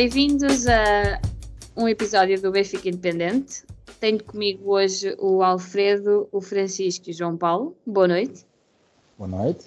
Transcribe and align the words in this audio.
Bem-vindos 0.00 0.68
a 0.68 1.20
um 1.76 1.88
episódio 1.88 2.40
do 2.40 2.52
Benfica 2.52 2.88
Independente. 2.88 3.64
Tenho 3.98 4.22
comigo 4.22 4.70
hoje 4.70 5.16
o 5.18 5.42
Alfredo, 5.42 6.28
o 6.30 6.40
Francisco 6.40 7.08
e 7.08 7.10
o 7.10 7.12
João 7.12 7.36
Paulo. 7.36 7.76
Boa 7.84 8.06
noite. 8.06 8.46
Boa 9.18 9.28
noite. 9.28 9.64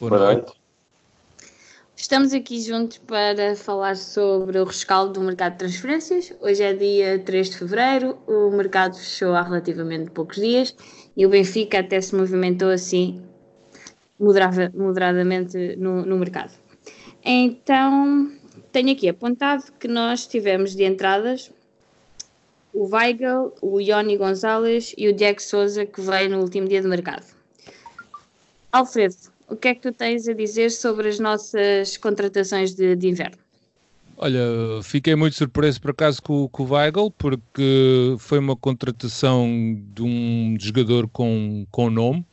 Boa 0.00 0.18
noite. 0.18 0.50
Estamos 1.94 2.32
aqui 2.32 2.58
juntos 2.58 2.96
para 2.96 3.54
falar 3.54 3.96
sobre 3.96 4.58
o 4.58 4.64
rescaldo 4.64 5.12
do 5.12 5.20
mercado 5.20 5.52
de 5.52 5.58
transferências. 5.58 6.32
Hoje 6.40 6.62
é 6.62 6.72
dia 6.72 7.18
3 7.18 7.50
de 7.50 7.58
fevereiro, 7.58 8.16
o 8.26 8.50
mercado 8.50 8.96
fechou 8.96 9.34
há 9.34 9.42
relativamente 9.42 10.10
poucos 10.10 10.36
dias 10.36 10.74
e 11.14 11.26
o 11.26 11.28
Benfica 11.28 11.80
até 11.80 12.00
se 12.00 12.16
movimentou 12.16 12.70
assim 12.70 13.22
moderada, 14.18 14.72
moderadamente 14.74 15.76
no, 15.76 16.06
no 16.06 16.16
mercado. 16.16 16.54
Então, 17.22 18.32
tenho 18.76 18.92
aqui 18.92 19.08
apontado 19.08 19.72
que 19.80 19.88
nós 19.88 20.26
tivemos 20.26 20.76
de 20.76 20.84
entradas 20.84 21.50
o 22.74 22.94
Weigel, 22.94 23.54
o 23.62 23.80
Ioni 23.80 24.18
Gonzalez 24.18 24.94
e 24.98 25.08
o 25.08 25.14
Jack 25.14 25.42
Souza, 25.42 25.86
que 25.86 25.98
veio 25.98 26.28
no 26.28 26.42
último 26.42 26.68
dia 26.68 26.82
de 26.82 26.86
mercado. 26.86 27.24
Alfredo, 28.70 29.14
o 29.48 29.56
que 29.56 29.68
é 29.68 29.74
que 29.74 29.80
tu 29.80 29.92
tens 29.92 30.28
a 30.28 30.34
dizer 30.34 30.70
sobre 30.70 31.08
as 31.08 31.18
nossas 31.18 31.96
contratações 31.96 32.74
de, 32.74 32.94
de 32.94 33.08
inverno? 33.08 33.38
Olha, 34.18 34.42
fiquei 34.82 35.14
muito 35.14 35.36
surpreso 35.36 35.80
por 35.80 35.92
acaso 35.92 36.22
com, 36.22 36.46
com, 36.46 36.64
o 36.64 36.72
Weigel, 36.74 37.10
porque 37.16 38.14
foi 38.18 38.38
uma 38.38 38.56
contratação 38.56 39.48
de 39.94 40.02
um 40.02 40.54
jogador 40.60 41.08
com, 41.08 41.66
com 41.70 41.88
nome, 41.88 42.26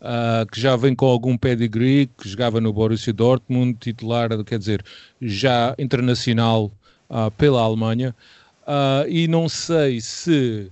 uh, 0.00 0.46
que 0.50 0.60
já 0.60 0.76
vem 0.76 0.94
com 0.94 1.06
algum 1.06 1.36
pedigree, 1.36 2.06
que 2.06 2.28
jogava 2.28 2.60
no 2.60 2.72
Borussia 2.72 3.12
Dortmund, 3.12 3.76
titular, 3.78 4.28
quer 4.44 4.58
dizer, 4.58 4.84
já 5.20 5.74
internacional 5.78 6.72
uh, 7.08 7.30
pela 7.32 7.60
Alemanha. 7.60 8.14
Uh, 8.62 9.08
e 9.08 9.26
não 9.28 9.48
sei 9.48 10.00
se 10.00 10.70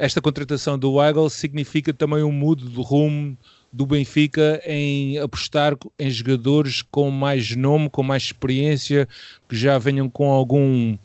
esta 0.00 0.20
contratação 0.20 0.76
do 0.76 0.94
Weigl 0.94 1.30
significa 1.30 1.92
também 1.92 2.24
um 2.24 2.32
mudo 2.32 2.68
de 2.68 2.82
rumo 2.82 3.38
do 3.72 3.86
Benfica 3.86 4.60
em 4.66 5.16
apostar 5.18 5.76
em 5.96 6.10
jogadores 6.10 6.82
com 6.82 7.08
mais 7.08 7.54
nome, 7.54 7.88
com 7.88 8.02
mais 8.02 8.24
experiência, 8.24 9.06
que 9.48 9.54
já 9.54 9.78
venham 9.78 10.10
com 10.10 10.32
algum, 10.32 10.96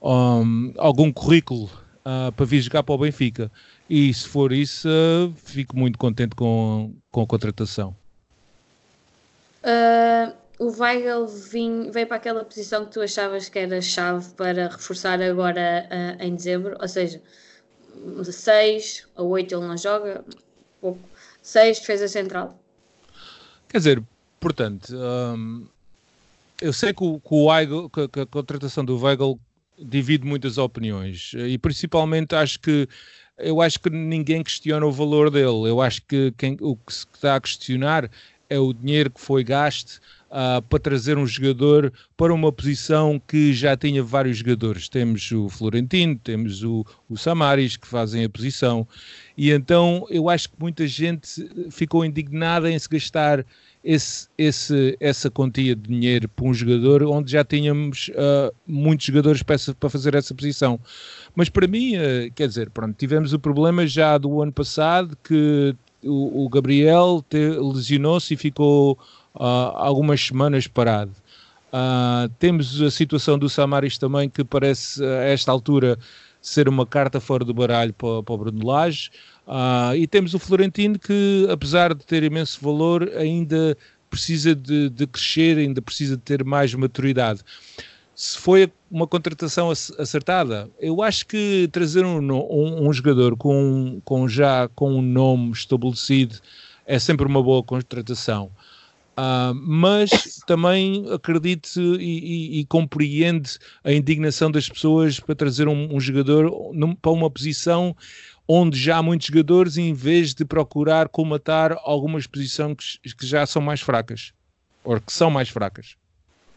um, 0.00 0.72
algum 0.78 1.12
currículo 1.12 1.68
para 2.34 2.46
vir 2.46 2.62
jogar 2.62 2.82
para 2.82 2.94
o 2.94 2.98
Benfica. 2.98 3.50
E 3.88 4.12
se 4.12 4.28
for 4.28 4.52
isso, 4.52 4.88
uh, 4.88 5.32
fico 5.36 5.76
muito 5.76 5.98
contente 5.98 6.34
com, 6.34 6.94
com 7.10 7.22
a 7.22 7.26
contratação. 7.26 7.96
Uh, 9.62 10.34
o 10.58 10.70
Weigel 10.78 11.26
vim, 11.26 11.90
veio 11.90 12.06
para 12.06 12.16
aquela 12.16 12.44
posição 12.44 12.84
que 12.84 12.92
tu 12.92 13.00
achavas 13.00 13.48
que 13.48 13.58
era 13.58 13.80
chave 13.80 14.28
para 14.34 14.68
reforçar 14.68 15.22
agora 15.22 15.88
uh, 15.90 16.22
em 16.22 16.34
dezembro, 16.34 16.76
ou 16.80 16.88
seja, 16.88 17.22
6 18.24 19.08
a 19.16 19.22
8 19.22 19.54
ele 19.54 19.66
não 19.66 19.76
joga, 19.76 20.24
pouco. 20.80 21.00
6 21.40 21.80
defesa 21.80 22.08
central. 22.08 22.60
Quer 23.68 23.78
dizer, 23.78 24.02
portanto, 24.38 24.94
um, 24.94 25.66
eu 26.60 26.72
sei 26.72 26.92
que, 26.92 27.02
o, 27.02 27.18
que, 27.20 27.34
o 27.34 27.46
Weigel, 27.46 27.88
que, 27.88 28.08
que 28.08 28.20
a 28.20 28.26
contratação 28.26 28.84
do 28.84 28.98
Weigel 28.98 29.38
divide 29.78 30.26
muitas 30.26 30.58
opiniões 30.58 31.32
e 31.34 31.56
principalmente 31.56 32.34
acho 32.34 32.58
que 32.58 32.88
eu 33.38 33.60
acho 33.62 33.78
que 33.80 33.90
ninguém 33.90 34.42
questiona 34.42 34.84
o 34.84 34.92
valor 34.92 35.30
dele. 35.30 35.68
Eu 35.68 35.80
acho 35.80 36.02
que 36.02 36.32
quem, 36.36 36.56
o 36.60 36.76
que 36.76 36.92
se 36.92 37.06
está 37.12 37.36
a 37.36 37.40
questionar 37.40 38.10
é 38.50 38.58
o 38.58 38.72
dinheiro 38.72 39.10
que 39.10 39.20
foi 39.20 39.44
gasto 39.44 40.00
uh, 40.30 40.62
para 40.62 40.78
trazer 40.78 41.18
um 41.18 41.26
jogador 41.26 41.92
para 42.16 42.32
uma 42.32 42.50
posição 42.50 43.20
que 43.26 43.52
já 43.52 43.76
tinha 43.76 44.02
vários 44.02 44.38
jogadores. 44.38 44.88
Temos 44.88 45.30
o 45.32 45.48
Florentino, 45.48 46.16
temos 46.16 46.62
o, 46.62 46.84
o 47.08 47.16
Samaris 47.16 47.76
que 47.76 47.86
fazem 47.86 48.24
a 48.24 48.28
posição. 48.28 48.86
E 49.36 49.50
então 49.50 50.06
eu 50.10 50.28
acho 50.28 50.48
que 50.48 50.56
muita 50.58 50.86
gente 50.86 51.48
ficou 51.70 52.04
indignada 52.04 52.70
em 52.70 52.78
se 52.78 52.88
gastar 52.88 53.44
esse, 53.82 54.28
esse, 54.36 54.96
essa 55.00 55.30
quantia 55.30 55.74
de 55.74 55.82
dinheiro 55.82 56.28
para 56.28 56.46
um 56.46 56.52
jogador 56.52 57.02
onde 57.04 57.32
já 57.32 57.44
tínhamos 57.44 58.10
uh, 58.10 58.54
muitos 58.66 59.06
jogadores 59.06 59.42
para, 59.42 59.56
para, 59.78 59.90
fazer 59.90 60.14
essa 60.14 60.34
posição. 60.34 60.78
Mas 61.34 61.48
para 61.48 61.66
mim, 61.66 61.96
uh, 61.96 62.30
quer 62.34 62.48
dizer, 62.48 62.70
pronto, 62.70 62.94
tivemos 62.96 63.32
o 63.32 63.38
problema 63.38 63.86
já 63.86 64.18
do 64.18 64.42
ano 64.42 64.52
passado 64.52 65.16
que 65.22 65.74
o, 66.04 66.44
o 66.44 66.48
Gabriel 66.48 67.24
lesionou-se 67.32 68.34
e 68.34 68.36
ficou 68.36 68.98
uh, 69.34 69.42
algumas 69.74 70.20
semanas 70.20 70.66
parado. 70.66 71.12
temos 72.38 72.80
a 72.82 72.90
situação 72.90 73.38
do 73.38 73.48
Samaris 73.48 73.98
também 73.98 74.28
que 74.28 74.44
parece 74.44 75.04
a 75.04 75.24
esta 75.24 75.52
altura 75.52 75.98
ser 76.40 76.68
uma 76.68 76.86
carta 76.86 77.20
fora 77.20 77.44
do 77.44 77.52
baralho 77.52 77.92
para, 77.92 78.22
para 78.22 78.34
o 78.34 78.38
Bruno 78.38 78.66
Lage. 78.66 79.10
Uh, 79.48 79.96
e 79.96 80.06
temos 80.06 80.34
o 80.34 80.38
Florentino 80.38 80.98
que, 80.98 81.46
apesar 81.50 81.94
de 81.94 82.04
ter 82.04 82.22
imenso 82.22 82.60
valor, 82.60 83.10
ainda 83.16 83.74
precisa 84.10 84.54
de, 84.54 84.90
de, 84.90 85.06
crescer, 85.06 85.56
ainda 85.56 85.80
precisa 85.80 86.18
de 86.18 86.22
ter 86.22 86.44
mais 86.44 86.74
maturidade. 86.74 87.40
Se 88.14 88.36
foi 88.36 88.70
uma 88.90 89.06
contratação 89.06 89.70
acertada, 89.70 90.68
eu 90.78 91.02
acho 91.02 91.26
que 91.26 91.66
trazer 91.72 92.04
um, 92.04 92.18
um, 92.18 92.88
um 92.88 92.92
jogador 92.92 93.36
com, 93.38 94.02
com, 94.04 94.28
já 94.28 94.68
com 94.74 94.92
um 94.92 95.00
nome 95.02 95.52
estabelecido 95.52 96.36
é 96.84 96.98
sempre 96.98 97.26
uma 97.26 97.42
boa 97.42 97.62
contratação. 97.62 98.50
Uh, 99.18 99.52
mas 99.52 100.40
também 100.46 101.04
acredito 101.10 101.66
e, 101.76 101.96
e, 101.98 102.60
e, 102.60 102.64
compreende 102.66 103.58
a 103.82 103.92
indignação 103.92 104.48
das 104.48 104.68
pessoas 104.68 105.18
para 105.18 105.34
trazer 105.34 105.66
um, 105.66 105.96
um 105.96 105.98
jogador 105.98 106.72
num, 106.72 106.94
para 106.94 107.10
uma 107.10 107.28
posição 107.28 107.96
onde 108.48 108.78
já 108.78 108.96
há 108.96 109.02
muitos 109.02 109.26
jogadores 109.26 109.76
em 109.76 109.92
vez 109.92 110.34
de 110.34 110.44
procurar 110.44 111.08
comatar 111.08 111.78
algumas 111.82 112.26
posições 112.26 112.98
que, 113.02 113.14
que 113.14 113.26
já 113.26 113.44
são 113.46 113.60
mais 113.60 113.80
fracas 113.80 114.32
ou 114.82 115.00
que 115.00 115.12
são 115.12 115.30
mais 115.30 115.48
fracas. 115.48 115.96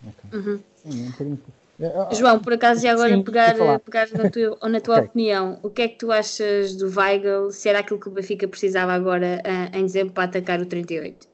Okay. 0.01 0.40
Uhum. 0.40 0.59
Sim, 0.84 1.13
um 1.19 2.16
João, 2.16 2.40
por 2.40 2.53
acaso, 2.53 2.85
e 2.85 2.88
agora 2.90 3.16
Sim, 3.16 3.24
pegar, 3.24 3.56
pegar 3.80 4.07
na 4.13 4.30
tua, 4.30 4.69
na 4.69 4.80
tua 4.80 4.96
okay. 4.97 5.07
opinião, 5.07 5.59
o 5.63 5.69
que 5.69 5.81
é 5.81 5.88
que 5.88 5.97
tu 5.97 6.12
achas 6.12 6.75
do 6.75 6.88
Weigl? 6.96 7.51
Se 7.51 7.69
era 7.69 7.80
aquilo 7.80 8.00
que 8.00 8.07
o 8.07 8.12
Benfica 8.12 8.47
precisava 8.47 8.94
agora 8.94 9.41
uh, 9.44 9.75
em 9.75 9.81
dezembro 9.81 10.13
para 10.13 10.25
atacar 10.25 10.62
o 10.62 10.66
38? 10.66 11.31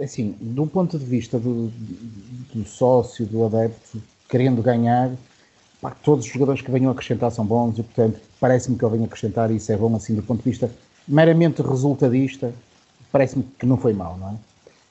assim, 0.00 0.36
do 0.40 0.66
ponto 0.66 0.98
de 0.98 1.04
vista 1.04 1.38
do, 1.38 1.72
do 2.54 2.64
sócio, 2.64 3.26
do 3.26 3.44
adepto, 3.44 4.00
querendo 4.28 4.62
ganhar, 4.62 5.10
pá, 5.80 5.90
todos 5.90 6.26
os 6.26 6.32
jogadores 6.32 6.62
que 6.62 6.70
venham 6.70 6.90
acrescentar 6.90 7.30
são 7.32 7.44
bons 7.44 7.78
e, 7.78 7.82
portanto, 7.82 8.20
parece-me 8.40 8.78
que 8.78 8.84
eu 8.84 8.90
venho 8.90 9.04
acrescentar 9.04 9.50
e 9.50 9.56
isso 9.56 9.72
é 9.72 9.76
bom, 9.76 9.94
assim, 9.96 10.14
do 10.14 10.22
ponto 10.22 10.42
de 10.42 10.50
vista 10.50 10.70
meramente 11.06 11.62
resultadista, 11.62 12.52
parece-me 13.10 13.42
que 13.58 13.66
não 13.66 13.76
foi 13.76 13.92
mal, 13.92 14.16
não 14.18 14.30
é? 14.30 14.34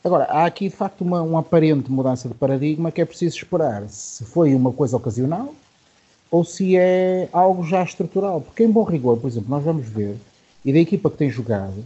Agora, 0.03 0.23
há 0.25 0.45
aqui 0.45 0.69
de 0.69 0.75
facto 0.75 1.01
uma, 1.01 1.21
uma 1.21 1.39
aparente 1.39 1.91
mudança 1.91 2.29
de 2.29 2.33
paradigma 2.33 2.91
que 2.91 3.01
é 3.01 3.05
preciso 3.05 3.35
esperar 3.35 3.87
se 3.89 4.23
foi 4.23 4.55
uma 4.55 4.71
coisa 4.71 4.95
ocasional 4.95 5.53
ou 6.31 6.43
se 6.43 6.77
é 6.77 7.27
algo 7.31 7.63
já 7.63 7.83
estrutural. 7.83 8.41
Porque, 8.41 8.63
em 8.63 8.71
bom 8.71 8.83
rigor, 8.83 9.17
por 9.17 9.27
exemplo, 9.27 9.49
nós 9.49 9.63
vamos 9.63 9.87
ver, 9.87 10.17
e 10.63 10.71
da 10.71 10.79
equipa 10.79 11.09
que 11.09 11.17
tem 11.17 11.29
jogado, 11.29 11.83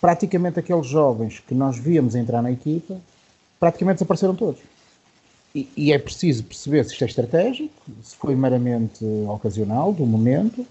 praticamente 0.00 0.58
aqueles 0.58 0.86
jovens 0.86 1.40
que 1.40 1.54
nós 1.54 1.78
víamos 1.78 2.14
entrar 2.14 2.40
na 2.42 2.50
equipa, 2.50 2.96
praticamente 3.58 3.96
desapareceram 3.96 4.34
todos. 4.34 4.60
E, 5.54 5.68
e, 5.76 5.92
é 5.92 5.98
preciso 5.98 6.44
perceber 6.44 6.84
se 6.84 6.92
isto 6.92 7.02
é 7.02 7.06
estratégico, 7.08 7.74
se 8.02 8.14
foi 8.16 8.36
meramente 8.36 9.04
ocasional, 9.28 9.92
do 9.92 10.06
momento, 10.06 10.64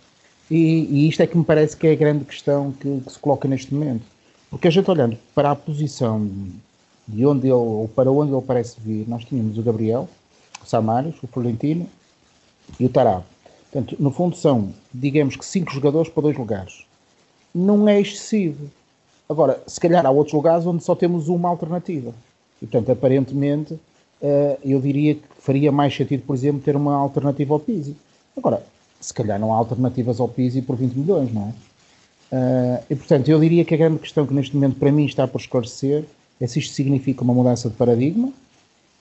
e, 0.49 0.55
e 0.55 1.07
isto 1.07 1.21
é 1.21 1.27
que 1.27 1.37
me 1.37 1.43
parece 1.43 1.77
que 1.77 1.87
é 1.87 1.91
a 1.91 1.95
grande 1.95 2.25
questão 2.25 2.71
que, 2.71 3.01
que, 3.01 3.11
se 3.11 3.19
coloca 3.19 3.47
neste 3.47 3.73
momento. 3.73 4.03
Porque 4.49 4.67
a 4.67 4.71
gente 4.71 4.89
olhando 4.89 5.17
para 5.35 5.51
a 5.51 5.55
posição 5.55 6.27
de 7.07 7.25
onde 7.25 7.47
ele, 7.47 7.53
ou 7.53 7.87
para 7.87 8.11
onde 8.11 8.33
ele 8.33 8.41
parece 8.41 8.77
vir, 8.79 9.07
nós 9.07 9.23
tínhamos 9.23 9.57
o 9.57 9.61
Gabriel, 9.61 10.09
o 10.63 10.65
Samaris, 10.65 11.15
o 11.21 11.27
Florentino 11.27 11.87
e 12.79 12.85
o 12.85 12.89
Tarab. 12.89 13.23
Portanto, 13.71 13.95
no 13.99 14.09
fundo 14.09 14.35
são, 14.35 14.73
digamos 14.91 15.35
que 15.35 15.45
cinco 15.45 15.71
jogadores 15.71 16.11
para 16.11 16.23
dois 16.23 16.37
lugares. 16.37 16.85
Não 17.53 17.87
é 17.87 18.01
excessivo. 18.01 18.69
Agora, 19.27 19.61
se 19.67 19.79
calhar 19.79 20.05
há 20.05 20.09
outros 20.09 20.33
lugares 20.33 20.65
onde 20.65 20.83
só 20.83 20.95
temos 20.95 21.27
uma 21.27 21.49
alternativa. 21.49 22.11
E, 22.59 22.65
portanto, 22.65 22.91
aparentemente, 22.91 23.73
uh, 23.73 24.57
eu 24.63 24.81
diria 24.81 25.13
que 25.13 25.21
faria 25.37 25.71
mais 25.71 25.95
sentido, 25.95 26.23
por 26.23 26.35
exemplo, 26.35 26.61
ter 26.61 26.75
uma 26.75 26.95
alternativa 26.95 27.53
ao 27.53 27.59
Pizzi. 27.59 27.95
Agora, 28.35 28.63
se 28.99 29.13
calhar 29.13 29.39
não 29.39 29.53
há 29.53 29.57
alternativas 29.57 30.19
ao 30.19 30.27
Pizzi 30.27 30.61
por 30.61 30.75
20 30.75 30.93
milhões, 30.93 31.33
não 31.33 31.47
é? 31.47 31.69
Uh, 32.31 32.83
e, 32.89 32.95
portanto, 32.95 33.27
eu 33.29 33.39
diria 33.39 33.65
que 33.65 33.73
a 33.73 33.77
grande 33.77 33.99
questão 33.99 34.25
que 34.25 34.33
neste 34.33 34.55
momento 34.55 34.75
para 34.75 34.91
mim 34.91 35.05
está 35.05 35.27
por 35.27 35.41
esclarecer 35.41 36.05
é 36.39 36.45
se 36.45 36.59
isto 36.59 36.73
significa 36.73 37.23
uma 37.23 37.33
mudança 37.33 37.69
de 37.69 37.75
paradigma 37.75 38.31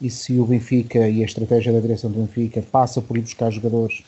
e 0.00 0.08
se 0.08 0.38
o 0.38 0.46
Benfica 0.46 1.08
e 1.08 1.22
a 1.22 1.26
estratégia 1.26 1.72
da 1.72 1.80
direção 1.80 2.10
do 2.10 2.20
Benfica 2.20 2.62
passa 2.62 3.02
por 3.02 3.18
ir 3.18 3.22
buscar 3.22 3.50
jogadores, 3.50 4.02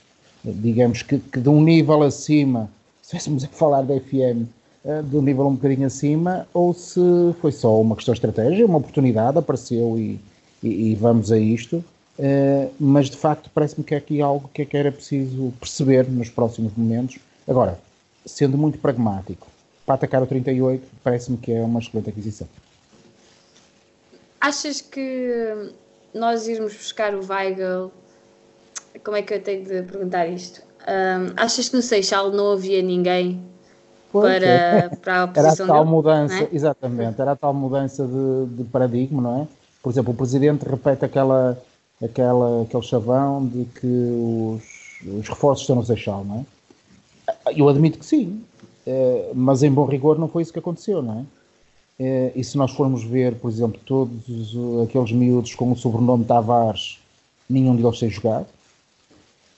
digamos 0.44 1.02
que, 1.02 1.18
que 1.18 1.40
de 1.40 1.48
um 1.48 1.60
nível 1.62 2.02
acima, 2.02 2.70
se 3.02 3.16
estivéssemos 3.16 3.44
a 3.44 3.48
falar 3.48 3.82
da 3.82 3.98
FM, 4.00 4.46
eh, 4.84 5.02
de 5.02 5.16
um 5.16 5.22
nível 5.22 5.46
um 5.46 5.54
bocadinho 5.54 5.86
acima, 5.86 6.46
ou 6.54 6.72
se 6.72 7.00
foi 7.40 7.52
só 7.52 7.80
uma 7.80 7.96
questão 7.96 8.14
de 8.14 8.18
estratégia, 8.18 8.64
uma 8.64 8.78
oportunidade, 8.78 9.36
apareceu 9.36 9.98
e, 9.98 10.18
e, 10.62 10.92
e 10.92 10.94
vamos 10.94 11.30
a 11.30 11.38
isto, 11.38 11.84
Uh, 12.18 12.70
mas 12.78 13.08
de 13.08 13.16
facto 13.16 13.50
parece-me 13.54 13.84
que 13.84 13.94
é 13.94 13.98
aqui 13.98 14.20
algo 14.20 14.50
que, 14.52 14.62
é 14.62 14.64
que 14.64 14.76
era 14.76 14.92
preciso 14.92 15.52
perceber 15.58 16.08
nos 16.08 16.28
próximos 16.28 16.72
momentos. 16.76 17.18
Agora, 17.48 17.80
sendo 18.26 18.58
muito 18.58 18.78
pragmático, 18.78 19.46
para 19.86 19.94
atacar 19.94 20.22
o 20.22 20.26
38, 20.26 20.86
parece-me 21.02 21.36
que 21.38 21.52
é 21.52 21.60
uma 21.62 21.80
excelente 21.80 22.10
aquisição. 22.10 22.46
Achas 24.40 24.80
que 24.80 25.72
nós 26.14 26.46
irmos 26.46 26.74
buscar 26.74 27.14
o 27.14 27.26
Weigel, 27.26 27.90
como 29.04 29.16
é 29.16 29.22
que 29.22 29.34
eu 29.34 29.42
tenho 29.42 29.64
de 29.64 29.82
perguntar 29.82 30.26
isto? 30.26 30.62
Um, 30.80 31.32
achas 31.36 31.68
que 31.68 31.76
no 31.76 31.82
Seixal 31.82 32.30
não 32.30 32.52
havia 32.52 32.82
ninguém 32.82 33.42
para, 34.12 34.46
é. 34.46 34.88
para 34.88 35.22
a 35.24 35.28
posição 35.28 35.64
Era 35.66 35.72
a 35.72 35.76
tal 35.76 35.84
dele, 35.84 35.96
mudança, 35.96 36.44
é? 36.44 36.48
exatamente, 36.52 37.20
era 37.20 37.32
a 37.32 37.36
tal 37.36 37.54
mudança 37.54 38.06
de, 38.06 38.56
de, 38.56 38.64
paradigma, 38.64 39.22
não 39.22 39.42
é? 39.42 39.48
Por 39.82 39.90
exemplo, 39.90 40.12
o 40.12 40.16
Presidente 40.16 40.68
repete 40.68 41.04
aquela, 41.04 41.60
aquela, 42.02 42.62
aquele 42.62 42.82
chavão 42.82 43.46
de 43.46 43.64
que 43.66 43.86
os, 43.86 45.18
os 45.18 45.28
reforços 45.28 45.62
estão 45.62 45.76
no 45.76 45.84
Seixal, 45.84 46.24
não 46.24 46.46
é? 47.46 47.54
Eu 47.54 47.68
admito 47.68 47.98
que 47.98 48.06
sim, 48.06 48.42
eh, 48.86 49.30
mas 49.34 49.62
em 49.62 49.70
bom 49.70 49.84
rigor 49.84 50.18
não 50.18 50.28
foi 50.28 50.42
isso 50.42 50.52
que 50.52 50.58
aconteceu, 50.58 51.02
não 51.02 51.20
é? 51.20 51.24
Eh, 52.00 52.32
e 52.36 52.44
se 52.44 52.56
nós 52.56 52.72
formos 52.72 53.04
ver, 53.04 53.34
por 53.36 53.50
exemplo, 53.50 53.80
todos 53.84 54.56
aqueles 54.82 55.12
miúdos 55.12 55.54
com 55.54 55.70
o 55.70 55.76
sobrenome 55.76 56.24
Tavares, 56.24 56.98
nenhum 57.48 57.76
deles 57.76 57.98
tem 57.98 58.10
jogado. 58.10 58.46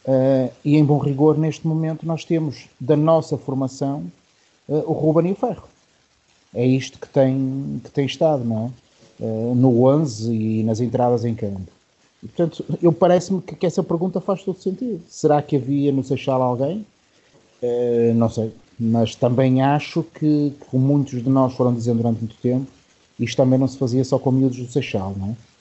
Uh, 0.05 0.51
e 0.65 0.77
em 0.77 0.85
bom 0.85 0.99
rigor, 0.99 1.39
neste 1.39 1.65
momento, 1.65 2.05
nós 2.05 2.25
temos 2.25 2.67
da 2.81 2.97
nossa 2.97 3.39
formação 3.39 4.05
o 4.67 4.93
Ruben 4.93 5.29
e 5.29 5.33
o 5.33 5.37
Ferro. 5.37 5.69
É 6.53 6.67
isto 6.67 6.99
que 6.99 7.09
tem, 7.09 7.81
que 7.85 7.91
tem 7.91 8.07
estado, 8.07 8.45
não 8.45 8.73
é? 9.21 9.55
No 9.55 9.85
11 9.85 10.35
e 10.35 10.63
nas 10.65 10.81
entradas 10.81 11.25
em 11.25 11.35
campo. 11.35 11.71
Portanto, 12.23 12.65
eu 12.81 12.93
parece-me 12.93 13.43
que, 13.43 13.57
que, 13.57 13.67
essa 13.67 13.83
pergunta 13.83 14.21
faz 14.21 14.43
todo 14.43 14.59
sentido. 14.59 15.01
Será 15.09 15.43
que 15.43 15.57
havia 15.57 15.91
no 15.93 16.05
Seixal 16.05 16.41
alguém? 16.43 16.87
não 18.17 18.29
sei 18.29 18.53
mas 18.83 19.15
também 19.15 19.63
acho 19.63 20.03
que, 20.03 20.53
como 20.69 20.85
muitos 20.85 21.23
de 21.23 21.29
nós 21.29 21.55
foram 21.55 21.73
dizendo 21.73 21.99
durante 21.99 22.19
muito 22.19 22.35
tempo, 22.43 22.67
isto 23.19 23.37
também 23.37 23.57
não 23.57 23.69
se 23.69 23.79
fazia 23.79 24.05
só 24.05 24.19
com 24.19 24.33
miúdos 24.33 24.59
do 24.59 24.67
Seixal, 24.67 25.15
não 25.17 25.29
é? 25.29 25.53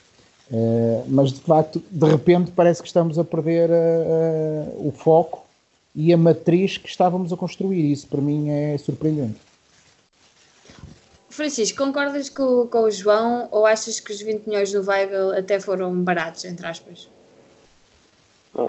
Uh, 0.54 1.04
mas 1.08 1.32
de 1.32 1.40
facto, 1.40 1.82
de 1.90 2.08
repente, 2.08 2.52
parece 2.52 2.82
que 2.82 2.88
estamos 2.88 3.20
a 3.20 3.24
perder 3.24 3.70
uh, 3.70 4.80
uh, 4.84 4.88
o 4.88 4.92
foco 4.92 5.46
e 5.96 6.12
a 6.12 6.18
matriz 6.18 6.78
que 6.78 6.90
estávamos 6.90 7.32
a 7.32 7.38
construir. 7.38 7.92
Isso 7.92 8.08
para 8.08 8.20
mim 8.20 8.50
é 8.50 8.78
surpreendente. 8.78 9.38
Francisco, 11.32 11.78
concordas 11.78 12.30
com, 12.30 12.68
com 12.68 12.84
o 12.84 12.92
João 12.92 13.48
ou 13.52 13.66
achas 13.66 14.00
que 14.00 14.12
os 14.12 14.22
20 14.22 14.48
milhões 14.48 14.72
do 14.72 14.82
Weigl 14.88 15.32
até 15.38 15.60
foram 15.60 15.94
baratos, 16.04 16.46
entre 16.46 16.66
aspas? 16.66 17.10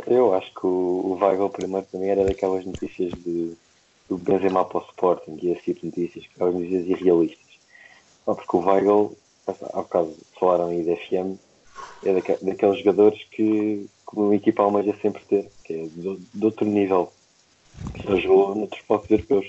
Eu 0.06 0.35
acho 0.35 0.55
que 0.55 0.67
o, 0.67 0.69
o 0.69 1.19
Weigl 1.20 1.50
primeiro 1.50 1.87
também 1.91 2.11
era 2.11 2.25
daquelas 2.25 2.64
notícias 2.64 3.12
de 3.12 3.56
do 4.12 4.19
Benzema 4.19 4.64
para 4.64 4.79
o 4.79 4.85
Sporting 4.85 5.38
e 5.43 5.50
esse 5.50 5.62
tipo 5.62 5.81
de 5.81 5.87
notícias, 5.87 6.26
que 6.26 6.43
eram 6.43 6.53
notícias 6.53 6.87
irrealistas. 6.87 7.59
Porque 8.25 8.56
o 8.56 8.61
Weigl, 8.61 9.17
há 9.47 9.82
bocado 9.82 10.14
falaram 10.38 10.67
aí 10.69 10.85
da 10.85 10.97
FM, 10.97 11.38
é 12.05 12.12
daque, 12.12 12.44
daqueles 12.44 12.79
jogadores 12.79 13.23
que, 13.31 13.87
que 14.09 14.17
uma 14.17 14.35
equipa 14.35 14.62
almeja 14.62 14.94
sempre 15.00 15.23
ter, 15.25 15.50
que 15.64 15.73
é 15.73 15.87
de, 15.87 16.17
de 16.17 16.44
outro 16.44 16.67
nível, 16.67 17.12
já 18.05 18.17
jogou 18.17 18.55
noutros 18.55 18.82
palcos 18.82 19.11
europeus. 19.11 19.47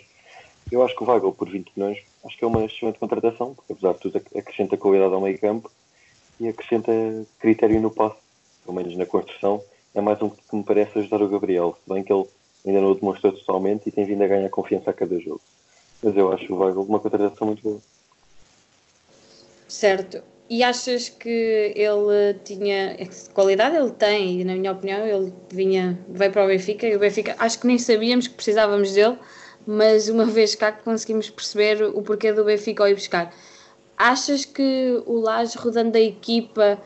Eu 0.74 0.84
acho 0.84 0.96
que 0.96 1.04
o 1.04 1.08
Weigl, 1.08 1.31
por 1.31 1.48
20 1.48 1.72
milhões, 1.75 2.00
acho 2.25 2.36
que 2.36 2.44
é 2.44 2.48
uma 2.48 2.66
excelente 2.66 2.98
contratação, 2.98 3.54
porque 3.54 3.74
apesar 3.74 3.94
de 3.94 4.00
tudo 4.00 4.18
acrescenta 4.36 4.75
qualidade 4.75 5.14
ao 5.14 5.22
meio 5.22 5.38
campo 5.38 5.70
e 6.40 6.48
acrescenta 6.48 6.92
critério 7.38 7.80
no 7.80 7.92
passe, 7.92 8.18
pelo 8.66 8.78
menos 8.78 8.98
na 8.98 9.06
construção, 9.06 9.62
é 9.94 10.02
mais 10.02 10.20
um 10.20 10.31
que 10.31 10.38
me 10.52 10.64
parece 10.64 10.98
ajudar 10.98 11.22
o 11.22 11.30
Gabriel, 11.30 11.78
se 11.78 11.94
bem 11.94 12.04
que 12.04 12.12
ele 12.12 12.25
ainda 12.66 12.81
não 12.81 12.90
o 12.90 12.96
demonstrou 12.96 13.31
totalmente 13.34 13.88
e 13.88 13.92
tem 13.92 14.04
vindo 14.04 14.24
a 14.24 14.28
ganhar 14.28 14.50
confiança 14.50 14.90
a 14.90 14.94
cada 14.94 15.20
jogo. 15.20 15.42
Mas 16.02 16.18
eu 16.18 16.34
acho 16.34 16.52
o 16.52 16.58
Weigl 16.58 16.81
uma 16.81 17.00
contratação 17.00 17.46
muito 17.46 17.62
boa. 17.62 17.80
Certo. 19.68 20.24
E 20.50 20.64
achas 20.64 21.08
que 21.08 21.74
ele 21.75 22.34
tinha 22.44 22.98
qualidade? 23.31 23.75
Ele 23.75 23.92
tem, 23.92 24.42
e 24.42 24.44
na 24.44 24.56
minha 24.56 24.72
opinião, 24.72 25.06
ele 25.06 25.31
vinha, 25.52 26.00
veio 26.10 26.31
para 26.31 26.46
o 26.46 26.48
Benfica 26.48 26.88
e 26.88 26.96
o 26.96 27.00
Benfica, 27.00 27.36
acho 27.38 27.60
que 27.60 27.68
nem 27.68 27.78
sabíamos 27.78 28.28
que 28.28 28.34
precisávamos 28.34 28.92
dele, 28.94 29.20
mas 29.65 30.10
uma 30.10 30.25
vez 30.25 30.56
cá 30.56 30.71
conseguimos 30.71 31.30
perceber 31.30 31.83
o 31.83 32.01
porquê 32.01 32.31
do 32.33 32.44
Benfica 32.44 32.83
ao 32.83 32.89
ir 32.89 32.95
buscar. 32.95 33.33
Achas 33.98 34.45
que 34.45 35.01
o 35.06 35.19
Laje 35.19 35.57
rodando 35.57 35.98
a 35.98 36.01
equipa, 36.01 36.80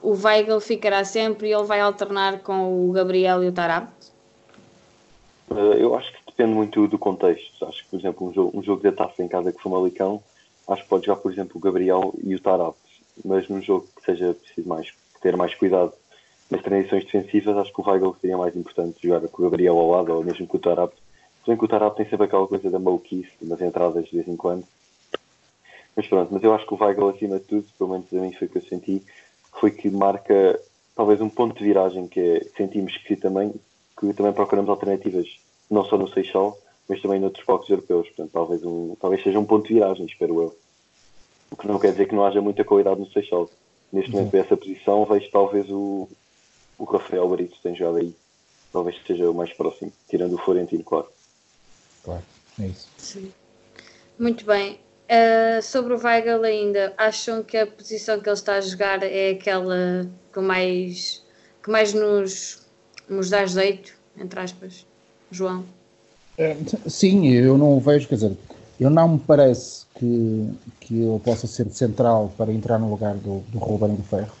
o 0.00 0.12
Weigl 0.12 0.60
ficará 0.60 1.04
sempre 1.04 1.48
e 1.48 1.52
ele 1.52 1.64
vai 1.64 1.80
alternar 1.80 2.40
com 2.40 2.88
o 2.88 2.92
Gabriel 2.92 3.42
e 3.42 3.48
o 3.48 3.52
Tarab? 3.52 3.88
Eh, 5.50 5.82
eu 5.82 5.94
acho 5.94 6.12
que 6.12 6.18
depende 6.26 6.54
muito 6.54 6.86
do 6.88 6.98
contexto. 6.98 7.64
Acho 7.64 7.84
que, 7.84 7.90
por 7.90 7.98
exemplo, 7.98 8.28
um 8.28 8.32
jogo, 8.32 8.58
um 8.58 8.62
jogo 8.62 8.92
taça 8.92 9.22
em 9.22 9.28
casa 9.28 9.52
que 9.52 9.60
foi 9.60 9.72
Malicão, 9.72 10.22
acho 10.68 10.82
que 10.82 10.88
pode 10.88 11.06
jogar, 11.06 11.20
por 11.20 11.32
exemplo, 11.32 11.52
o 11.56 11.60
Gabriel 11.60 12.14
e 12.22 12.34
o 12.34 12.40
Tarap. 12.40 12.76
Mas 13.24 13.48
num 13.48 13.60
jogo 13.60 13.86
que 13.96 14.04
seja 14.04 14.34
preciso 14.34 14.68
mais, 14.68 14.92
ter 15.20 15.36
mais 15.36 15.54
cuidado 15.54 15.92
nas 16.50 16.62
transições 16.62 17.04
defensivas, 17.04 17.56
acho 17.56 17.72
que 17.72 17.80
o 17.80 17.88
Weigl 17.88 18.16
seria 18.20 18.38
mais 18.38 18.56
importante 18.56 18.96
jogar 19.02 19.26
com 19.28 19.42
o 19.42 19.44
Gabriel 19.44 19.78
ao 19.78 19.90
lado 19.90 20.12
ou 20.12 20.24
mesmo 20.24 20.46
com 20.46 20.56
o 20.56 20.60
Tarap. 20.60 20.92
Bem 21.46 21.56
que 21.56 21.64
o 21.64 21.68
Tarap 21.68 21.96
tem 21.96 22.08
sempre 22.08 22.26
aquela 22.26 22.46
coisa 22.46 22.70
da 22.70 22.78
maluquice, 22.78 23.32
nas 23.42 23.60
entradas 23.60 24.04
de 24.04 24.14
vez 24.14 24.28
em 24.28 24.36
quando. 24.36 24.64
Mas 25.96 26.06
pronto, 26.06 26.32
mas 26.32 26.42
eu 26.42 26.54
acho 26.54 26.66
que 26.66 26.74
o 26.74 26.78
Weigl, 26.82 27.08
acima 27.08 27.38
de 27.38 27.44
tudo, 27.44 27.66
pelo 27.76 27.90
menos 27.90 28.06
a 28.12 28.16
mim 28.16 28.32
foi 28.32 28.46
o 28.46 28.50
que 28.50 28.58
eu 28.58 28.62
senti, 28.62 29.02
foi 29.52 29.70
que 29.70 29.90
marca 29.90 30.60
talvez 30.94 31.20
um 31.20 31.28
ponto 31.28 31.56
de 31.56 31.64
viragem 31.64 32.06
que 32.06 32.20
é, 32.20 32.44
sentimos 32.56 32.96
que 32.98 33.16
também, 33.16 33.52
que 33.98 34.12
também 34.14 34.32
procuramos 34.32 34.70
alternativas 34.70 35.26
não 35.70 35.84
só 35.84 35.98
no 35.98 36.08
Seixal, 36.08 36.56
mas 36.88 37.00
também 37.00 37.20
noutros 37.20 37.44
palcos 37.44 37.68
europeus. 37.68 38.06
Portanto, 38.08 38.30
talvez, 38.32 38.64
um, 38.64 38.94
talvez 39.00 39.22
seja 39.22 39.38
um 39.38 39.44
ponto 39.44 39.66
de 39.66 39.74
viragem, 39.74 40.06
espero 40.06 40.42
eu. 40.42 40.56
O 41.50 41.56
que 41.56 41.66
não 41.66 41.78
quer 41.78 41.92
dizer 41.92 42.06
que 42.06 42.14
não 42.14 42.24
haja 42.24 42.40
muita 42.40 42.64
qualidade 42.64 43.00
no 43.00 43.10
Seixal. 43.10 43.48
Neste 43.92 44.10
momento, 44.10 44.30
para 44.30 44.40
essa 44.40 44.56
posição, 44.56 45.04
vejo 45.04 45.30
talvez 45.30 45.68
o, 45.70 46.08
o 46.78 46.84
Rafael 46.84 47.28
Barito 47.28 47.56
tem 47.62 47.74
jogado 47.74 47.98
aí. 47.98 48.14
Talvez 48.72 48.96
seja 49.06 49.30
o 49.30 49.34
mais 49.34 49.52
próximo, 49.52 49.92
tirando 50.08 50.34
o 50.34 50.38
Florentino, 50.38 50.82
claro. 50.82 51.06
Claro, 52.04 52.22
é 52.60 52.66
isso. 52.66 52.88
Sim. 52.98 53.32
Muito 54.18 54.44
bem. 54.44 54.78
Uh, 55.10 55.62
sobre 55.62 55.94
o 55.94 56.02
Weigl 56.02 56.42
ainda, 56.44 56.94
acham 56.96 57.42
que 57.42 57.56
a 57.56 57.66
posição 57.66 58.18
que 58.20 58.28
ele 58.28 58.34
está 58.34 58.54
a 58.54 58.60
jogar 58.60 59.02
é 59.02 59.30
aquela 59.30 60.08
que 60.32 60.40
mais, 60.40 61.22
que 61.62 61.70
mais 61.70 61.92
nos, 61.92 62.66
nos 63.08 63.28
dá 63.28 63.44
jeito, 63.44 63.92
entre 64.16 64.40
aspas? 64.40 64.86
João? 65.30 65.64
É, 66.38 66.56
sim, 66.86 67.28
eu 67.28 67.58
não 67.58 67.76
o 67.76 67.80
vejo, 67.80 68.08
quer 68.08 68.14
dizer, 68.14 68.36
eu 68.80 68.88
não 68.88 69.08
me 69.08 69.18
parece 69.18 69.84
que, 69.96 70.50
que 70.80 71.02
eu 71.02 71.20
possa 71.22 71.46
ser 71.46 71.68
central 71.70 72.32
para 72.36 72.52
entrar 72.52 72.78
no 72.78 72.90
lugar 72.90 73.14
do, 73.14 73.40
do 73.48 73.58
Ruben 73.58 73.94
do 73.94 74.02
Ferro. 74.02 74.32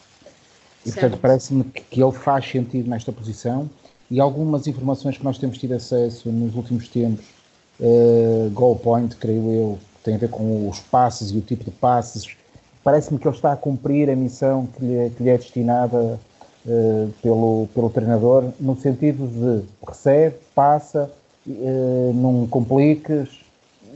E 0.84 0.90
certo. 0.90 1.00
portanto 1.00 1.20
parece-me 1.20 1.64
que, 1.64 1.82
que 1.82 2.02
ele 2.02 2.12
faz 2.12 2.48
sentido 2.50 2.88
nesta 2.88 3.12
posição 3.12 3.70
e 4.10 4.20
algumas 4.20 4.66
informações 4.66 5.16
que 5.16 5.24
nós 5.24 5.38
temos 5.38 5.58
tido 5.58 5.74
acesso 5.74 6.30
nos 6.30 6.54
últimos 6.54 6.88
tempos, 6.88 7.24
uh, 7.80 8.50
goal 8.50 8.76
point, 8.76 9.16
creio 9.16 9.50
eu, 9.50 9.78
tem 10.02 10.14
a 10.14 10.18
ver 10.18 10.30
com 10.30 10.68
os 10.68 10.80
passes 10.80 11.30
e 11.30 11.36
o 11.36 11.40
tipo 11.40 11.64
de 11.64 11.70
passes, 11.70 12.36
parece-me 12.82 13.18
que 13.18 13.26
ele 13.26 13.34
está 13.34 13.52
a 13.52 13.56
cumprir 13.56 14.10
a 14.10 14.16
missão 14.16 14.66
que 14.66 14.84
lhe, 14.84 15.10
que 15.10 15.22
lhe 15.22 15.30
é 15.30 15.36
destinada 15.36 16.18
uh, 16.66 17.12
pelo, 17.22 17.68
pelo 17.74 17.90
treinador, 17.90 18.50
no 18.60 18.76
sentido 18.76 19.26
de 19.26 19.64
recebe, 19.86 20.36
passa, 20.54 21.10
uh, 21.46 22.12
não 22.14 22.46
compliques 22.46 23.42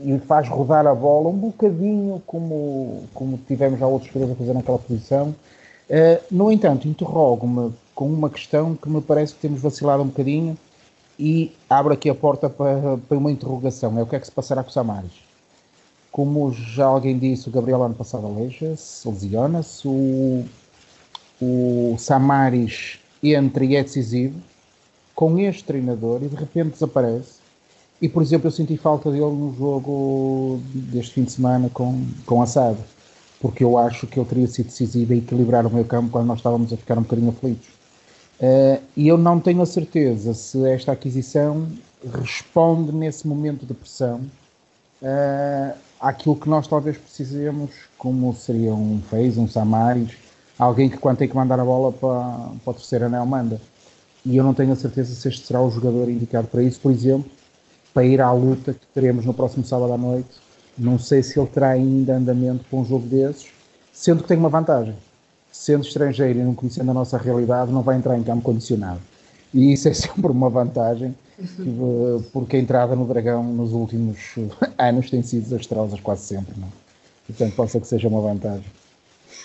e 0.03 0.17
faz 0.19 0.47
rodar 0.47 0.85
a 0.85 0.93
bola 0.93 1.29
um 1.29 1.37
bocadinho 1.37 2.21
como, 2.25 3.03
como 3.13 3.39
tivemos 3.47 3.79
já 3.79 3.87
outros 3.87 4.11
jogadores 4.11 4.35
a 4.35 4.39
fazer 4.39 4.53
naquela 4.53 4.77
posição. 4.77 5.35
Uh, 5.89 6.21
no 6.29 6.51
entanto, 6.51 6.87
interrogo-me 6.87 7.73
com 7.95 8.07
uma 8.07 8.29
questão 8.29 8.75
que 8.75 8.89
me 8.89 9.01
parece 9.01 9.33
que 9.33 9.41
temos 9.41 9.61
vacilado 9.61 10.03
um 10.03 10.07
bocadinho 10.07 10.57
e 11.19 11.51
abre 11.69 11.93
aqui 11.93 12.09
a 12.09 12.15
porta 12.15 12.49
para, 12.49 12.97
para 12.97 13.17
uma 13.17 13.31
interrogação. 13.31 13.97
É 13.97 14.03
o 14.03 14.05
que 14.05 14.15
é 14.15 14.19
que 14.19 14.25
se 14.25 14.31
passará 14.31 14.63
com 14.63 14.69
o 14.69 14.73
Samaris? 14.73 15.11
Como 16.11 16.51
já 16.51 16.85
alguém 16.85 17.17
disse, 17.17 17.49
o 17.49 17.51
Gabriel 17.51 17.83
ano 17.83 17.95
passado 17.95 18.25
aleija-se, 18.25 19.07
lesiona-se, 19.07 19.87
o 19.87 20.45
o 21.41 21.95
Samaris 21.97 22.99
entra 23.21 23.63
e 23.63 23.75
é 23.75 23.83
decisivo 23.83 24.39
com 25.13 25.37
este 25.39 25.63
treinador 25.63 26.23
e 26.23 26.27
de 26.27 26.35
repente 26.35 26.71
desaparece. 26.71 27.37
E, 28.01 28.07
por 28.07 28.21
exemplo, 28.21 28.47
eu 28.47 28.51
senti 28.51 28.77
falta 28.77 29.09
dele 29.09 29.25
no 29.25 29.55
jogo 29.57 30.59
deste 30.73 31.13
fim 31.13 31.23
de 31.23 31.31
semana 31.31 31.69
com, 31.73 32.05
com 32.25 32.41
Assad, 32.41 32.77
porque 33.41 33.63
eu 33.63 33.77
acho 33.77 34.05
que 34.05 34.19
ele 34.19 34.29
teria 34.29 34.47
sido 34.47 34.67
decisivo 34.67 35.13
a 35.13 35.15
equilibrar 35.15 35.65
o 35.65 35.69
meio 35.69 35.85
campo 35.85 36.11
quando 36.11 36.27
nós 36.27 36.37
estávamos 36.37 36.71
a 36.71 36.77
ficar 36.77 36.97
um 36.97 37.01
bocadinho 37.01 37.29
aflitos. 37.29 37.67
Uh, 38.39 38.79
e 38.95 39.07
eu 39.07 39.17
não 39.17 39.39
tenho 39.39 39.61
a 39.61 39.65
certeza 39.65 40.33
se 40.33 40.63
esta 40.67 40.91
aquisição 40.91 41.67
responde 42.21 42.91
nesse 42.91 43.27
momento 43.27 43.65
de 43.65 43.73
pressão 43.73 44.21
uh, 45.01 45.75
àquilo 45.99 46.35
que 46.35 46.47
nós 46.47 46.67
talvez 46.67 46.97
precisemos, 46.97 47.71
como 47.97 48.31
seria 48.35 48.73
um 48.73 49.01
Fez, 49.09 49.37
um 49.37 49.47
Samaris, 49.47 50.11
alguém 50.57 50.87
que 50.87 50.97
quando 50.97 51.17
tem 51.17 51.27
que 51.27 51.35
mandar 51.35 51.59
a 51.59 51.65
bola 51.65 51.91
para, 51.91 52.51
para 52.63 52.71
o 52.71 52.73
terceiro 52.73 53.05
anel 53.05 53.25
manda. 53.25 53.59
E 54.23 54.37
eu 54.37 54.43
não 54.43 54.53
tenho 54.53 54.71
a 54.71 54.75
certeza 54.75 55.15
se 55.15 55.27
este 55.27 55.47
será 55.47 55.61
o 55.61 55.71
jogador 55.71 56.09
indicado 56.09 56.47
para 56.47 56.61
isso, 56.61 56.79
por 56.79 56.91
exemplo, 56.91 57.29
para 57.93 58.05
ir 58.05 58.21
à 58.21 58.31
luta 58.31 58.73
que 58.73 58.85
teremos 58.93 59.25
no 59.25 59.33
próximo 59.33 59.65
sábado 59.65 59.93
à 59.93 59.97
noite. 59.97 60.29
Não 60.77 60.99
sei 60.99 61.23
se 61.23 61.39
ele 61.39 61.47
terá 61.47 61.69
ainda 61.69 62.17
andamento 62.17 62.63
para 62.69 62.77
um 62.77 62.85
jogo 62.85 63.07
desses, 63.07 63.47
sendo 63.91 64.21
que 64.21 64.27
tem 64.27 64.37
uma 64.37 64.49
vantagem. 64.49 64.95
Sendo 65.57 65.83
estrangeiro 65.83 66.39
e 66.39 66.43
não 66.43 66.53
conhecendo 66.53 66.91
a 66.91 66.93
nossa 66.93 67.17
realidade, 67.17 67.71
não 67.71 67.81
vai 67.81 67.97
entrar 67.97 68.17
em 68.17 68.23
campo 68.23 68.43
condicionado. 68.43 69.01
E 69.53 69.73
isso 69.73 69.89
é 69.89 69.93
sempre 69.95 70.31
uma 70.31 70.49
vantagem, 70.49 71.15
porque 72.31 72.57
a 72.57 72.59
entrada 72.59 72.95
no 72.95 73.05
Dragão 73.05 73.43
nos 73.43 73.73
últimos 73.73 74.17
anos 74.77 75.09
tem 75.09 75.23
sido 75.23 75.43
desastrosa, 75.43 75.97
quase 76.01 76.25
sempre. 76.25 76.53
Não? 76.57 76.67
É? 76.67 76.71
Portanto, 77.27 77.55
pode 77.55 77.71
ser 77.71 77.81
que 77.81 77.87
seja 77.87 78.07
uma 78.07 78.21
vantagem. 78.21 78.65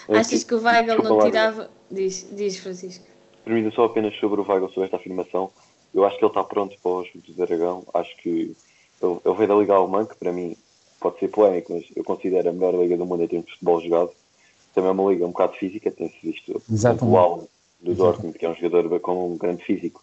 Achas 0.09 0.45
que 0.45 0.55
o 0.55 0.63
Weigl 0.63 1.03
não 1.03 1.19
tirava. 1.21 1.71
Diz, 1.91 2.29
diz 2.31 2.59
Francisco. 2.59 3.05
Permita 3.45 3.75
só 3.75 3.87
apenas 3.87 4.15
sobre 4.21 4.41
o 4.41 4.47
Weigl, 4.47 4.69
sobre 4.69 4.85
esta 4.85 4.97
afirmação. 4.97 5.51
Eu 5.95 6.05
acho 6.05 6.19
que 6.19 6.25
ele 6.25 6.31
está 6.31 6.45
pronto 6.45 6.77
para 6.83 6.93
os 6.93 7.09
do 7.15 7.33
Dragão. 7.35 7.85
Acho 7.95 8.17
que 8.19 8.55
ele, 9.03 9.21
ele 9.25 9.35
veio 9.35 9.49
da 9.49 9.55
Liga 9.55 9.75
Alemã, 9.75 10.05
que 10.05 10.17
para 10.17 10.33
mim 10.33 10.57
pode 11.01 11.19
ser 11.19 11.29
polémico, 11.29 11.73
mas 11.73 11.85
eu 11.97 12.05
considero 12.05 12.51
a 12.51 12.53
melhor 12.53 12.75
liga 12.75 12.97
do 12.97 13.05
mundo 13.05 13.25
em 13.25 13.29
termos 13.29 13.47
de 13.47 13.53
futebol 13.55 13.81
jogado. 13.81 14.11
Também 14.75 14.89
é 14.89 14.93
uma 14.93 15.11
liga 15.11 15.27
um 15.27 15.31
bocado 15.31 15.55
física, 15.55 15.91
tem-se 15.91 16.17
visto 16.23 16.63
o 17.03 17.17
Allen 17.17 17.47
do 17.81 17.95
Dortmund, 17.95 18.39
que 18.39 18.47
é 18.47 18.49
um 18.49 18.55
jogador 18.55 19.01
com 19.01 19.33
um 19.33 19.37
grande 19.37 19.65
físico. 19.65 20.03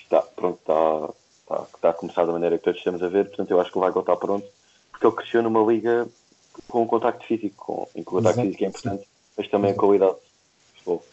Está, 0.00 0.22
pronto, 0.22 0.58
está, 0.60 1.10
está, 1.40 1.66
está 1.74 1.90
a 1.90 1.94
começar 1.94 2.24
da 2.24 2.32
maneira 2.32 2.58
que 2.58 2.64
todos 2.64 2.78
estamos 2.78 3.02
a 3.02 3.08
ver, 3.08 3.26
portanto 3.26 3.50
eu 3.50 3.60
acho 3.60 3.70
que 3.70 3.78
o 3.78 3.82
Weigl 3.82 4.00
está 4.00 4.16
pronto, 4.16 4.46
porque 4.90 5.06
ele 5.06 5.16
cresceu 5.16 5.42
numa 5.42 5.60
liga 5.60 6.08
com 6.66 6.82
o 6.82 6.86
contacto 6.86 7.24
físico, 7.26 7.54
com, 7.56 7.88
em 7.94 8.02
que 8.02 8.08
o 8.08 8.12
contacto 8.12 8.40
Exato. 8.40 8.46
físico 8.46 8.64
é 8.64 8.66
importante, 8.66 9.08
mas 9.36 9.48
também 9.48 9.70
a 9.72 9.74
qualidade 9.74 10.14
de 10.14 10.78
futebol. 10.78 11.04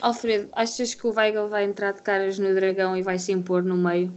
Alfredo, 0.00 0.48
achas 0.52 0.94
que 0.94 1.06
o 1.06 1.14
Weigl 1.14 1.48
vai 1.48 1.64
entrar 1.64 1.92
de 1.92 2.02
caras 2.02 2.38
no 2.38 2.54
Dragão 2.54 2.96
e 2.96 3.02
vai 3.02 3.18
se 3.18 3.32
impor 3.32 3.62
no 3.62 3.76
meio? 3.76 4.12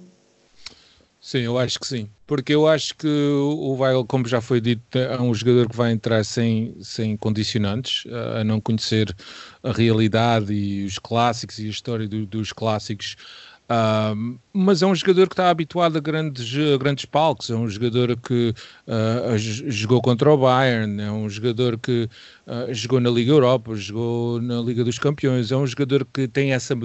Sim, 1.25 1.39
eu 1.39 1.58
acho 1.58 1.80
que 1.80 1.88
sim. 1.88 2.10
Porque 2.27 2.53
eu 2.53 2.68
acho 2.68 2.94
que 2.96 3.08
o 3.08 3.77
Weigl, 3.80 4.06
como 4.06 4.27
já 4.27 4.42
foi 4.42 4.60
dito, 4.60 4.98
é 4.98 5.20
um 5.22 5.34
jogador 5.34 5.70
que 5.70 5.75
vai 5.75 5.94
entrar 5.94 6.22
sem, 6.25 6.75
sem 6.82 7.15
condicionantes, 7.15 8.03
a 8.38 8.44
não 8.44 8.60
conhecer 8.60 9.15
a 9.63 9.72
realidade 9.72 10.53
e 10.53 10.84
os 10.84 11.00
clássicos 11.00 11.60
e 11.60 11.68
a 11.68 11.70
história 11.70 12.10
do, 12.10 12.25
dos 12.25 12.51
clássicos 12.51 13.15
Uh, 13.63 14.38
mas 14.51 14.82
é 14.82 14.86
um 14.86 14.94
jogador 14.94 15.27
que 15.27 15.34
está 15.34 15.50
habituado 15.50 15.98
a 15.98 16.01
grandes, 16.01 16.53
a 16.53 16.77
grandes 16.77 17.06
palcos, 17.06 17.50
é 17.50 17.56
um 17.56 17.68
jogador 17.68 18.15
que 18.18 18.53
uh, 18.86 19.38
jogou 19.38 20.01
contra 20.01 20.32
o 20.32 20.38
Bayern, 20.38 21.01
é 21.01 21.10
um 21.10 21.30
jogador 21.30 21.80
que 21.80 22.10
uh, 22.47 22.73
jogou 22.73 23.00
na 23.00 23.09
Liga 23.09 23.31
Europa, 23.31 23.75
jogou 23.75 24.41
na 24.41 24.62
Liga 24.62 24.83
dos 24.83 25.00
Campeões, 25.00 25.51
é 25.51 25.57
um 25.57 25.65
jogador 25.67 26.05
que 26.05 26.27
tem 26.27 26.53
essa 26.53 26.75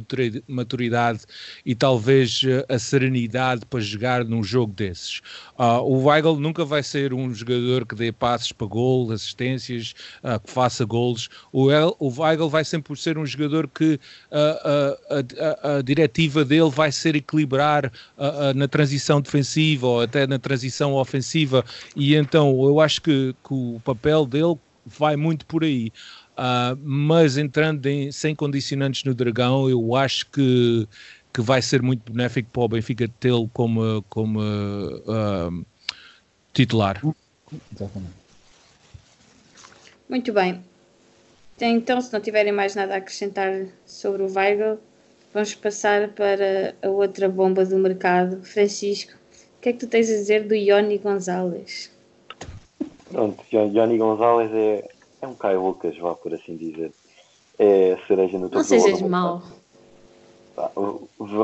maturidade 0.47 1.21
e 1.65 1.75
talvez 1.75 2.43
a 2.69 2.79
serenidade 2.79 3.65
para 3.67 3.81
jogar 3.81 4.25
num 4.25 4.43
jogo 4.43 4.73
desses. 4.73 5.21
o 5.85 6.05
Weigl 6.05 6.39
nunca 6.39 6.65
vai 6.65 6.83
ser 6.83 7.13
um 7.13 7.33
jogador 7.35 7.87
que 7.87 7.95
dê 7.95 8.13
passes 8.13 8.53
para 8.53 8.67
gol, 8.67 9.11
assistências, 9.13 9.95
que 10.45 10.51
faça 10.51 10.85
gols. 10.85 11.29
O, 11.53 11.69
o 11.99 12.21
Weigl 12.21 12.49
vai 12.49 12.65
sempre 12.65 12.97
ser 12.97 13.19
um 13.19 13.27
jogador 13.27 13.69
que 13.69 13.99
a, 14.31 15.79
a, 15.79 15.83
diretiva 15.83 16.45
dele 16.45 16.71
vai 16.71 16.93
ser 16.93 17.17
equilibrar 17.17 17.87
uh, 17.87 18.51
uh, 18.51 18.55
na 18.55 18.69
transição 18.69 19.21
defensiva 19.21 19.87
ou 19.87 20.01
até 20.01 20.27
na 20.27 20.39
transição 20.39 20.95
ofensiva, 20.95 21.65
e 21.97 22.15
então 22.15 22.51
eu 22.65 22.81
acho 22.81 23.01
que, 23.03 23.35
que 23.47 23.55
o 23.55 23.81
papel 23.85 24.27
dele 24.27 24.57
vai 24.89 25.17
muito 25.17 25.47
por 25.47 25.65
aí. 25.65 25.93
Uh, 26.37 26.79
mas 26.83 27.37
entrando 27.37 27.87
em, 27.87 28.13
sem 28.13 28.35
condicionantes 28.35 29.05
no 29.05 29.15
Dragão, 29.15 29.69
eu 29.69 29.95
acho 29.95 30.27
que, 30.31 30.89
que 31.33 31.41
vai 31.41 31.61
ser 31.61 31.83
muito 31.83 32.13
benéfico 32.13 32.49
para 32.51 32.63
o 32.63 32.69
Benfica 32.69 33.09
tê-lo 33.21 33.49
como, 33.53 34.05
como 34.09 34.41
uh, 34.41 35.67
titular. 36.53 37.01
Exatamente. 37.75 38.13
Muito 40.09 40.33
bem. 40.33 40.63
Então, 41.61 42.01
se 42.01 42.13
não 42.13 42.21
tiverem 42.21 42.53
mais 42.53 42.75
nada 42.75 42.95
a 42.95 42.97
acrescentar 42.99 43.67
sobre 43.85 44.23
o 44.23 44.33
Weigl, 44.33 44.79
Vamos 45.33 45.55
passar 45.55 46.09
para 46.09 46.75
a 46.83 46.89
outra 46.89 47.29
bomba 47.29 47.65
do 47.65 47.77
mercado. 47.77 48.43
Francisco, 48.43 49.13
o 49.13 49.61
que 49.61 49.69
é 49.69 49.73
que 49.73 49.79
tu 49.79 49.87
tens 49.87 50.09
a 50.09 50.15
dizer 50.15 50.49
do 50.49 50.55
Ioni 50.55 50.97
Gonzalez? 50.97 51.91
Pronto, 53.11 53.43
Ioni 53.53 53.99
Gonzalez 53.99 54.53
é, 54.53 54.89
é 55.23 55.27
um 55.27 55.35
Caio 55.35 55.65
Lucas, 55.65 55.97
vá 55.99 56.15
por 56.15 56.35
assim 56.35 56.57
dizer. 56.57 56.93
É 57.59 57.93
a 57.95 58.07
cereja 58.07 58.39
no 58.39 58.45
topo 58.45 58.57
Não 58.57 58.65
sejas 58.65 59.03
mau. 59.03 59.43
Tá, 60.55 60.71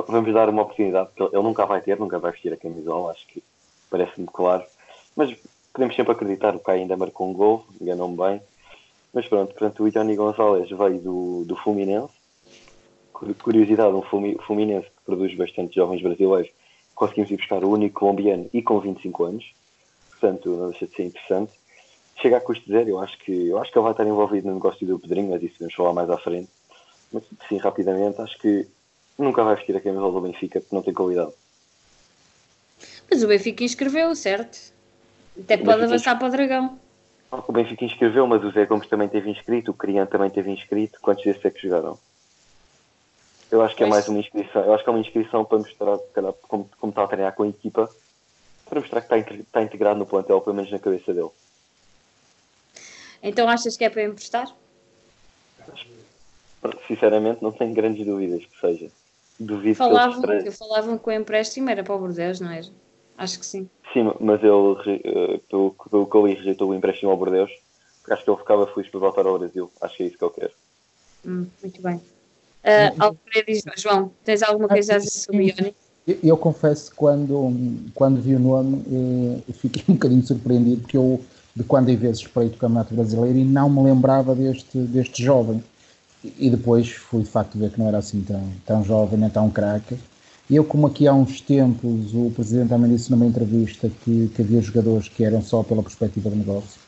vamos 0.07 0.33
dar 0.33 0.49
uma 0.49 0.63
oportunidade, 0.63 1.09
porque 1.15 1.35
ele 1.37 1.43
nunca 1.43 1.65
vai 1.67 1.81
ter, 1.81 1.99
nunca 1.99 2.19
vai 2.19 2.33
vestir 2.33 2.53
a 2.53 2.57
camisola, 2.57 3.13
acho 3.13 3.27
que 3.29 3.43
parece-me 3.91 4.27
claro. 4.27 4.65
Mas 5.17 5.37
podemos 5.73 5.95
sempre 5.97 6.13
acreditar, 6.13 6.55
o 6.55 6.61
Caio 6.61 6.83
ainda 6.83 6.97
marcou 6.97 7.29
um 7.29 7.33
gol, 7.33 7.65
enganou-me 7.81 8.17
bem. 8.17 8.43
Mas 9.13 9.29
pronto, 9.29 9.55
portanto, 9.55 9.85
o 9.85 9.89
Ioni 9.89 10.17
Gonzalez 10.17 10.69
veio 10.69 10.99
do, 11.01 11.45
do 11.45 11.57
Fluminense, 11.57 12.13
curiosidade, 13.41 13.95
um 13.95 14.03
Fluminense 14.03 14.87
que 14.87 15.05
produz 15.07 15.35
bastante 15.37 15.77
jovens 15.77 16.03
brasileiros, 16.03 16.51
conseguimos 16.95 17.31
ir 17.31 17.37
buscar 17.37 17.65
o 17.65 17.71
único 17.71 18.01
colombiano 18.01 18.49
e 18.53 18.61
com 18.61 18.81
25 18.81 19.25
anos, 19.25 19.45
portanto 20.25 20.49
não 20.49 20.71
deixa 20.71 20.87
de 20.87 20.95
ser 20.95 21.05
interessante. 21.05 21.53
Chega 22.21 22.39
a 22.39 22.41
custo 22.41 22.71
zero, 22.71 22.89
eu 22.89 23.01
acho 23.01 23.19
que, 23.19 23.49
eu 23.49 23.59
acho 23.59 23.71
que 23.71 23.79
ele 23.79 23.83
vai 23.83 23.93
estar 23.93 24.07
envolvido 24.07 24.49
no 24.49 24.55
negócio 24.55 24.87
do 24.87 24.99
Pedrinho, 24.99 25.31
mas 25.31 25.43
isso 25.43 25.57
vamos 25.59 25.75
falar 25.75 25.93
mais 25.93 26.09
à 26.09 26.17
frente. 26.17 26.49
Mas 27.13 27.25
sim, 27.49 27.59
rapidamente, 27.59 28.21
acho 28.21 28.39
que 28.39 28.67
nunca 29.19 29.43
vai 29.43 29.57
vestir 29.57 29.77
a 29.77 29.81
camisola 29.81 30.13
do 30.13 30.21
Benfica 30.21 30.61
porque 30.61 30.75
não 30.75 30.83
tem 30.83 30.95
qualidade. 30.95 31.33
Mas 33.11 33.23
o 33.23 33.27
Benfica 33.27 33.65
inscreveu, 33.65 34.15
certo? 34.15 34.73
Até 35.39 35.57
pode 35.57 35.83
avançar 35.83 36.19
para 36.19 36.29
o 36.29 36.31
Dragão. 36.31 36.79
O 37.31 37.53
Benfica 37.53 37.85
inscreveu, 37.85 38.27
mas 38.27 38.45
o 38.45 38.51
Zé 38.53 38.65
Gomes 38.65 38.89
também 38.89 39.09
teve 39.09 39.29
inscrito, 39.29 39.73
o 39.73 39.75
Crian 39.75 40.07
também 40.07 40.31
teve 40.31 40.51
inscrito. 40.51 41.01
Quantos 41.03 41.25
desses 41.25 41.45
é 41.45 41.51
que 41.51 41.61
jogaram? 41.61 41.99
Eu 43.51 43.61
acho 43.61 43.75
que 43.75 43.83
é 43.83 43.87
mais 43.87 44.09
uma 44.09 44.21
inscrição. 44.21 44.65
Eu 44.65 44.73
acho 44.73 44.85
que 44.85 44.89
é 44.89 44.93
uma 44.93 45.01
inscrição 45.01 45.45
para 45.45 45.59
mostrar, 45.59 45.99
calhar, 46.15 46.33
como, 46.49 46.71
como 46.81 46.91
está 46.91 47.03
a 47.03 47.09
treinar 47.09 47.35
com 47.35 47.43
a 47.43 47.49
equipa, 47.49 47.91
para 48.65 48.81
mostrar 48.81 49.01
que 49.01 49.15
está, 49.15 49.35
está 49.35 49.63
integrado 49.63 49.99
no 49.99 50.07
plantel, 50.07 50.41
pelo 50.41 50.57
menos 50.57 50.71
na 50.71 50.79
cabeça 50.79 51.13
dele. 51.13 51.31
Então 53.23 53.49
achas 53.49 53.77
que 53.77 53.85
é 53.85 53.91
para 53.91 54.05
emprestar? 54.05 54.55
Sinceramente, 56.87 57.43
não 57.43 57.53
tenho 57.53 57.75
grandes 57.75 58.05
dúvidas 58.05 58.45
que 58.45 58.61
seja. 58.61 58.91
Duvido 59.39 59.77
falavam, 59.77 60.23
que 60.23 60.31
eles... 60.31 60.59
falavam 60.59 60.99
que 60.99 61.09
o 61.09 61.13
empréstimo 61.13 61.69
era 61.71 61.83
para 61.83 61.95
o 61.95 61.99
Bordeaux, 61.99 62.41
não 62.41 62.51
era? 62.51 62.67
Acho 63.17 63.39
que 63.39 63.47
sim. 63.47 63.69
Sim, 63.93 64.13
mas 64.21 64.41
ele, 64.43 65.01
eh, 65.05 65.41
pelo, 65.49 65.75
pelo 65.91 66.07
que 66.07 66.17
eu 66.17 66.27
li, 66.27 66.35
rejeitou 66.35 66.71
o 66.71 66.75
empréstimo 66.75 67.11
ao 67.11 67.17
Bordeaux, 67.17 67.53
porque 68.01 68.13
acho 68.13 68.25
que 68.25 68.31
ele 68.31 68.39
ficava 68.39 68.67
feliz 68.67 68.91
por 68.91 69.01
voltar 69.01 69.27
ao 69.27 69.39
Brasil. 69.39 69.71
Acho 69.81 69.97
que 69.97 70.03
é 70.03 70.07
isso 70.07 70.19
que 70.19 70.25
ele 70.25 70.33
quer. 70.33 70.53
Hum, 71.27 71.47
muito 71.63 71.83
bem. 71.83 71.97
Uh, 71.97 72.95
Alfredo 72.99 73.51
e 73.51 73.63
João, 73.77 74.13
tens 74.25 74.43
alguma 74.43 74.69
coisa 74.69 74.95
a 74.95 74.99
dizer 74.99 75.11
sobre 75.11 75.39
o 75.39 75.43
Ioni? 75.43 75.77
Eu, 76.07 76.19
eu, 76.23 76.37
confesso 76.37 76.91
que 76.91 76.97
quando, 76.97 77.53
quando 77.95 78.21
vi 78.21 78.35
o 78.35 78.39
nome 78.39 78.83
eh, 79.49 79.53
fiquei 79.53 79.83
um 79.89 79.95
bocadinho 79.95 80.27
surpreendido 80.27 80.83
porque 80.83 80.97
eu 80.97 81.21
de 81.57 81.63
quando 81.63 81.89
em 81.89 81.97
vezes 81.97 82.23
espreito 82.23 82.57
o 82.57 82.59
Campeonato 82.59 82.95
Brasileiro 82.95 83.39
e 83.39 83.45
não 83.45 83.71
me 83.71 83.83
lembrava 83.83 84.35
deste, 84.35 84.77
deste 84.79 85.23
jovem. 85.23 85.63
E 86.39 86.51
depois 86.51 86.91
fui 86.91 87.23
de 87.23 87.29
facto 87.29 87.59
ver 87.59 87.71
que 87.71 87.79
não 87.79 87.89
era 87.89 87.99
assim 87.99 88.23
tão, 88.23 88.43
tão 88.67 88.85
jovem 88.85 89.19
nem 89.19 89.31
tão 89.31 89.51
craque. 89.51 89.97
Eu, 90.51 90.65
como 90.65 90.87
aqui 90.87 91.07
há 91.07 91.15
uns 91.15 91.41
tempos, 91.41 92.15
o 92.15 92.31
Presidente 92.31 92.69
também 92.71 92.91
disse 92.91 93.11
numa 93.11 93.25
entrevista 93.25 93.91
que, 94.05 94.31
que 94.35 94.43
havia 94.43 94.61
jogadores 94.61 95.09
que 95.09 95.25
eram 95.25 95.43
só 95.43 95.63
pela 95.63 95.83
perspectiva 95.83 96.29
do 96.29 96.37
negócio. 96.37 96.81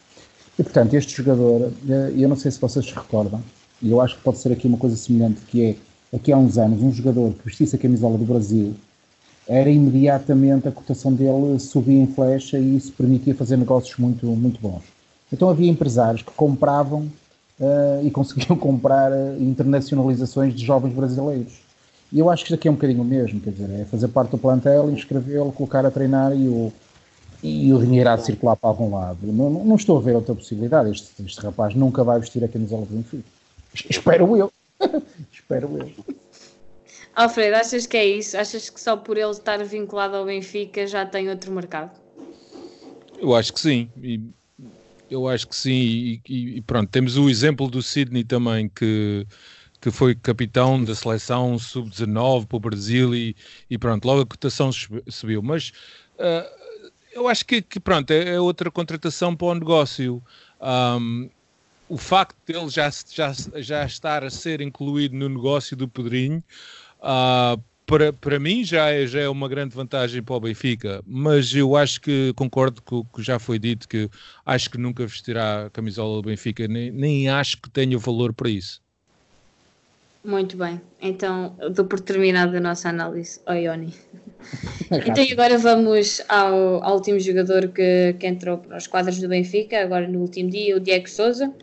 E 0.59 0.63
portanto, 0.63 0.95
este 0.95 1.17
jogador, 1.17 1.71
eh, 1.89 2.13
eu 2.17 2.29
não 2.29 2.37
sei 2.37 2.51
se 2.51 2.61
vocês 2.61 2.85
se 2.85 2.93
recordam, 2.93 3.43
e 3.81 3.91
eu 3.91 4.01
acho 4.01 4.17
que 4.17 4.23
pode 4.23 4.39
ser 4.39 4.53
aqui 4.53 4.67
uma 4.67 4.79
coisa 4.79 4.97
semelhante, 4.97 5.41
que 5.43 5.65
é, 5.65 6.17
aqui 6.17 6.33
há 6.33 6.37
uns 6.37 6.59
anos, 6.59 6.83
um 6.83 6.93
jogador 6.93 7.33
que 7.35 7.45
vestisse 7.45 7.77
a 7.77 7.79
camisola 7.79 8.19
do 8.19 8.25
Brasil, 8.25 8.75
era 9.49 9.71
imediatamente 9.71 10.67
a 10.67 10.73
cotação 10.73 11.13
dele 11.13 11.59
subia 11.61 12.03
em 12.03 12.07
flecha 12.07 12.59
e 12.59 12.77
isso 12.77 12.93
permitia 12.93 13.35
fazer 13.35 13.57
negócios 13.57 13.97
muito, 13.97 14.27
muito 14.27 14.61
bons. 14.61 14.83
Então 15.33 15.49
havia 15.49 15.71
empresários 15.71 16.23
que 16.23 16.33
compravam 16.33 17.11
uh, 17.61 18.05
e 18.05 18.11
conseguiam 18.11 18.57
comprar 18.59 19.13
uh, 19.13 19.41
internacionalizações 19.41 20.55
de 20.55 20.65
jovens 20.65 20.93
brasileiros. 20.95 21.61
E 22.13 22.19
eu 22.19 22.31
acho 22.31 22.45
que 22.45 22.53
isto 22.53 22.59
aqui 22.59 22.69
é 22.69 22.71
um 22.71 22.75
bocadinho 22.75 23.03
o 23.03 23.05
mesmo, 23.05 23.41
quer 23.41 23.51
dizer, 23.51 23.71
é 23.81 23.85
fazer 23.85 24.09
parte 24.09 24.31
do 24.31 24.39
plantel, 24.39 24.91
inscrevê-lo, 24.91 25.53
colocar 25.53 25.85
a 25.85 25.91
treinar 25.91 26.33
e 26.37 26.49
o, 26.49 26.73
e 27.43 27.73
o 27.73 27.79
dinheiro 27.79 28.17
de 28.17 28.25
circular 28.25 28.57
para 28.57 28.71
algum 28.71 28.95
lado. 28.95 29.19
Não, 29.23 29.51
não 29.51 29.77
estou 29.77 29.99
a 29.99 30.01
ver 30.01 30.15
outra 30.15 30.35
possibilidade. 30.35 30.91
Este, 30.91 31.11
este 31.25 31.41
rapaz 31.41 31.75
nunca 31.75 32.05
vai 32.05 32.21
vestir 32.21 32.43
a 32.45 32.49
camisola 32.49 32.87
do 32.87 32.95
Benfica. 32.95 33.25
Espero 33.91 34.37
eu. 34.37 34.53
Espero 35.33 35.79
eu. 35.79 35.91
Alfredo, 37.17 37.57
achas 37.57 37.87
que 37.87 37.97
é 37.97 38.07
isso? 38.07 38.37
Achas 38.37 38.71
que 38.71 38.81
só 38.81 38.97
por 38.97 39.17
ele 39.17 39.31
estar 39.31 39.65
vinculado 39.65 40.17
ao 40.17 40.27
Benfica 40.27 40.87
já 40.87 41.05
tem 41.07 41.29
outro 41.31 41.51
mercado? 41.53 41.99
Eu 43.19 43.35
acho 43.35 43.53
que 43.53 43.61
sim. 43.61 43.93
E 43.97 44.21
Eu 45.09 45.29
acho 45.29 45.49
que 45.49 45.57
sim, 45.57 45.73
e, 46.29 46.57
e, 46.59 46.63
pronto, 46.63 46.91
temos 46.91 47.17
o 47.17 47.31
exemplo 47.31 47.69
do 47.71 47.83
Sidney 47.83 48.25
também, 48.25 48.69
que, 48.69 49.27
que 49.81 49.91
foi 49.93 50.15
capitão 50.17 50.85
da 50.85 50.95
seleção 50.97 51.59
sub-19 51.59 52.47
para 52.47 52.57
o 52.57 52.61
Brasil 52.61 53.15
e, 53.15 53.37
e, 53.71 53.79
pronto, 53.79 54.05
logo 54.07 54.23
a 54.23 54.27
cotação 54.27 54.71
subiu. 55.09 55.43
Mas 55.43 55.71
uh, 56.19 56.91
eu 57.13 57.29
acho 57.29 57.47
que, 57.47 57.63
que, 57.63 57.81
pronto, 57.81 58.11
é, 58.13 58.35
é, 58.37 58.41
outra 58.41 58.71
contratação 58.71 59.37
para 59.37 59.49
o 59.49 59.55
negócio. 59.55 60.25
Um, 60.61 61.31
o 61.89 61.97
facto 61.99 62.37
dele 62.47 62.69
já, 62.71 62.91
já, 63.11 63.33
já 63.57 63.85
estar 63.87 64.25
a 64.25 64.31
ser 64.31 64.61
incluído 64.61 65.17
no 65.17 65.29
negócio 65.29 65.77
do 65.77 65.89
Pedrinho, 65.89 66.43
uh, 67.07 67.63
para, 67.87 68.13
para 68.13 68.39
mim 68.39 68.65
já 68.65 68.91
é, 68.91 69.07
já 69.07 69.21
é 69.21 69.29
uma 69.29 69.49
grande 69.49 69.75
vantagem 69.75 70.23
para 70.23 70.35
o 70.35 70.41
Benfica, 70.41 71.01
mas 71.07 71.55
eu 71.55 71.77
acho 71.77 72.01
que 72.01 72.33
concordo 72.35 72.83
com 72.83 72.97
o 72.97 73.05
que 73.05 73.23
já 73.23 73.39
foi 73.39 73.59
dito, 73.59 73.89
que 73.89 74.11
acho 74.45 74.69
que 74.69 74.77
nunca 74.77 75.07
vestirá 75.07 75.67
a 75.67 75.71
camisola 75.71 76.21
do 76.21 76.27
Benfica, 76.29 76.67
nem, 76.67 76.91
nem 76.91 77.29
acho 77.29 77.63
que 77.63 77.71
tenha 77.71 77.97
valor 77.97 78.35
para 78.35 78.51
isso. 78.51 78.85
Muito 80.25 80.57
bem, 80.57 80.81
então 81.01 81.57
dou 81.73 81.85
por 81.85 82.01
terminada 82.01 82.59
a 82.59 82.61
nossa 82.61 82.89
análise, 82.89 83.41
oh, 83.47 83.53
Ioni. 83.53 83.95
então 84.91 85.25
agora 85.31 85.57
vamos 85.57 86.21
ao, 86.29 86.83
ao 86.83 86.95
último 86.97 87.21
jogador 87.21 87.69
que, 87.69 88.17
que 88.19 88.27
entrou 88.27 88.59
para 88.59 88.77
os 88.77 88.89
quadros 88.89 89.21
do 89.21 89.29
Benfica, 89.29 89.81
agora 89.81 90.09
no 90.09 90.19
último 90.19 90.51
dia, 90.51 90.77
o 90.77 90.81
Diego 90.81 91.09
Souza, 91.09 91.55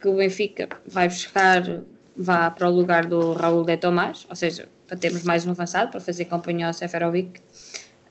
que 0.00 0.06
o 0.06 0.14
Benfica 0.14 0.68
vai 0.86 1.08
buscar, 1.08 1.82
vá 2.20 2.50
para 2.50 2.68
o 2.68 2.74
lugar 2.74 3.06
do 3.06 3.32
Raul 3.32 3.64
de 3.64 3.76
Tomás, 3.78 4.26
ou 4.28 4.36
seja, 4.36 4.68
para 4.86 4.96
termos 4.96 5.22
mais 5.22 5.46
um 5.46 5.50
avançado, 5.50 5.90
para 5.90 6.00
fazer 6.00 6.26
companhia 6.26 6.66
ao 6.66 6.72
Seferovic. 6.72 7.40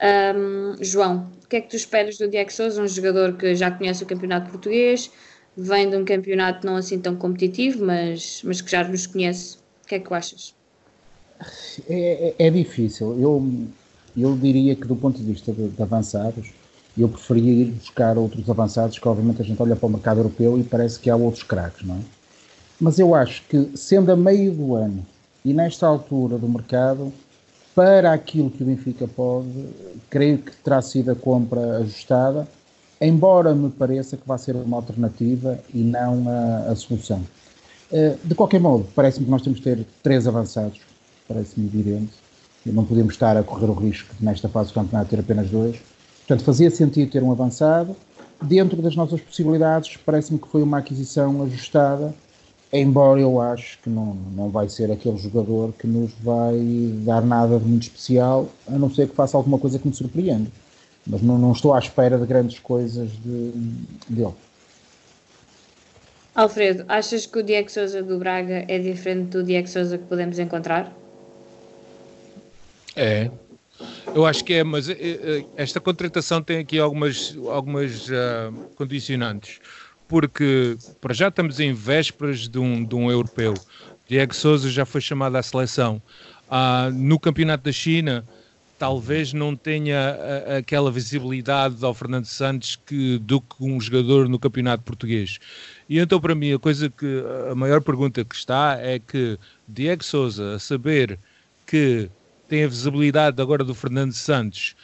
Um, 0.02 0.84
João, 0.84 1.30
o 1.44 1.48
que 1.48 1.58
é 1.58 1.62
que 1.62 1.70
tu 1.70 1.76
esperas 1.76 2.18
do 2.18 2.28
Diego 2.28 2.52
Souza, 2.52 2.82
um 2.82 2.88
jogador 2.88 3.34
que 3.34 3.54
já 3.56 3.70
conhece 3.70 4.04
o 4.04 4.08
campeonato 4.08 4.50
português, 4.50 5.12
vem 5.56 5.90
de 5.90 5.96
um 5.96 6.06
campeonato 6.06 6.66
não 6.66 6.78
assim 6.78 7.00
tão 7.00 7.16
competitivo, 7.16 7.86
mas, 7.86 8.42
mas 8.44 8.62
que 8.62 8.72
já 8.72 8.84
nos 8.88 9.06
conhece. 9.06 9.58
O 9.84 9.88
que 9.88 9.96
é 9.96 10.00
que 10.00 10.08
tu 10.08 10.14
achas? 10.14 10.56
É, 11.88 12.36
é, 12.40 12.48
é 12.48 12.50
difícil. 12.50 13.20
Eu, 13.20 13.46
eu 14.18 14.36
diria 14.38 14.76
que 14.76 14.88
do 14.88 14.96
ponto 14.96 15.20
de 15.20 15.26
vista 15.26 15.52
de, 15.52 15.68
de 15.68 15.82
avançados, 15.82 16.52
eu 16.98 17.08
preferia 17.10 17.52
ir 17.52 17.72
buscar 17.72 18.18
outros 18.18 18.50
avançados, 18.50 18.98
que 18.98 19.08
obviamente 19.08 19.42
a 19.42 19.46
gente 19.46 19.62
olha 19.62 19.76
para 19.76 19.86
o 19.86 19.90
mercado 19.90 20.20
europeu 20.20 20.58
e 20.58 20.64
parece 20.64 21.00
que 21.00 21.10
há 21.10 21.16
outros 21.16 21.44
craques, 21.44 21.86
não 21.86 21.96
é? 21.96 22.19
Mas 22.80 22.98
eu 22.98 23.14
acho 23.14 23.44
que, 23.50 23.72
sendo 23.76 24.12
a 24.12 24.16
meio 24.16 24.54
do 24.54 24.76
ano, 24.76 25.06
e 25.44 25.54
nesta 25.54 25.86
altura 25.86 26.38
do 26.38 26.48
mercado, 26.48 27.12
para 27.76 28.14
aquilo 28.14 28.50
que 28.50 28.64
o 28.64 28.66
Benfica 28.66 29.08
pode, 29.08 29.66
creio 30.10 30.38
que 30.38 30.56
terá 30.58 30.82
sido 30.82 31.12
a 31.12 31.16
compra 31.16 31.78
ajustada, 31.78 32.48
embora 33.02 33.54
me 33.54 33.70
pareça 33.70 34.18
que 34.18 34.28
vai 34.28 34.38
ser 34.38 34.56
uma 34.56 34.78
alternativa 34.78 35.60
e 35.74 35.80
não 35.80 36.28
a, 36.28 36.72
a 36.72 36.76
solução. 36.76 37.22
Eh, 37.92 38.16
de 38.24 38.36
qualquer 38.36 38.60
modo, 38.60 38.86
parece-me 38.96 39.26
que 39.26 39.32
nós 39.32 39.42
temos 39.42 39.60
que 39.60 39.64
ter 39.64 39.86
três 40.04 40.28
avançados, 40.28 40.80
parece-me 41.28 41.68
evidente, 41.68 42.14
e 42.66 42.72
não 42.72 42.86
podemos 42.86 43.14
estar 43.14 43.36
a 43.38 43.44
correr 43.44 43.68
o 43.68 43.74
risco 43.74 44.14
de, 44.18 44.26
nesta 44.26 44.48
fase 44.50 44.70
do 44.70 44.76
campeonato, 44.76 45.10
ter 45.10 45.20
apenas 45.20 45.50
dois. 45.50 45.78
Portanto, 46.20 46.44
fazia 46.44 46.70
sentido 46.70 47.10
ter 47.12 47.24
um 47.24 47.32
avançado. 47.32 47.96
Dentro 48.42 48.82
das 48.82 48.96
nossas 48.96 49.20
possibilidades, 49.20 49.98
parece-me 49.98 50.40
que 50.40 50.48
foi 50.48 50.62
uma 50.62 50.78
aquisição 50.78 51.44
ajustada 51.44 52.14
embora 52.72 53.20
eu 53.20 53.42
acho 53.42 53.80
que 53.80 53.90
não, 53.90 54.14
não 54.36 54.50
vai 54.50 54.70
ser 54.70 54.92
aquele 54.92 55.18
jogador 55.18 55.74
que 55.74 55.88
nos 55.88 56.12
vai 56.22 56.58
dar 57.04 57.22
nada 57.22 57.60
de 57.60 57.66
muito 57.66 57.84
especial, 57.84 58.50
a 58.68 58.78
não 58.78 58.90
ser 58.90 59.08
que 59.08 59.16
faça 59.16 59.36
alguma 59.36 59.58
coisa 59.58 59.80
que 59.80 59.88
me 59.88 59.94
surpreenda. 59.94 60.50
Mas 61.06 61.22
não, 61.22 61.38
não 61.38 61.52
estou 61.52 61.74
à 61.74 61.80
espera 61.80 62.18
de 62.18 62.26
grandes 62.26 62.60
coisas 62.60 63.10
de, 63.24 63.52
dele. 64.08 64.34
Alfredo, 66.36 66.86
achas 66.88 67.26
que 67.26 67.40
o 67.40 67.44
Diego 67.44 67.70
Souza 67.72 68.04
do 68.04 68.20
Braga 68.20 68.64
é 68.68 68.78
diferente 68.78 69.30
do 69.30 69.44
Diego 69.44 69.68
Souza 69.68 69.98
que 69.98 70.06
podemos 70.06 70.38
encontrar? 70.38 70.94
É, 72.96 73.32
eu 74.14 74.26
acho 74.26 74.44
que 74.44 74.54
é, 74.54 74.64
mas 74.64 74.90
eh, 74.90 74.96
eh, 75.00 75.46
esta 75.56 75.80
contratação 75.80 76.42
tem 76.42 76.60
aqui 76.60 76.80
algumas, 76.80 77.36
algumas 77.48 78.10
uh, 78.10 78.52
condicionantes 78.76 79.60
porque 80.10 80.76
para 81.00 81.14
já 81.14 81.30
estamos 81.30 81.60
em 81.60 81.72
vésperas 81.72 82.50
de 82.50 82.58
um, 82.58 82.84
de 82.84 82.96
um 82.96 83.10
europeu. 83.10 83.54
Diego 84.08 84.36
Souza 84.36 84.70
já 84.70 84.84
foi 84.84 85.00
chamado 85.00 85.36
à 85.38 85.44
seleção. 85.44 86.02
Ah, 86.50 86.90
no 86.92 87.20
Campeonato 87.20 87.66
da 87.66 87.72
China, 87.72 88.26
talvez 88.80 89.34
não 89.34 89.56
tenha 89.56 90.18
a, 90.48 90.58
aquela 90.58 90.92
visibilidade 90.92 91.86
ao 91.86 91.94
Fernando 91.94 92.26
Santos 92.26 92.76
que, 92.76 93.20
do 93.20 93.40
que 93.40 93.64
um 93.64 93.80
jogador 93.80 94.28
no 94.28 94.40
Campeonato 94.40 94.84
Português. 94.84 95.38
E 95.88 96.00
então, 96.00 96.20
para 96.20 96.34
mim, 96.34 96.54
a 96.54 96.60
coisa 96.60 96.90
que 96.90 97.24
a 97.52 97.54
maior 97.54 97.82
pergunta 97.82 98.26
que 98.26 98.36
está 98.36 98.80
é 98.82 98.98
que 98.98 99.38
Diego 99.68 100.04
Souza, 100.04 100.56
a 100.56 100.60
saber 100.60 101.20
que 101.68 102.10
tem 102.48 102.64
a 102.64 102.68
visibilidade 102.68 103.40
agora 103.40 103.64
do 103.64 103.76
Fernando 103.76 104.14
Santos, 104.14 104.76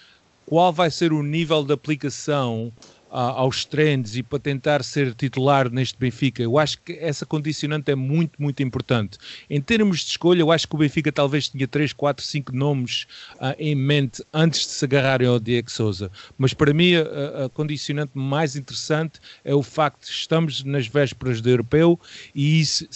qual 0.45 0.71
vai 0.71 0.91
ser 0.91 1.11
o 1.11 1.23
nível 1.23 1.63
de 1.63 1.73
aplicação 1.73 2.71
aos 3.15 3.63
trends 3.63 4.17
e 4.17 4.23
para 4.23 4.39
tentar 4.39 4.84
ser 4.84 5.13
titular 5.13 5.69
neste 5.71 5.97
Benfica. 5.97 6.43
Eu 6.43 6.58
acho 6.58 6.82
que 6.82 6.93
essa 6.93 7.25
condicionante 7.25 7.89
é 7.89 7.95
muito, 7.95 8.41
muito 8.41 8.62
importante. 8.62 9.17
Em 9.49 9.62
termos 9.62 9.99
de 9.99 10.12
escolha, 10.12 10.41
eu 10.41 10.51
acho 10.51 10.67
que 10.67 10.75
o 10.75 10.78
Benfica 10.78 11.12
talvez 11.12 11.47
tinha 11.47 11.67
3, 11.67 11.93
4, 11.93 12.25
5 12.25 12.54
nomes 12.54 13.08
uh, 13.36 13.56
em 13.58 13.73
mente 13.73 14.23
antes 14.34 14.62
de 14.62 14.73
se 14.73 14.86
agarrarem 14.86 15.28
ao 15.28 15.39
Diego 15.39 15.71
Souza. 15.71 16.12
Mas 16.38 16.54
para 16.54 16.73
mim, 16.73 16.95
a, 16.95 17.45
a, 17.45 17.49
condicionante 17.49 18.12
mais 18.15 18.56
interessante 18.56 19.19
é 19.43 19.56
o 19.56 19.63
facto 19.63 20.06
de 20.06 20.12
estamos 20.12 20.63
nas 20.63 20.88
vésperas 20.88 21.39
do 21.39 21.49
europeu 21.49 21.99
e 22.34 22.60
isso 22.60 22.88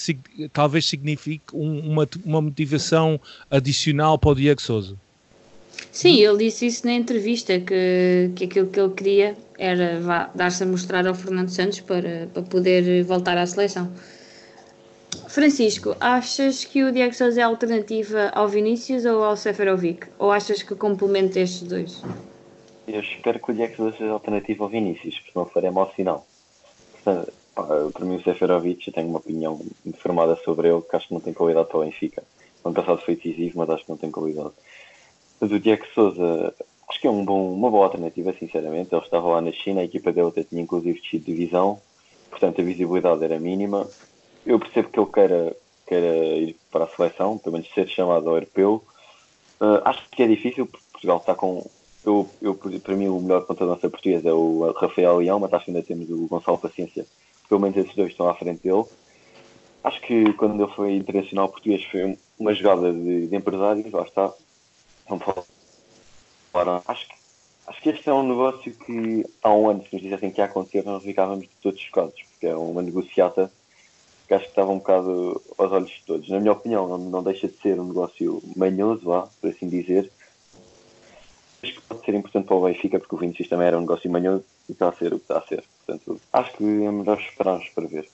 talvez 0.52 0.86
signifique 0.86 1.56
um, 1.56 1.80
uma, 1.92 2.08
uma 2.26 2.42
motivação 2.42 3.20
adicional 3.50 4.18
para 4.20 4.32
o 4.32 4.36
Diego 4.36 4.62
Souza. 4.62 4.98
Sim, 5.92 6.22
ele 6.22 6.38
disse 6.46 6.68
isso 6.68 6.86
na 6.86 6.94
entrevista, 6.94 7.60
que, 7.60 8.32
que 8.36 8.46
aquilo 8.46 8.68
que 8.68 8.80
ele 8.80 8.94
queria 8.94 9.38
era 9.58 10.00
dar-se 10.34 10.64
a 10.64 10.66
mostrar 10.66 11.06
ao 11.06 11.16
Fernando 11.16 11.50
Santos 11.50 11.82
para, 11.82 12.28
para 12.34 12.44
poder 12.44 13.04
voltar 13.04 13.38
à 13.38 13.46
seleção. 13.46 13.92
Francisco, 15.28 15.96
achas 16.00 16.66
que 16.66 16.84
o 16.84 16.92
Diego 16.92 17.14
Sousa 17.14 17.42
é 17.42 17.44
alternativa 17.44 18.32
ao 18.34 18.48
Vinícius 18.48 19.06
ou 19.06 19.24
ao 19.24 19.36
Seferovic? 19.36 20.08
Ou 20.18 20.32
achas 20.32 20.64
que 20.64 20.76
complementa 20.76 21.40
estes 21.40 21.68
dois? 21.68 22.02
Eu 22.88 23.02
espero 23.02 23.40
que 23.40 23.52
o 23.52 23.54
Diego 23.54 23.76
Sousa 23.76 23.98
seja 23.98 24.12
alternativa 24.12 24.64
ao 24.64 24.70
Vinícius, 24.70 25.16
porque 25.20 25.32
senão 25.32 25.46
faria 25.46 25.72
mau 25.72 25.92
sinal. 25.96 26.26
Portanto, 26.94 27.34
para 27.94 28.06
mim 28.06 28.16
o 28.16 28.24
Seferovic, 28.24 28.88
eu 28.88 28.94
tenho 28.94 29.08
uma 29.08 29.20
opinião 29.20 29.60
informada 29.86 30.36
sobre 30.44 30.70
ele, 30.70 30.82
que 30.82 30.96
acho 30.96 31.08
que 31.08 31.14
não 31.14 31.22
tem 31.22 31.34
qualidade 31.34 31.68
para 31.68 31.78
o 31.78 31.84
Benfica. 31.84 32.24
No 32.64 32.70
ano 32.70 32.76
passado 32.76 33.02
foi 33.06 33.16
decisivo, 33.16 33.60
mas 33.60 33.70
acho 33.70 33.84
que 33.84 33.90
não 33.90 33.98
tem 33.98 34.12
qualidade. 34.12 34.52
Mas 35.40 35.52
o 35.52 35.60
Diego 35.60 35.86
Souza, 35.94 36.54
acho 36.90 37.00
que 37.00 37.08
é 37.08 37.10
um 37.10 37.24
bom, 37.24 37.54
uma 37.54 37.70
boa 37.70 37.86
alternativa, 37.86 38.34
sinceramente. 38.38 38.94
Ele 38.94 39.02
estava 39.02 39.28
lá 39.28 39.42
na 39.42 39.52
China, 39.52 39.82
a 39.82 39.86
equipa 39.86 40.12
dele 40.12 40.28
até 40.28 40.44
tinha 40.44 40.62
inclusive 40.62 41.00
descido 41.00 41.26
de 41.26 41.34
divisão, 41.34 41.80
portanto 42.30 42.60
a 42.60 42.64
visibilidade 42.64 43.24
era 43.24 43.40
mínima. 43.40 43.88
Eu 44.46 44.60
percebo 44.60 44.90
que 44.90 45.00
ele 45.00 45.12
queira, 45.12 45.56
queira 45.88 46.16
ir 46.38 46.56
para 46.72 46.86
a 46.86 46.88
seleção, 46.88 47.38
pelo 47.38 47.54
menos 47.54 47.70
ser 47.74 47.88
chamado 47.88 48.28
ao 48.30 48.36
europeu. 48.36 48.84
Uh, 49.62 49.82
acho 49.86 50.10
que 50.10 50.24
é 50.24 50.28
difícil, 50.28 50.66
porque 50.66 50.86
Portugal 50.92 51.18
está 51.18 51.36
com. 51.36 51.66
Eu, 52.06 52.28
eu, 52.42 52.56
para 52.56 52.96
mim, 52.96 53.08
o 53.10 53.20
melhor 53.20 53.46
ponta 53.46 53.66
da 53.66 53.74
nossa 53.74 53.90
portuguesa 53.90 54.30
é 54.30 54.34
o 54.34 54.72
Rafael 54.72 55.18
Leão, 55.18 55.40
mas 55.40 55.54
acho 55.54 55.66
que 55.66 55.72
ainda 55.72 55.84
temos 55.84 56.10
o 56.10 56.28
Gonçalo 56.28 56.58
Paciência. 56.58 57.06
Pelo 57.48 57.60
menos 57.60 57.76
esses 57.78 57.94
dois 57.96 58.12
estão 58.12 58.30
à 58.30 58.36
frente 58.36 58.64
dele. 58.64 58.86
Acho 59.84 60.00
que 60.02 60.34
quando 60.34 60.64
ele 60.64 60.72
foi 60.74 60.96
internacional 60.96 61.50
português 61.50 61.84
foi 61.86 62.18
uma 62.38 62.54
jogada 62.54 62.92
de, 62.92 63.28
de 63.28 63.36
empresários, 63.36 63.92
lá 63.92 64.04
está, 64.04 64.34
Acho 66.88 67.08
que, 67.08 67.16
acho 67.68 67.82
que 67.82 67.90
este 67.90 68.10
é 68.10 68.14
um 68.14 68.28
negócio 68.28 68.74
que 68.74 69.26
há 69.44 69.54
um 69.54 69.70
ano, 69.70 69.84
se 69.84 69.94
nos 69.94 70.02
dissessem 70.02 70.32
que 70.32 70.42
ia 70.42 70.46
acontecer, 70.46 70.84
nós 70.84 71.04
ficávamos 71.04 71.48
todos 71.62 71.80
chocados, 71.80 72.16
porque 72.32 72.48
é 72.48 72.56
uma 72.56 72.82
negociata 72.82 73.52
que 74.28 74.34
acho 74.34 74.46
que 74.46 74.52
estava 74.52 74.72
um 74.72 74.78
bocado 74.78 75.42
aos 75.58 75.72
olhos 75.72 75.90
de 75.90 76.04
todos. 76.06 76.30
Na 76.30 76.40
minha 76.40 76.52
opinião, 76.52 76.88
não, 76.88 76.98
não 76.98 77.24
deixa 77.24 77.48
de 77.48 77.58
ser 77.62 77.80
um 77.80 77.88
negócio 77.88 78.42
manhoso, 78.56 79.10
lá, 79.10 79.28
por 79.42 79.50
assim 79.50 79.68
dizer. 79.68 80.12
Acho 81.64 81.74
que 81.74 81.82
pode 81.82 82.06
ser 82.06 82.14
importante 82.14 82.46
para 82.46 82.56
o 82.56 82.62
Benfica, 82.62 83.00
porque 83.00 83.16
o 83.16 83.18
Vinicius 83.18 83.50
também 83.50 83.68
era 83.68 83.78
um 83.78 83.82
negócio 83.82 84.10
manhoso 84.10 84.46
e 84.68 84.72
está 84.72 84.90
a 84.90 84.94
ser 84.94 85.14
o 85.14 85.18
que 85.18 85.24
está 85.24 85.40
a 85.40 85.48
ser. 85.48 85.64
Portanto, 85.86 86.22
acho 86.32 86.54
que 86.54 86.64
é 86.64 86.92
melhor 86.92 87.20
esperarmos 87.20 87.68
para 87.70 87.88
ver. 87.88 88.08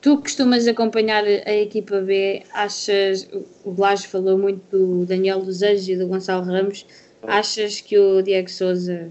Tu 0.00 0.16
costumas 0.18 0.66
acompanhar 0.68 1.24
a 1.24 1.54
equipa 1.54 2.00
B, 2.00 2.42
achas, 2.52 3.28
o 3.64 3.72
Blas 3.72 4.04
falou 4.04 4.38
muito 4.38 4.60
do 4.70 5.04
Daniel 5.04 5.40
dos 5.40 5.62
Anjos 5.62 5.88
e 5.88 5.96
do 5.96 6.06
Gonçalo 6.06 6.44
Ramos, 6.44 6.86
achas 7.22 7.80
que 7.80 7.98
o 7.98 8.22
Diego 8.22 8.48
Souza, 8.48 9.10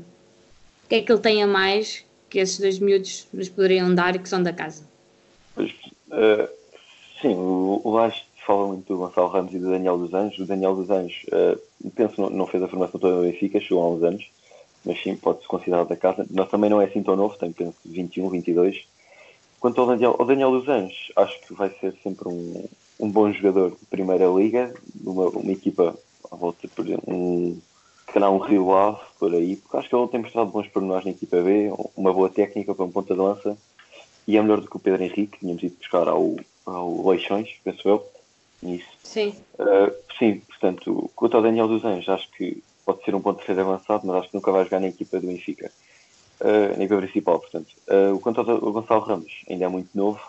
o 0.86 0.88
que 0.88 0.96
é 0.96 1.02
que 1.02 1.12
ele 1.12 1.22
tem 1.22 1.44
a 1.44 1.48
mais 1.48 2.06
que 2.30 2.40
esses 2.40 2.60
dois 2.60 2.80
miúdos 2.80 3.28
nos 3.34 3.50
poderiam 3.50 3.94
dar 3.94 4.16
e 4.16 4.20
que 4.20 4.30
são 4.30 4.42
da 4.42 4.54
casa? 4.54 4.88
Pois, 5.56 5.72
uh, 6.10 6.48
sim, 7.22 7.34
o, 7.36 7.82
o 7.84 7.92
Blas 7.92 8.24
fala 8.46 8.68
muito 8.68 8.88
do 8.88 8.98
Gonçalo 8.98 9.28
Ramos 9.28 9.54
e 9.54 9.60
do 9.60 9.70
Daniel 9.70 9.98
dos 9.98 10.14
Anjos. 10.14 10.40
O 10.40 10.46
Daniel 10.46 10.74
dos 10.74 10.90
Anjos, 10.90 11.26
uh, 11.26 11.92
penso, 11.92 12.22
não, 12.22 12.30
não 12.30 12.48
fez 12.48 12.64
a 12.64 12.68
formação 12.68 12.98
toda 12.98 13.18
no 13.18 13.24
Benfica, 13.24 13.60
chegou 13.60 13.84
há 13.84 13.90
uns 13.90 14.04
anos, 14.04 14.32
mas 14.86 15.02
sim, 15.04 15.18
pode-se 15.18 15.48
considerar 15.48 15.84
da 15.84 15.98
casa. 15.98 16.26
Mas 16.32 16.50
também 16.50 16.70
não 16.70 16.82
é 16.82 16.86
assim 16.86 17.04
tão 17.04 17.18
novo, 17.18 17.38
tem 17.38 17.52
penso 17.52 17.76
21, 17.86 18.30
22. 18.30 18.88
Quanto 19.60 19.82
ao 19.82 19.88
Daniel, 19.88 20.16
ao 20.20 20.26
Daniel 20.26 20.52
dos 20.52 20.68
Anjos, 20.68 21.12
acho 21.16 21.40
que 21.42 21.54
vai 21.54 21.70
ser 21.80 21.96
sempre 22.04 22.28
um, 22.28 22.66
um 23.00 23.10
bom 23.10 23.32
jogador 23.32 23.72
de 23.72 23.86
Primeira 23.90 24.28
Liga, 24.28 24.74
uma, 25.04 25.28
uma 25.30 25.52
equipa 25.52 25.98
à 26.32 26.36
volta, 26.36 26.68
por 26.68 26.86
exemplo, 26.86 27.14
um, 27.14 27.60
calhar 28.08 28.32
um 28.32 28.38
Rio 28.38 28.74
Ave, 28.74 29.00
por 29.20 29.34
aí, 29.34 29.56
porque 29.56 29.78
acho 29.78 29.90
que 29.90 29.96
ele 29.96 30.08
tem 30.08 30.22
mostrado 30.22 30.52
bons 30.52 30.68
pormenores 30.68 31.06
na 31.06 31.12
equipa 31.12 31.42
B, 31.42 31.72
uma 31.96 32.14
boa 32.14 32.30
técnica 32.30 32.74
para 32.74 32.86
um 32.86 32.92
ponta 32.92 33.14
de 33.14 33.20
lança, 33.20 33.58
e 34.28 34.38
é 34.38 34.42
melhor 34.42 34.62
do 34.62 34.70
que 34.70 34.76
o 34.76 34.80
Pedro 34.80 35.04
Henrique, 35.04 35.34
que 35.34 35.40
tínhamos 35.40 35.64
ido 35.64 35.76
buscar 35.78 36.08
ao, 36.08 36.36
ao 36.66 37.10
Leixões, 37.10 37.50
penso 37.64 37.88
eu. 37.88 38.06
Isso. 38.64 38.88
Sim. 39.04 39.36
Uh, 39.60 39.94
sim, 40.18 40.42
portanto, 40.48 41.10
quanto 41.16 41.38
ao 41.38 41.44
Daniel 41.44 41.68
dos 41.68 41.86
Anjos, 41.86 42.10
acho 42.10 42.30
que 42.32 42.62
pode 42.86 43.04
ser 43.04 43.14
um 43.14 43.22
ponto 43.22 43.40
de 43.40 43.46
ser 43.46 43.60
avançado, 43.60 44.06
mas 44.06 44.18
acho 44.18 44.30
que 44.30 44.36
nunca 44.36 44.52
vai 44.52 44.64
jogar 44.64 44.80
na 44.80 44.88
equipa 44.88 45.20
do 45.20 45.28
Benfica, 45.28 45.72
na 46.44 46.84
equipa 46.84 47.02
principal, 47.02 47.40
portanto. 47.40 47.68
Uh, 47.88 48.20
quanto 48.20 48.42
ao 48.42 48.72
Gonçalo 48.72 49.02
Ramos, 49.02 49.44
ainda 49.50 49.66
é 49.66 49.68
muito 49.68 49.90
novo, 49.96 50.20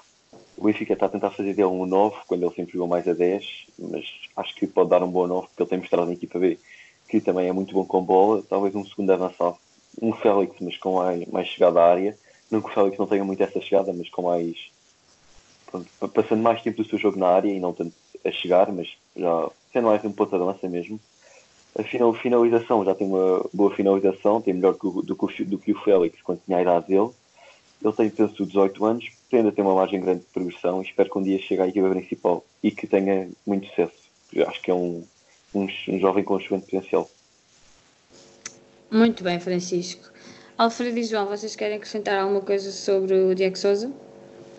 o 0.57 0.65
Benfica 0.65 0.93
está 0.93 1.07
a 1.07 1.09
tentar 1.09 1.31
fazer 1.31 1.55
dele 1.55 1.69
um 1.69 1.87
9, 1.87 2.17
quando 2.27 2.45
ele 2.45 2.55
sempre 2.55 2.73
jogou 2.73 2.89
mais 2.89 3.07
a 3.07 3.13
10, 3.13 3.67
mas 3.79 4.05
acho 4.37 4.55
que 4.55 4.67
pode 4.67 4.91
dar 4.91 5.03
um 5.03 5.11
bom 5.11 5.27
9, 5.27 5.47
porque 5.49 5.63
ele 5.63 5.71
tem 5.71 5.79
mostrado 5.79 6.07
na 6.07 6.15
equipa 6.15 6.39
B 6.39 6.59
que 7.09 7.21
também 7.21 7.49
é 7.49 7.53
muito 7.53 7.73
bom 7.73 7.85
com 7.85 8.03
bola, 8.03 8.43
talvez 8.49 8.75
um 8.75 8.85
segundo 8.85 9.11
avançado, 9.11 9.57
um 10.01 10.13
Félix, 10.13 10.55
mas 10.61 10.77
com 10.77 10.97
mais, 10.97 11.27
mais 11.27 11.49
chegada 11.49 11.81
à 11.81 11.91
área. 11.91 12.17
Não 12.51 12.61
que 12.61 12.69
o 12.69 12.73
Félix 12.73 12.99
não 12.99 13.07
tenha 13.07 13.25
muito 13.25 13.43
essa 13.43 13.61
chegada, 13.61 13.93
mas 13.93 14.09
com 14.11 14.23
mais. 14.23 14.71
Pronto, 15.67 15.89
passando 16.13 16.43
mais 16.43 16.63
tempo 16.63 16.83
do 16.83 16.89
seu 16.89 16.99
jogo 16.99 17.19
na 17.19 17.29
área 17.29 17.51
e 17.51 17.59
não 17.59 17.73
tanto 17.73 17.95
a 18.25 18.31
chegar, 18.31 18.71
mas 18.71 18.89
já 19.17 19.51
sendo 19.73 19.87
mais 19.87 20.05
um 20.05 20.13
ponto 20.13 20.31
de 20.31 20.45
lança 20.45 20.69
mesmo. 20.69 21.01
A 21.79 21.83
final, 21.85 22.13
finalização 22.13 22.85
já 22.85 22.95
tem 22.95 23.07
uma 23.07 23.45
boa 23.55 23.75
finalização, 23.75 24.41
tem 24.41 24.53
melhor 24.53 24.77
do, 24.77 25.01
do, 25.03 25.15
do 25.15 25.59
que 25.59 25.73
o 25.73 25.81
Félix 25.81 26.21
quando 26.23 26.41
tinha 26.45 26.59
a 26.59 26.63
idade 26.63 26.89
dele. 26.89 27.11
Ele 27.83 27.93
tem, 27.93 28.11
penso, 28.11 28.45
18 28.45 28.85
anos, 28.85 29.05
tem 29.31 29.39
ainda 29.39 29.53
tem 29.53 29.65
uma 29.65 29.77
margem 29.77 30.01
grande 30.01 30.21
de 30.21 30.27
progressão 30.27 30.83
e 30.83 30.85
espero 30.85 31.09
que 31.09 31.19
um 31.19 31.23
dia 31.23 31.39
chegue 31.39 31.63
à 31.63 31.69
equipa 31.69 31.89
principal 31.89 32.45
e 32.63 32.73
que 32.73 32.89
tenha 32.89 33.29
muito 33.47 33.69
sucesso. 33.69 33.93
Eu 34.33 34.49
acho 34.49 34.61
que 34.61 34.71
é 34.71 34.75
um, 34.75 35.05
um, 35.55 35.69
um 35.89 36.01
jovem 36.01 36.25
com 36.25 36.39
excelente 36.39 36.65
potencial. 36.65 37.09
Muito 38.91 39.23
bem, 39.23 39.39
Francisco. 39.39 40.11
Alfredo 40.57 40.99
e 40.99 41.05
João, 41.05 41.27
vocês 41.27 41.55
querem 41.55 41.77
acrescentar 41.77 42.21
alguma 42.21 42.41
coisa 42.41 42.73
sobre 42.73 43.15
o 43.15 43.35
Diego 43.35 43.57
Souza? 43.57 43.93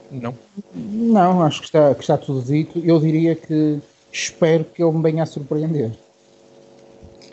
Não. 0.09 0.33
Não, 0.73 1.43
acho 1.43 1.59
que 1.59 1.65
está, 1.65 1.93
que 1.93 2.01
está 2.01 2.17
tudo 2.17 2.41
dito. 2.41 2.79
Eu 2.79 2.99
diria 2.99 3.35
que 3.35 3.79
espero 4.11 4.63
que 4.63 4.81
ele 4.81 4.93
me 4.93 5.03
venha 5.03 5.23
a 5.23 5.25
surpreender. 5.25 5.91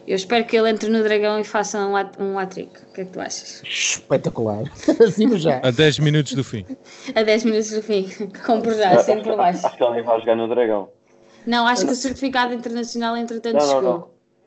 Eu 0.06 0.14
espero 0.14 0.44
que 0.44 0.56
ele 0.56 0.70
entre 0.70 0.88
no 0.88 1.02
Dragão 1.02 1.40
e 1.40 1.44
faça 1.44 1.84
um, 1.84 1.96
hat 1.96 2.16
um 2.22 2.38
hat-trick. 2.38 2.70
O 2.70 2.92
que 2.92 3.00
é 3.00 3.04
que 3.04 3.12
tu 3.12 3.20
achas? 3.20 3.60
Espetacular. 3.64 4.62
Assim 5.04 5.36
já. 5.36 5.60
A 5.64 5.72
10 5.72 5.98
minutos 5.98 6.32
do 6.34 6.44
fim. 6.44 6.64
a 7.12 7.22
10 7.22 7.44
minutos 7.44 7.70
do 7.72 7.82
fim. 7.82 8.06
Comprodar, 8.46 9.00
sempre 9.00 9.24
por 9.24 9.36
baixo. 9.36 9.66
Acho 9.66 9.76
que 9.76 9.82
ele 9.82 9.94
nem 9.94 10.02
vai 10.04 10.20
jogar 10.20 10.36
no 10.36 10.48
Dragão. 10.48 10.88
Não, 11.44 11.66
acho 11.66 11.86
que 11.86 11.92
o 11.92 11.96
certificado 11.96 12.54
internacional 12.54 13.16
entretanto 13.16 13.56
não, 13.56 13.66
não, 13.66 13.74
chegou. 13.74 13.92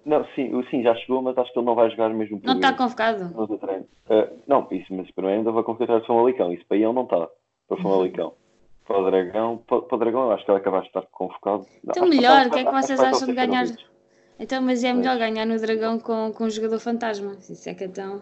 Não. 0.06 0.20
Não, 0.20 0.26
sim, 0.34 0.50
sim, 0.72 0.82
já 0.82 0.96
chegou, 0.96 1.22
mas 1.22 1.38
acho 1.38 1.52
que 1.52 1.60
ele 1.60 1.66
não 1.66 1.76
vai 1.76 1.90
jogar 1.90 2.10
mesmo. 2.10 2.42
Não 2.44 2.56
está 2.56 2.74
convocado? 2.74 3.26
Uh, 3.38 4.40
não, 4.48 4.66
isso, 4.72 4.94
mas 4.94 5.12
para 5.12 5.28
mim 5.28 5.34
ainda 5.34 5.52
vai 5.52 5.64
convocar 5.64 5.98
o 5.98 6.06
Famalicão. 6.06 6.54
Isso 6.54 6.66
para 6.68 6.78
ele 6.78 6.94
não 6.94 7.04
está. 7.04 7.28
Para 7.68 7.78
o 7.78 7.82
Famalicão. 7.82 8.34
Para 8.88 8.98
o 8.98 9.06
Dragão, 9.06 9.58
para, 9.68 9.82
para 9.82 9.96
o 9.96 10.00
Dragão 10.00 10.22
eu 10.22 10.32
acho 10.32 10.46
que 10.46 10.52
ele 10.52 10.58
acaba 10.58 10.80
de 10.80 10.88
estar 10.88 11.02
convocado. 11.12 11.66
Então 11.84 12.08
melhor, 12.08 12.48
o 12.48 12.50
que 12.50 12.60
é 12.60 12.66
que 12.66 12.72
vocês 12.72 13.00
acham 13.00 13.28
de 13.28 13.34
ganhar? 13.34 13.66
Então, 14.40 14.62
mas 14.62 14.84
é 14.84 14.94
melhor 14.94 15.18
ganhar 15.18 15.46
no 15.46 15.60
Dragão 15.60 16.00
com, 16.00 16.32
com 16.32 16.46
um 16.46 16.50
jogador 16.50 16.80
fantasma. 16.80 17.36
Isso 17.50 17.70
é 17.70 17.74
que 17.74 17.84
então. 17.84 18.22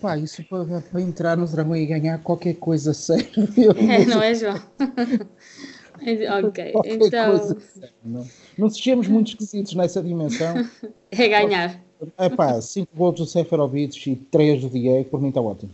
Pá, 0.00 0.16
isso 0.16 0.42
para, 0.44 0.80
para 0.80 1.00
entrar 1.00 1.36
no 1.36 1.46
Dragão 1.46 1.76
e 1.76 1.84
ganhar 1.84 2.18
qualquer 2.22 2.54
coisa 2.54 2.94
sério. 2.94 3.28
É, 3.76 4.04
não 4.06 4.22
é, 4.22 4.34
João? 4.34 4.60
ok, 6.46 6.72
então. 6.86 7.56
Não, 8.02 8.26
não 8.56 8.70
sejamos 8.70 9.06
muito 9.08 9.28
esquisitos 9.28 9.74
nessa 9.74 10.02
dimensão. 10.02 10.54
é 11.10 11.28
ganhar. 11.28 11.82
É 12.16 12.28
pá, 12.30 12.60
5 12.60 12.96
gols 12.96 13.16
do 13.16 13.26
Seferovic 13.26 14.10
e 14.10 14.16
3 14.16 14.62
do 14.62 14.70
Diego, 14.70 15.04
por 15.10 15.20
mim 15.20 15.28
está 15.28 15.40
ótimo. 15.40 15.70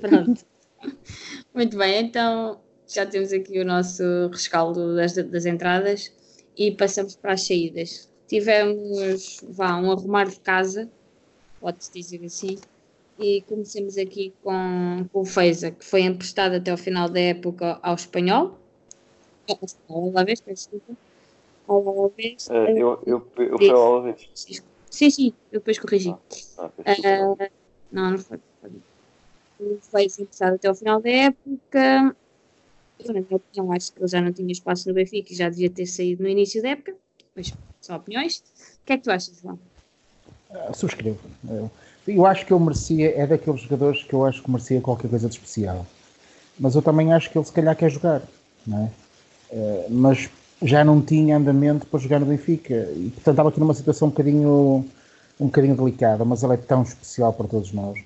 Pronto. 0.00 0.44
Muito 1.54 1.76
bem, 1.76 2.04
então 2.04 2.58
já 2.86 3.04
temos 3.04 3.32
aqui 3.32 3.60
o 3.60 3.64
nosso 3.64 4.02
rescaldo 4.32 4.96
das, 4.96 5.12
das 5.14 5.44
entradas 5.44 6.12
e 6.56 6.72
passamos 6.72 7.14
para 7.14 7.34
as 7.34 7.46
saídas. 7.46 8.07
Tivemos 8.28 9.40
vá, 9.48 9.76
um 9.76 9.90
arrumar 9.90 10.28
de 10.28 10.38
casa, 10.38 10.88
pode-se 11.60 11.92
dizer 11.92 12.24
assim, 12.24 12.58
e 13.18 13.42
comecemos 13.42 13.98
aqui 13.98 14.32
com, 14.44 15.06
com 15.12 15.20
o 15.20 15.24
Feiza, 15.24 15.72
que 15.72 15.84
foi 15.84 16.02
emprestado 16.02 16.54
até 16.54 16.70
ao 16.70 16.76
final 16.76 17.08
da 17.08 17.18
época 17.18 17.80
ao 17.82 17.94
Espanhol 17.94 18.56
ao 19.88 20.08
Alavés, 20.08 20.40
peço 20.40 20.70
desculpa. 20.70 21.00
Ao 21.66 21.88
Alavés. 21.88 22.48
Uh, 22.48 22.52
eu, 22.52 23.02
eu, 23.06 23.28
eu 23.36 23.58
fui 23.58 23.70
ao 23.70 23.94
Alavés. 23.94 24.28
Sim, 24.90 25.10
sim, 25.10 25.32
eu 25.52 25.60
depois 25.60 25.78
corrigi. 25.78 26.10
Ah, 26.58 26.70
ah, 26.84 27.32
uh, 27.32 27.50
não, 27.92 28.10
não 28.12 28.18
foi. 28.18 28.38
Foi 29.82 30.04
emprestado 30.04 30.54
até 30.54 30.68
ao 30.68 30.74
final 30.74 31.00
da 31.00 31.10
época. 31.10 32.16
Eu, 32.98 33.14
na 33.14 33.20
minha 33.20 33.36
opinião, 33.36 33.72
acho 33.72 33.92
que 33.92 34.00
ele 34.00 34.08
já 34.08 34.20
não 34.20 34.32
tinha 34.32 34.50
espaço 34.50 34.88
no 34.88 34.94
Benfica 34.94 35.32
e 35.32 35.36
já 35.36 35.48
devia 35.48 35.70
ter 35.70 35.86
saído 35.86 36.22
no 36.22 36.28
início 36.28 36.62
da 36.62 36.70
época. 36.70 36.94
Mas 37.34 37.52
são 37.80 37.96
opiniões. 37.96 38.38
O 38.82 38.86
que 38.86 38.92
é 38.92 38.96
que 38.96 39.04
tu 39.04 39.10
achas, 39.10 39.38
João? 39.40 39.58
Uh, 40.50 40.74
subscrevo. 40.74 41.18
Eu, 41.48 41.70
eu 42.06 42.26
acho 42.26 42.46
que 42.46 42.52
ele 42.52 42.64
merecia, 42.64 43.14
é 43.16 43.26
daqueles 43.26 43.60
jogadores 43.60 44.02
que 44.02 44.14
eu 44.14 44.24
acho 44.24 44.42
que 44.42 44.50
merecia 44.50 44.80
qualquer 44.80 45.08
coisa 45.08 45.28
de 45.28 45.34
especial. 45.34 45.86
Mas 46.58 46.74
eu 46.74 46.82
também 46.82 47.12
acho 47.12 47.30
que 47.30 47.38
ele 47.38 47.44
se 47.44 47.52
calhar 47.52 47.76
quer 47.76 47.90
jogar, 47.90 48.22
não 48.66 48.84
é? 48.84 48.90
Eh, 49.50 49.86
mas 49.90 50.28
já 50.62 50.84
não 50.84 51.00
tinha 51.00 51.36
andamento 51.36 51.86
para 51.86 52.00
jogar 52.00 52.18
no 52.18 52.26
Benfica 52.26 52.74
e 52.96 53.10
portanto 53.14 53.34
estava 53.34 53.48
aqui 53.48 53.60
numa 53.60 53.74
situação 53.74 54.08
um 54.08 54.10
bocadinho, 54.10 54.84
um 55.38 55.46
bocadinho 55.46 55.76
delicada, 55.76 56.24
mas 56.24 56.42
ele 56.42 56.54
é 56.54 56.56
tão 56.56 56.82
especial 56.82 57.32
para 57.32 57.46
todos 57.46 57.72
nós 57.72 57.98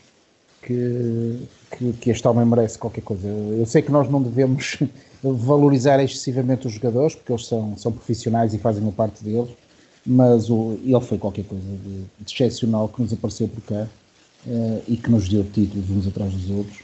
que, 0.63 1.49
que, 1.71 1.93
que 1.95 2.11
este 2.11 2.27
homem 2.29 2.45
merece 2.45 2.79
qualquer 2.79 3.01
coisa. 3.01 3.27
Eu 3.27 3.67
sei 3.67 3.83
que 3.83 3.91
nós 3.91 4.09
não 4.09 4.23
devemos 4.23 4.79
valorizar 5.23 6.03
excessivamente 6.03 6.67
os 6.67 6.75
jogadores, 6.75 7.15
porque 7.15 7.33
eles 7.33 7.47
são, 7.47 7.77
são 7.77 7.91
profissionais 7.91 8.55
e 8.55 8.59
fazem 8.59 8.87
a 8.87 8.93
parte 8.93 9.25
deles, 9.25 9.51
mas 10.05 10.51
o, 10.51 10.79
ele 10.85 11.01
foi 11.01 11.19
qualquer 11.19 11.45
coisa 11.45 11.65
de, 11.65 12.03
de 12.03 12.33
excepcional 12.33 12.89
que 12.89 13.01
nos 13.01 13.13
apareceu 13.13 13.49
por 13.49 13.63
cá 13.63 13.87
uh, 14.47 14.83
e 14.89 14.97
que 14.97 15.11
nos 15.11 15.29
deu 15.29 15.45
títulos 15.45 15.89
uns 15.91 16.07
atrás 16.07 16.33
dos 16.33 16.51
outros. 16.51 16.79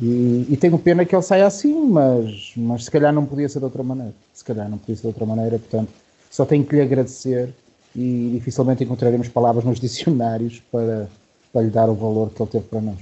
E, 0.00 0.46
e, 0.48 0.56
tenho 0.56 0.78
pena 0.78 1.04
que 1.04 1.14
ele 1.14 1.22
saia 1.22 1.46
assim, 1.46 1.74
mas, 1.86 2.52
mas 2.56 2.84
se 2.84 2.90
calhar 2.90 3.12
não 3.12 3.26
podia 3.26 3.48
ser 3.48 3.58
de 3.58 3.66
outra 3.66 3.82
maneira. 3.82 4.14
Se 4.32 4.42
calhar 4.42 4.68
não 4.68 4.78
podia 4.78 4.96
ser 4.96 5.02
de 5.02 5.06
outra 5.08 5.26
maneira, 5.26 5.58
portanto, 5.58 5.90
só 6.30 6.46
tenho 6.46 6.64
que 6.64 6.74
lhe 6.74 6.80
agradecer 6.80 7.52
e 7.94 8.30
dificilmente 8.32 8.84
encontraremos 8.84 9.28
palavras 9.28 9.64
nos 9.64 9.78
dicionários 9.80 10.62
para, 10.72 11.10
para 11.52 11.62
lhe 11.62 11.70
dar 11.70 11.90
o 11.90 11.94
valor 11.94 12.30
que 12.30 12.40
ele 12.40 12.50
teve 12.50 12.64
para 12.64 12.80
nós. 12.80 12.98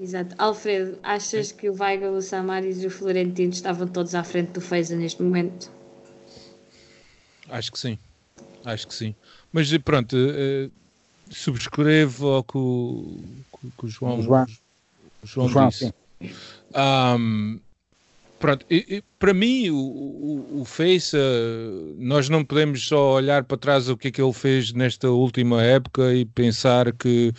Exato. 0.00 0.34
Alfredo, 0.38 0.98
achas 1.02 1.52
que 1.52 1.68
o 1.68 1.76
Weigl, 1.78 2.14
o 2.14 2.22
Samaris 2.22 2.82
e 2.82 2.86
o 2.86 2.90
Florentino 2.90 3.52
estavam 3.52 3.86
todos 3.86 4.14
à 4.14 4.24
frente 4.24 4.52
do 4.52 4.60
Feiza 4.60 4.96
neste 4.96 5.22
momento? 5.22 5.70
Acho 7.50 7.70
que 7.70 7.78
sim. 7.78 7.98
Acho 8.64 8.88
que 8.88 8.94
sim. 8.94 9.14
Mas 9.52 9.76
pronto, 9.78 10.14
uh, 10.16 10.70
subscrevo 11.30 12.28
ao 12.28 12.44
que 12.44 12.58
o, 12.58 13.20
que 13.78 13.86
o 13.86 13.88
João, 13.88 14.22
João 14.22 14.46
João, 15.24 15.48
João 15.48 15.68
disse. 15.68 15.94
Um, 16.74 17.58
pronto, 18.38 18.64
e, 18.70 18.96
e, 18.96 19.04
para 19.18 19.34
mim 19.34 19.70
o, 19.70 19.76
o, 19.76 20.60
o 20.60 20.64
Face, 20.64 21.16
uh, 21.16 21.96
nós 21.98 22.28
não 22.28 22.44
podemos 22.44 22.86
só 22.86 23.14
olhar 23.14 23.44
para 23.44 23.56
trás 23.56 23.88
o 23.88 23.96
que 23.96 24.08
é 24.08 24.10
que 24.10 24.22
ele 24.22 24.32
fez 24.32 24.72
nesta 24.72 25.08
última 25.10 25.62
época 25.62 26.14
e 26.14 26.24
pensar 26.24 26.92
que 26.92 27.32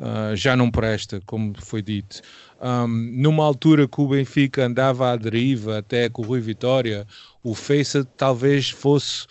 uh, 0.00 0.36
já 0.36 0.56
não 0.56 0.70
presta, 0.70 1.20
como 1.26 1.54
foi 1.60 1.82
dito. 1.82 2.20
Um, 2.60 2.86
numa 2.86 3.44
altura 3.44 3.86
que 3.86 4.00
o 4.00 4.08
Benfica 4.08 4.66
andava 4.66 5.12
à 5.12 5.16
deriva 5.16 5.78
até 5.78 6.08
com 6.08 6.22
o 6.22 6.24
Rui 6.24 6.40
Vitória, 6.40 7.06
o 7.42 7.54
Face 7.54 8.04
talvez 8.16 8.70
fosse 8.70 9.26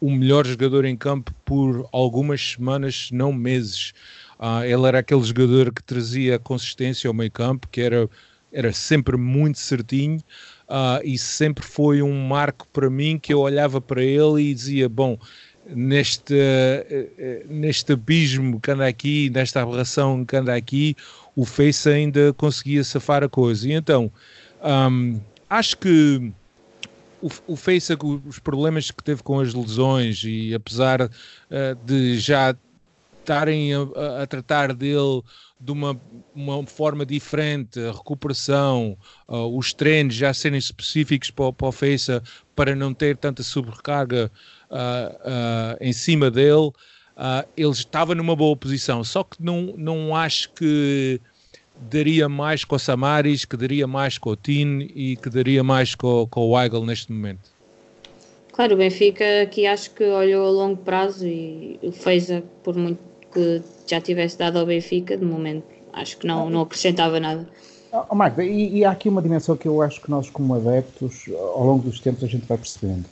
o 0.00 0.10
melhor 0.10 0.46
jogador 0.46 0.84
em 0.84 0.96
campo 0.96 1.32
por 1.44 1.88
algumas 1.92 2.52
semanas, 2.52 3.08
não 3.12 3.32
meses. 3.32 3.92
Uh, 4.38 4.64
ele 4.64 4.86
era 4.86 4.98
aquele 4.98 5.22
jogador 5.22 5.72
que 5.72 5.82
trazia 5.82 6.38
consistência 6.38 7.08
ao 7.08 7.14
meio 7.14 7.30
campo, 7.30 7.68
que 7.68 7.80
era, 7.80 8.08
era 8.52 8.72
sempre 8.72 9.16
muito 9.16 9.58
certinho 9.58 10.18
uh, 10.68 11.00
e 11.02 11.16
sempre 11.16 11.64
foi 11.64 12.02
um 12.02 12.26
marco 12.26 12.68
para 12.72 12.90
mim 12.90 13.18
que 13.18 13.32
eu 13.32 13.40
olhava 13.40 13.80
para 13.80 14.02
ele 14.02 14.42
e 14.42 14.54
dizia: 14.54 14.88
Bom, 14.88 15.18
neste, 15.66 16.34
uh, 16.34 17.46
neste 17.48 17.92
abismo 17.92 18.60
que 18.60 18.70
anda 18.70 18.86
aqui, 18.86 19.30
nesta 19.30 19.62
aberração 19.62 20.24
que 20.24 20.36
anda 20.36 20.54
aqui, 20.54 20.94
o 21.34 21.44
Face 21.44 21.88
ainda 21.88 22.32
conseguia 22.34 22.84
safar 22.84 23.24
a 23.24 23.28
coisa. 23.28 23.66
E 23.68 23.72
então, 23.72 24.12
um, 24.62 25.18
acho 25.48 25.78
que 25.78 26.32
o, 27.20 27.28
o 27.46 27.58
os 28.26 28.38
problemas 28.38 28.90
que 28.90 29.02
teve 29.02 29.22
com 29.22 29.40
as 29.40 29.54
lesões, 29.54 30.22
e 30.24 30.54
apesar 30.54 31.02
uh, 31.02 31.10
de 31.84 32.18
já 32.18 32.54
estarem 33.20 33.74
a, 33.74 34.22
a, 34.22 34.26
tratar 34.26 34.72
dele 34.72 35.22
de 35.60 35.72
uma, 35.72 36.00
uma 36.34 36.64
forma 36.66 37.04
diferente, 37.04 37.80
a 37.80 37.92
recuperação, 37.92 38.96
uh, 39.26 39.58
os 39.58 39.72
treinos 39.72 40.14
já 40.14 40.32
serem 40.32 40.58
específicos 40.58 41.30
para, 41.30 41.52
para 41.52 41.68
o 41.68 41.72
Feiça 41.72 42.22
para 42.54 42.76
não 42.76 42.94
ter 42.94 43.16
tanta 43.16 43.42
sobrecarga 43.42 44.30
uh, 44.70 45.76
em 45.80 45.92
cima 45.92 46.30
dele, 46.30 46.70
ele 47.56 47.70
estava 47.70 48.14
numa 48.14 48.36
boa 48.36 48.54
posição. 48.56 49.02
Só 49.02 49.24
que 49.24 49.42
não, 49.42 49.74
não 49.76 50.14
acho 50.14 50.52
que 50.52 51.20
daria 51.78 52.28
mais 52.28 52.64
com 52.64 52.76
o 52.76 52.78
Samaris, 52.78 53.44
que 53.44 53.56
daria 53.56 53.86
mais 53.86 54.18
com 54.18 54.30
o 54.30 54.36
Tin 54.36 54.88
e 54.94 55.16
que 55.16 55.30
daria 55.30 55.62
mais 55.62 55.94
com, 55.94 56.26
com 56.30 56.40
o 56.40 56.50
Weigl 56.52 56.84
neste 56.84 57.12
momento. 57.12 57.50
Claro, 58.52 58.74
o 58.74 58.78
Benfica 58.78 59.42
aqui 59.42 59.66
acho 59.66 59.90
que 59.90 60.04
olhou 60.04 60.46
a 60.46 60.50
longo 60.50 60.78
prazo 60.78 61.26
e 61.26 61.78
o 61.82 61.92
fez 61.92 62.28
por 62.62 62.74
muito 62.74 62.98
que 63.32 63.62
já 63.86 64.00
tivesse 64.00 64.38
dado 64.38 64.58
ao 64.58 64.64
Benfica, 64.64 65.16
de 65.16 65.24
momento 65.24 65.64
acho 65.92 66.16
que 66.18 66.26
não, 66.26 66.48
não 66.48 66.62
acrescentava 66.62 67.18
nada. 67.20 67.46
Oh, 67.92 68.14
Magda, 68.14 68.44
e, 68.44 68.78
e, 68.78 68.84
há 68.84 68.90
aqui 68.90 69.08
uma 69.08 69.22
dimensão 69.22 69.56
que 69.56 69.66
eu 69.66 69.80
acho 69.80 70.00
que 70.00 70.10
nós, 70.10 70.28
como 70.28 70.54
adeptos, 70.54 71.24
ao 71.30 71.64
longo 71.64 71.82
dos 71.82 72.00
tempos 72.00 72.24
a 72.24 72.26
gente 72.26 72.46
vai 72.46 72.58
percebendo. 72.58 73.04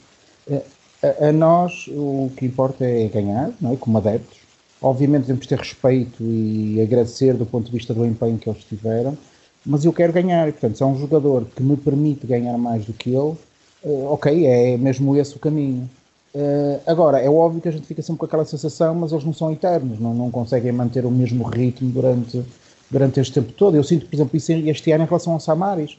Eh, 0.49 0.61
a, 1.01 1.27
a 1.27 1.31
nós 1.31 1.87
o 1.89 2.31
que 2.37 2.45
importa 2.45 2.85
é 2.85 3.07
ganhar, 3.07 3.51
não 3.59 3.73
é? 3.73 3.75
como 3.77 3.97
adeptos. 3.97 4.44
Obviamente 4.85 5.23
devemos 5.23 5.47
ter 5.47 5.57
respeito 5.57 6.23
e 6.23 6.79
agradecer 6.79 7.33
do 7.33 7.43
ponto 7.43 7.65
de 7.65 7.71
vista 7.71 7.91
do 7.91 8.05
empenho 8.05 8.37
que 8.37 8.47
eles 8.47 8.63
tiveram, 8.65 9.17
mas 9.65 9.83
eu 9.83 9.91
quero 9.91 10.13
ganhar. 10.13 10.51
Portanto, 10.51 10.77
se 10.77 10.83
é 10.83 10.85
um 10.85 10.95
jogador 10.95 11.43
que 11.55 11.63
me 11.63 11.75
permite 11.75 12.27
ganhar 12.27 12.55
mais 12.59 12.85
do 12.85 12.93
que 12.93 13.09
ele, 13.09 13.35
uh, 13.83 14.05
ok, 14.11 14.45
é 14.45 14.77
mesmo 14.77 15.17
esse 15.17 15.35
o 15.35 15.39
caminho. 15.39 15.89
Uh, 16.35 16.79
agora, 16.85 17.19
é 17.19 17.27
óbvio 17.27 17.61
que 17.61 17.67
a 17.67 17.71
gente 17.71 17.87
fica 17.87 18.03
sempre 18.03 18.19
com 18.19 18.25
aquela 18.27 18.45
sensação, 18.45 18.93
mas 18.93 19.11
eles 19.11 19.25
não 19.25 19.33
são 19.33 19.51
eternos, 19.51 19.99
não, 19.99 20.13
não 20.13 20.29
conseguem 20.29 20.71
manter 20.71 21.03
o 21.03 21.09
mesmo 21.09 21.45
ritmo 21.45 21.89
durante, 21.89 22.43
durante 22.91 23.19
este 23.19 23.33
tempo 23.33 23.53
todo. 23.53 23.75
Eu 23.75 23.83
sinto, 23.83 24.05
por 24.05 24.15
exemplo, 24.15 24.37
isso 24.37 24.51
este 24.51 24.91
ano 24.91 25.05
em 25.05 25.07
relação 25.07 25.33
ao 25.33 25.39
Samaris. 25.39 25.97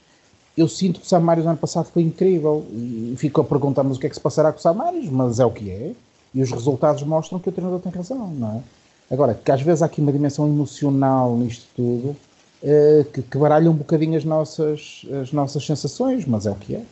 Eu 0.56 0.68
sinto 0.68 1.00
que 1.00 1.06
o 1.06 1.08
Samaris 1.08 1.42
no 1.42 1.50
ano 1.50 1.58
passado 1.58 1.86
foi 1.86 2.02
incrível 2.02 2.64
e 2.70 3.14
fico 3.18 3.40
a 3.40 3.44
perguntar, 3.44 3.82
mas 3.82 3.96
o 3.96 4.00
que 4.00 4.06
é 4.06 4.08
que 4.08 4.14
se 4.14 4.22
passará 4.22 4.52
com 4.52 4.60
o 4.60 4.62
Samaris? 4.62 5.10
Mas 5.10 5.40
é 5.40 5.44
o 5.44 5.50
que 5.50 5.72
é. 5.72 5.90
E 6.32 6.40
os 6.40 6.52
resultados 6.52 7.02
mostram 7.02 7.40
que 7.40 7.48
o 7.48 7.52
treinador 7.52 7.80
tem 7.80 7.90
razão, 7.90 8.28
não 8.28 8.58
é? 8.58 8.75
Agora, 9.10 9.34
que 9.34 9.50
às 9.50 9.62
vezes 9.62 9.82
há 9.82 9.86
aqui 9.86 10.00
uma 10.00 10.12
dimensão 10.12 10.46
emocional 10.46 11.36
nisto 11.36 11.66
tudo 11.76 12.16
uh, 12.62 13.04
que, 13.12 13.22
que 13.22 13.38
baralha 13.38 13.70
um 13.70 13.74
bocadinho 13.74 14.16
as 14.16 14.24
nossas, 14.24 15.02
as 15.22 15.32
nossas 15.32 15.64
sensações, 15.64 16.24
mas 16.26 16.46
é 16.46 16.50
o 16.50 16.56
que 16.56 16.76
é. 16.76 16.82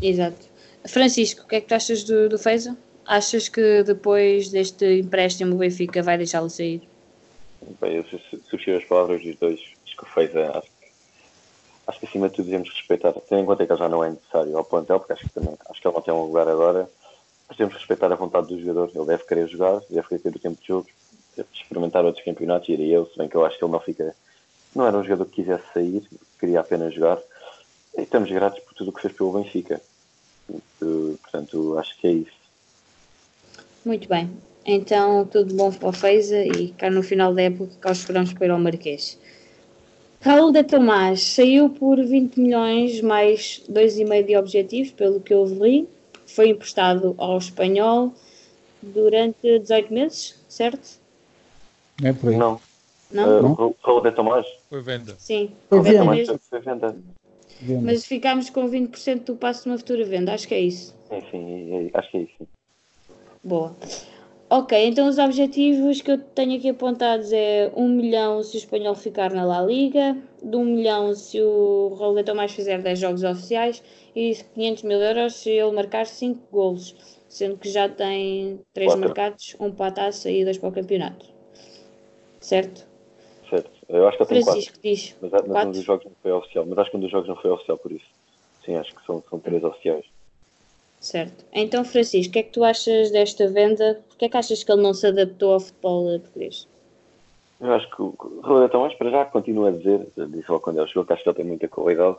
Exato. 0.00 0.48
Francisco, 0.86 1.42
o 1.42 1.46
que 1.46 1.56
é 1.56 1.60
que 1.60 1.68
tu 1.68 1.74
achas 1.74 2.02
do, 2.04 2.28
do 2.28 2.38
Feza? 2.38 2.76
Achas 3.06 3.48
que 3.48 3.82
depois 3.82 4.48
deste 4.48 5.00
empréstimo 5.00 5.54
o 5.54 5.58
Benfica 5.58 6.02
vai 6.02 6.16
deixá-lo 6.16 6.48
sair? 6.48 6.82
Bem, 7.80 7.96
eu 7.96 8.04
subscrevo 8.48 8.78
as 8.78 8.84
palavras 8.84 9.22
dos 9.22 9.36
dois. 9.36 9.60
Acho 9.84 9.96
que 9.96 10.02
o 10.04 10.06
Feza, 10.06 10.50
acho, 10.50 10.68
acho 11.88 12.00
que 12.00 12.06
acima 12.06 12.28
de 12.28 12.36
tudo 12.36 12.46
devemos 12.46 12.70
respeitar, 12.70 13.12
tendo 13.12 13.42
em 13.42 13.44
conta 13.44 13.66
que 13.66 13.72
ele 13.72 13.78
já 13.78 13.88
não 13.88 14.02
é 14.02 14.10
necessário 14.10 14.56
ao 14.56 14.64
plantel, 14.64 14.98
porque 14.98 15.12
acho 15.12 15.24
que 15.24 15.34
também 15.34 15.54
acho 15.68 15.80
que 15.80 15.86
ele 15.86 15.94
não 15.94 16.02
tem 16.02 16.14
um 16.14 16.22
lugar 16.22 16.48
agora, 16.48 16.88
mas 17.50 17.58
devemos 17.58 17.76
respeitar 17.76 18.10
a 18.10 18.16
vontade 18.16 18.46
do 18.46 18.58
jogador. 18.58 18.90
Ele 18.94 19.04
deve 19.04 19.24
querer 19.24 19.46
jogar, 19.46 19.82
deve 19.90 20.08
querer 20.08 20.22
ter 20.22 20.36
o 20.36 20.38
tempo 20.38 20.58
de 20.58 20.66
jogo, 20.66 20.86
deve 21.36 21.48
experimentar 21.52 22.04
outros 22.06 22.24
campeonatos, 22.24 22.70
iria 22.70 22.94
eu, 22.94 23.06
se 23.06 23.18
bem 23.18 23.28
que 23.28 23.34
eu 23.36 23.44
acho 23.44 23.58
que 23.58 23.64
ele 23.64 23.72
não 23.72 23.80
fica. 23.80 24.16
Não 24.74 24.86
era 24.86 24.96
um 24.96 25.02
jogador 25.02 25.26
que 25.26 25.42
quisesse 25.42 25.64
sair, 25.74 26.02
queria 26.38 26.60
apenas 26.60 26.94
jogar. 26.94 27.18
E 27.98 28.02
estamos 28.02 28.30
gratos 28.30 28.60
por 28.60 28.72
tudo 28.72 28.90
o 28.90 28.92
que 28.94 29.02
fez 29.02 29.12
pelo 29.12 29.32
Benfica 29.32 29.80
portanto, 31.30 31.78
acho 31.78 31.98
que 31.98 32.06
é 32.06 32.12
isso. 32.12 32.40
Muito 33.84 34.08
bem. 34.08 34.30
Então, 34.64 35.26
tudo 35.26 35.54
bom 35.54 35.72
para 35.72 35.88
o 35.88 35.92
Feiza 35.92 36.44
e 36.44 36.68
cá 36.72 36.90
no 36.90 37.02
final 37.02 37.34
da 37.34 37.42
época 37.42 37.72
cá 37.80 37.92
esperamos 37.92 38.32
para 38.32 38.46
ir 38.46 38.50
ao 38.50 38.58
Marquês. 38.58 39.18
Raul 40.20 40.52
de 40.52 40.62
Tomás 40.62 41.22
saiu 41.22 41.70
por 41.70 41.96
20 41.96 42.38
milhões 42.38 43.00
mais 43.00 43.62
2,5 43.70 44.26
de 44.26 44.36
objetivos, 44.36 44.90
pelo 44.90 45.20
que 45.20 45.32
eu 45.32 45.44
li. 45.46 45.88
Foi 46.34 46.48
emprestado 46.48 47.14
ao 47.18 47.38
espanhol 47.38 48.12
durante 48.82 49.58
18 49.58 49.92
meses, 49.92 50.42
certo? 50.48 50.98
É 52.02 52.12
por 52.12 52.30
aí. 52.30 52.36
Não. 52.36 52.60
Não? 53.10 53.52
Uh, 53.52 53.76
Raul 53.82 54.02
de 54.02 54.12
Tomás? 54.12 54.46
Foi 54.68 54.80
venda. 54.80 55.14
Sim, 55.18 55.50
foi 55.68 55.80
venda. 55.82 56.04
Mesmo. 56.04 56.40
Foi 56.48 56.60
venda. 56.60 56.96
Venda. 57.60 57.82
Mas 57.82 58.06
ficámos 58.06 58.48
com 58.48 58.68
20% 58.70 59.24
do 59.24 59.36
passo 59.36 59.68
numa 59.68 59.78
futura 59.78 60.04
venda, 60.04 60.32
acho 60.32 60.46
que 60.46 60.54
é 60.54 60.60
isso. 60.60 60.94
Sim, 61.08 61.22
sim, 61.30 61.90
é, 61.92 61.98
acho 61.98 62.10
que 62.10 62.16
é 62.16 62.20
isso. 62.22 62.48
Boa. 63.42 63.74
Ok, 64.52 64.76
então 64.84 65.06
os 65.06 65.16
objetivos 65.16 66.00
que 66.00 66.10
eu 66.10 66.18
tenho 66.18 66.58
aqui 66.58 66.70
apontados 66.70 67.32
é 67.32 67.70
1 67.76 67.88
milhão 67.88 68.42
se 68.42 68.56
o 68.56 68.58
espanhol 68.58 68.96
ficar 68.96 69.30
na 69.30 69.44
La 69.44 69.62
Liga, 69.62 70.16
de 70.42 70.56
1 70.56 70.64
milhão 70.64 71.14
se 71.14 71.40
o 71.40 71.94
Raul 71.96 72.16
mais 72.34 72.50
fizer 72.50 72.82
10 72.82 72.98
jogos 72.98 73.22
oficiais 73.22 73.80
e 74.12 74.34
500 74.54 74.82
mil 74.82 75.00
euros 75.00 75.36
se 75.36 75.50
ele 75.50 75.70
marcar 75.70 76.04
5 76.04 76.40
golos, 76.50 76.96
sendo 77.28 77.58
que 77.58 77.68
já 77.68 77.88
tem 77.88 78.60
3 78.72 78.96
marcados, 78.96 79.54
um 79.60 79.70
para 79.70 79.86
a 79.86 79.92
taça 79.92 80.28
e 80.28 80.44
2 80.44 80.58
para 80.58 80.68
o 80.68 80.72
campeonato. 80.72 81.26
Certo? 82.40 82.88
Certo. 83.48 83.70
Eu 83.88 84.08
acho 84.08 84.18
que 84.18 84.26
tem 84.26 84.42
Francisco 84.42 84.72
quatro. 84.72 84.90
diz. 84.90 85.16
Mas, 85.20 85.30
mas 85.46 85.66
um 85.66 85.70
dos 85.70 85.84
jogos 85.84 86.04
não 86.06 86.12
foi 86.20 86.32
oficial. 86.32 86.66
Mas 86.66 86.78
acho 86.78 86.90
que 86.90 86.96
um 86.96 87.00
dos 87.00 87.10
jogos 87.10 87.28
não 87.28 87.36
foi 87.36 87.50
oficial 87.52 87.78
por 87.78 87.92
isso. 87.92 88.06
Sim, 88.64 88.74
acho 88.74 88.94
que 88.96 89.06
são, 89.06 89.22
são 89.30 89.38
três 89.38 89.62
oficiais. 89.62 90.04
Certo. 91.00 91.46
Então, 91.52 91.82
Francisco, 91.82 92.28
o 92.28 92.32
que 92.34 92.38
é 92.40 92.42
que 92.42 92.52
tu 92.52 92.62
achas 92.62 93.10
desta 93.10 93.48
venda? 93.48 94.02
Porquê 94.08 94.26
é 94.26 94.28
que 94.28 94.36
achas 94.36 94.62
que 94.62 94.70
ele 94.70 94.82
não 94.82 94.92
se 94.92 95.06
adaptou 95.06 95.54
ao 95.54 95.60
futebol 95.60 96.20
português? 96.20 96.68
Eu 97.58 97.72
acho 97.72 97.90
que 97.90 98.02
o 98.02 98.14
Ronaldo 98.42 98.68
Tomás, 98.70 98.94
para 98.94 99.10
já, 99.10 99.24
continua 99.24 99.68
a 99.68 99.72
dizer, 99.72 100.06
disse 100.16 100.50
logo 100.50 100.60
quando 100.60 100.78
ele 100.78 100.88
chegou, 100.88 101.04
que 101.04 101.12
acho 101.12 101.22
que 101.22 101.28
ele 101.28 101.36
tem 101.36 101.44
muita 101.46 101.68
qualidade 101.68 102.16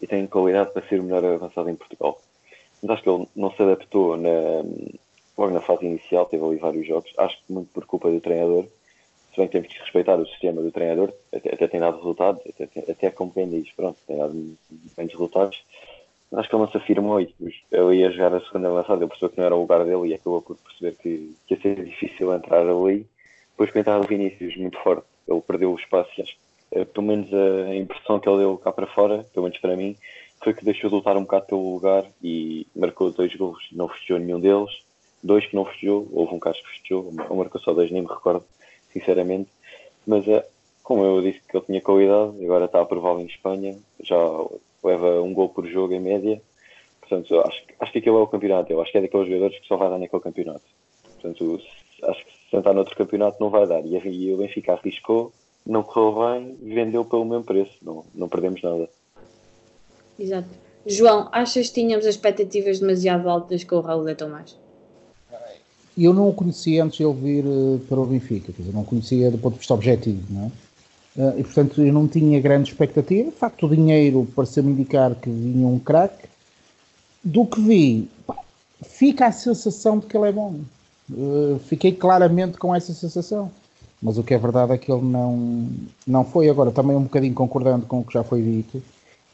e 0.00 0.06
tem 0.06 0.26
qualidade 0.28 0.72
para 0.72 0.86
ser 0.86 1.00
o 1.00 1.02
melhor 1.02 1.24
avançado 1.24 1.68
em 1.68 1.74
Portugal. 1.74 2.20
Mas 2.82 2.92
acho 2.92 3.02
que 3.02 3.10
ele 3.10 3.28
não 3.34 3.50
se 3.52 3.62
adaptou 3.62 4.16
na, 4.16 4.64
logo 5.36 5.52
na 5.52 5.60
fase 5.60 5.86
inicial, 5.86 6.26
teve 6.26 6.44
ali 6.44 6.56
vários 6.56 6.86
jogos, 6.86 7.12
acho 7.18 7.36
que 7.36 7.52
muito 7.52 7.70
por 7.72 7.84
culpa 7.84 8.10
do 8.10 8.20
treinador, 8.20 8.64
se 9.30 9.36
bem 9.36 9.46
que 9.46 9.52
temos 9.52 9.68
que 9.68 9.78
respeitar 9.78 10.16
o 10.16 10.26
sistema 10.26 10.60
do 10.60 10.72
treinador, 10.72 11.12
até, 11.32 11.54
até 11.54 11.68
tem 11.68 11.80
dado 11.80 11.98
resultados, 11.98 12.42
até, 12.48 12.90
até 12.90 13.10
quem 13.10 13.48
diz, 13.48 13.70
pronto, 13.72 13.98
tem 14.06 14.18
dado 14.18 14.56
bons 14.96 15.12
resultados, 15.12 15.64
acho 16.32 16.48
que 16.48 16.54
ele 16.54 16.62
não 16.62 16.70
se 16.70 16.76
afirmou 16.76 17.20
e 17.20 17.34
ele 17.72 17.96
ia 17.96 18.10
jogar 18.12 18.34
a 18.34 18.40
segunda 18.40 18.68
avançada, 18.68 19.02
ele 19.02 19.08
percebeu 19.08 19.30
que 19.30 19.38
não 19.38 19.44
era 19.44 19.56
o 19.56 19.60
lugar 19.60 19.84
dele 19.84 20.08
e 20.08 20.14
acabou 20.14 20.42
por 20.42 20.56
perceber 20.56 20.96
que, 20.96 21.34
que 21.46 21.54
ia 21.54 21.60
ser 21.60 21.84
difícil 21.84 22.32
entrar 22.32 22.60
ali. 22.60 23.06
Depois 23.52 23.70
com 23.70 23.78
a 23.78 23.80
entrada 23.80 24.00
do 24.00 24.06
Vinícius, 24.06 24.56
muito 24.56 24.78
forte, 24.78 25.04
ele 25.28 25.40
perdeu 25.42 25.72
o 25.72 25.78
espaço 25.78 26.10
acho 26.20 26.36
eh, 26.72 26.84
pelo 26.84 27.06
menos 27.06 27.32
a 27.34 27.74
impressão 27.74 28.20
que 28.20 28.28
ele 28.28 28.38
deu 28.38 28.56
cá 28.58 28.72
para 28.72 28.86
fora, 28.86 29.26
pelo 29.34 29.44
menos 29.44 29.58
para 29.58 29.76
mim, 29.76 29.96
foi 30.42 30.54
que 30.54 30.64
deixou 30.64 30.88
de 30.88 30.96
lutar 30.96 31.16
um 31.16 31.22
bocado 31.22 31.46
pelo 31.46 31.74
lugar 31.74 32.04
e 32.22 32.66
marcou 32.74 33.10
dois 33.10 33.34
gols, 33.34 33.62
não 33.72 33.88
festejou 33.88 34.18
nenhum 34.18 34.40
deles, 34.40 34.70
dois 35.22 35.44
que 35.46 35.54
não 35.54 35.64
festejou, 35.64 36.08
houve 36.12 36.34
um 36.34 36.38
caso 36.38 36.62
que 36.62 36.70
festejou, 36.70 37.12
ou 37.28 37.36
marcou 37.36 37.60
só 37.60 37.72
dois, 37.74 37.90
nem 37.90 38.02
me 38.02 38.08
recordo 38.08 38.44
sinceramente. 38.92 39.50
Mas 40.06 40.26
é, 40.28 40.46
como 40.82 41.04
eu 41.04 41.20
disse 41.22 41.40
que 41.46 41.56
ele 41.56 41.66
tinha 41.66 41.80
qualidade, 41.80 42.42
agora 42.44 42.64
está 42.64 42.80
aprovado 42.80 43.20
em 43.20 43.26
Espanha, 43.26 43.76
já 44.02 44.16
leva 44.82 45.22
um 45.22 45.32
gol 45.32 45.48
por 45.48 45.66
jogo 45.66 45.92
em 45.92 46.00
média. 46.00 46.40
Portanto, 47.00 47.40
acho, 47.40 47.62
acho 47.78 47.92
que 47.92 47.98
aquele 47.98 48.16
é 48.16 48.18
o 48.18 48.26
campeonato. 48.26 48.72
Eu 48.72 48.80
acho 48.80 48.92
que 48.92 48.98
é 48.98 49.00
daqueles 49.00 49.28
jogadores 49.28 49.58
que 49.58 49.66
só 49.66 49.76
vai 49.76 49.90
dar 49.90 49.98
naquele 49.98 50.22
campeonato. 50.22 50.64
Portanto, 51.02 51.60
acho 52.04 52.24
que 52.24 52.32
se 52.32 52.50
sentar 52.50 52.74
noutro 52.74 52.96
campeonato 52.96 53.36
não 53.40 53.50
vai 53.50 53.66
dar. 53.66 53.84
E 53.84 54.32
o 54.32 54.36
Benfica 54.36 54.74
arriscou, 54.74 55.32
não 55.66 55.82
correu 55.82 56.32
bem, 56.32 56.56
vendeu 56.62 57.04
pelo 57.04 57.24
mesmo 57.24 57.44
preço. 57.44 57.76
Não, 57.82 58.04
não 58.14 58.28
perdemos 58.28 58.62
nada. 58.62 58.88
Exato. 60.18 60.48
João, 60.86 61.28
achas 61.32 61.68
que 61.68 61.74
tínhamos 61.74 62.06
expectativas 62.06 62.80
demasiado 62.80 63.28
altas 63.28 63.64
com 63.64 63.76
o 63.76 63.80
Raul 63.80 64.04
de 64.04 64.14
Tomás? 64.14 64.56
eu 66.04 66.14
não 66.14 66.28
o 66.28 66.32
conhecia 66.32 66.84
antes 66.84 66.98
de 66.98 67.04
ele 67.04 67.14
vir 67.14 67.44
uh, 67.44 67.80
para 67.88 68.00
o 68.00 68.06
Benfica, 68.06 68.52
quer 68.52 68.62
dizer, 68.62 68.74
não 68.74 68.84
conhecia 68.84 69.30
do 69.30 69.38
ponto 69.38 69.54
de 69.54 69.58
vista 69.58 69.74
objetivo, 69.74 70.22
não 70.30 70.46
é? 70.46 70.50
Uh, 71.16 71.38
e 71.38 71.42
portanto 71.42 71.82
eu 71.82 71.92
não 71.92 72.06
tinha 72.06 72.40
grande 72.40 72.70
expectativa. 72.70 73.30
De 73.30 73.36
facto, 73.36 73.66
o 73.66 73.74
dinheiro 73.74 74.26
pareceu-me 74.34 74.72
indicar 74.72 75.14
que 75.14 75.28
vinha 75.28 75.66
um 75.66 75.78
craque. 75.78 76.28
Do 77.22 77.44
que 77.44 77.60
vi, 77.60 78.08
pá, 78.26 78.36
fica 78.82 79.26
a 79.26 79.32
sensação 79.32 79.98
de 79.98 80.06
que 80.06 80.16
ele 80.16 80.28
é 80.28 80.32
bom. 80.32 80.60
Uh, 81.10 81.58
fiquei 81.66 81.92
claramente 81.92 82.56
com 82.56 82.74
essa 82.74 82.92
sensação. 82.92 83.50
Mas 84.02 84.16
o 84.16 84.22
que 84.22 84.32
é 84.32 84.38
verdade 84.38 84.72
é 84.72 84.78
que 84.78 84.90
ele 84.90 85.02
não, 85.02 85.68
não 86.06 86.24
foi. 86.24 86.48
Agora, 86.48 86.70
também 86.70 86.96
um 86.96 87.02
bocadinho 87.02 87.34
concordando 87.34 87.84
com 87.84 88.00
o 88.00 88.04
que 88.04 88.14
já 88.14 88.24
foi 88.24 88.40
dito, 88.40 88.82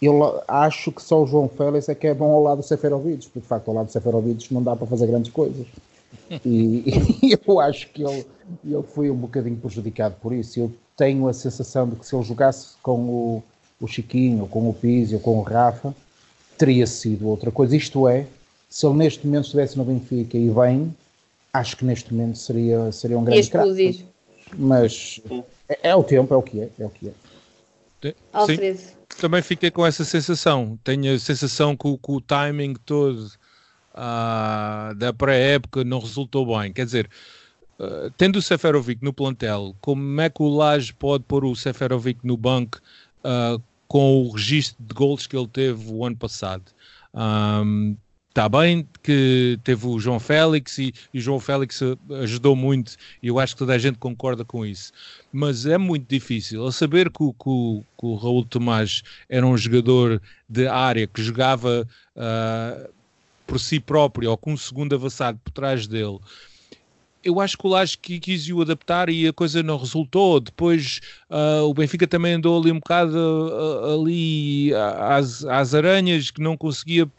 eu 0.02 0.42
acho 0.48 0.90
que 0.90 1.02
só 1.02 1.22
o 1.22 1.26
João 1.26 1.48
Félix 1.48 1.88
é 1.88 1.94
que 1.94 2.06
é 2.06 2.14
bom 2.14 2.32
ao 2.32 2.42
lado 2.42 2.58
do 2.58 2.64
Seferovic, 2.64 3.26
porque 3.26 3.40
de 3.40 3.46
facto 3.46 3.68
ao 3.68 3.74
lado 3.74 3.86
do 3.86 3.92
Seferovic 3.92 4.52
não 4.52 4.62
dá 4.62 4.74
para 4.74 4.86
fazer 4.86 5.06
grandes 5.06 5.30
coisas. 5.30 5.66
E, 6.44 6.84
e, 7.22 7.38
eu 7.46 7.60
acho 7.60 7.88
que 7.92 8.02
ele, 8.02 8.26
ele 8.64 8.82
foi 8.82 9.10
um 9.10 9.16
bocadinho 9.16 9.56
prejudicado 9.56 10.16
por 10.20 10.32
isso. 10.32 10.58
Eu 10.58 10.72
tenho 10.96 11.28
a 11.28 11.32
sensação 11.32 11.88
de 11.88 11.96
que 11.96 12.06
se 12.06 12.14
ele 12.14 12.24
jogasse 12.24 12.76
com 12.82 12.98
o, 12.98 13.42
o 13.80 13.87
Chiquinho, 13.87 14.46
com 14.46 14.68
o 14.68 14.74
Pizzi, 14.74 15.14
ou 15.14 15.20
com 15.20 15.38
o 15.38 15.42
Rafa, 15.42 15.94
teria 16.56 16.87
sido 16.87 17.28
outra 17.28 17.50
coisa. 17.50 17.76
Isto 17.76 18.09
é, 18.09 18.26
se 18.68 18.87
ele 18.87 18.96
neste 18.96 19.26
momento 19.26 19.44
estivesse 19.44 19.76
no 19.76 19.85
Benfica 19.85 20.37
e 20.37 20.48
bem, 20.48 20.94
acho 21.52 21.76
que 21.76 21.85
neste 21.85 22.12
momento 22.12 22.38
seria, 22.38 22.90
seria 22.92 23.18
um 23.18 23.24
grande 23.24 23.50
craque. 23.50 24.06
Mas 24.56 25.20
é, 25.68 25.90
é, 25.90 25.94
o 25.94 26.02
tempo, 26.02 26.32
é 26.32 26.37
o 26.37 26.42
que 26.42 26.61
é, 26.61 26.68
é 26.78 26.87
o 26.87 26.90
que 26.90 27.09
é. 27.09 27.12
Sim, 28.46 28.88
também 29.20 29.42
fiquei 29.42 29.70
com 29.70 29.85
essa 29.85 30.04
sensação. 30.04 30.78
Tenho 30.85 31.14
a 31.14 31.18
sensação 31.18 31.76
que, 31.76 31.96
que 31.98 32.12
o 32.12 32.20
timing 32.20 32.74
todo 32.85 33.26
uh, 33.94 34.94
da 34.94 35.12
pré-época 35.12 35.82
não 35.85 35.98
resultou 35.98 36.46
bem. 36.59 36.72
Quer 36.72 36.85
dizer, 36.85 37.11
uh, 37.78 38.10
tendo 38.16 38.36
o 38.36 38.42
Seferovic 38.42 39.04
no 39.04 39.12
plantel, 39.12 39.74
como 39.80 40.20
é 40.20 40.28
que 40.28 40.42
o 40.42 40.48
Laje 40.48 40.92
pode 40.92 41.24
pôr 41.24 41.44
o 41.44 41.54
Seferovic 41.54 42.20
no 42.24 42.36
banco 42.36 42.78
uh, 43.24 43.62
com 43.88 44.22
o 44.22 44.32
registro 44.32 44.76
de 44.80 44.94
gols 44.94 45.26
que 45.26 45.36
ele 45.36 45.48
teve 45.48 45.92
o 45.92 46.04
ano 46.04 46.16
passado? 46.16 46.64
Um, 47.14 47.96
Está 48.36 48.50
bem 48.50 48.86
que 49.02 49.58
teve 49.64 49.86
o 49.86 49.98
João 49.98 50.20
Félix 50.20 50.76
e, 50.76 50.92
e, 51.14 51.18
o 51.18 51.22
João 51.22 51.40
Félix 51.40 51.80
ajudou 52.20 52.54
muito 52.54 52.94
e 53.22 53.28
eu 53.28 53.38
acho 53.38 53.54
que 53.54 53.60
toda 53.60 53.72
a 53.72 53.78
gente 53.78 53.96
concorda 53.96 54.44
com 54.44 54.66
isso. 54.66 54.92
Mas 55.32 55.64
é 55.64 55.78
muito 55.78 56.06
difícil. 56.06 56.66
A 56.66 56.70
saber 56.70 57.10
que 57.10 57.22
o, 57.22 57.32
que 57.32 57.86
que 57.98 58.04
o 58.04 58.14
Raul 58.14 58.44
Tomás 58.44 59.02
era 59.26 59.46
um 59.46 59.56
jogador 59.56 60.20
de 60.46 60.68
área 60.68 61.06
que 61.06 61.22
jogava 61.22 61.88
uh, 62.14 62.92
por 63.46 63.58
si 63.58 63.80
próprio 63.80 64.28
ou 64.30 64.36
com 64.36 64.52
um 64.52 64.56
segundo 64.58 64.94
avançado 64.94 65.40
por 65.42 65.50
trás 65.52 65.86
dele 65.86 66.18
eu 67.26 67.40
acho 67.40 67.58
que 67.58 67.66
o 67.66 67.70
Laje 67.70 67.98
quis 67.98 68.48
o 68.48 68.62
adaptar 68.62 69.10
e 69.10 69.26
a 69.26 69.32
coisa 69.32 69.60
não 69.62 69.76
resultou. 69.76 70.38
Depois 70.38 71.00
uh, 71.28 71.64
o 71.64 71.74
Benfica 71.74 72.06
também 72.06 72.34
andou 72.34 72.60
ali 72.60 72.70
um 72.70 72.78
bocado 72.78 73.16
uh, 73.16 74.00
ali 74.00 74.72
às, 74.74 75.44
às, 75.44 75.74
aranhas, 75.74 76.30
que 76.30 76.40
não 76.40 76.56
conseguia 76.56 77.10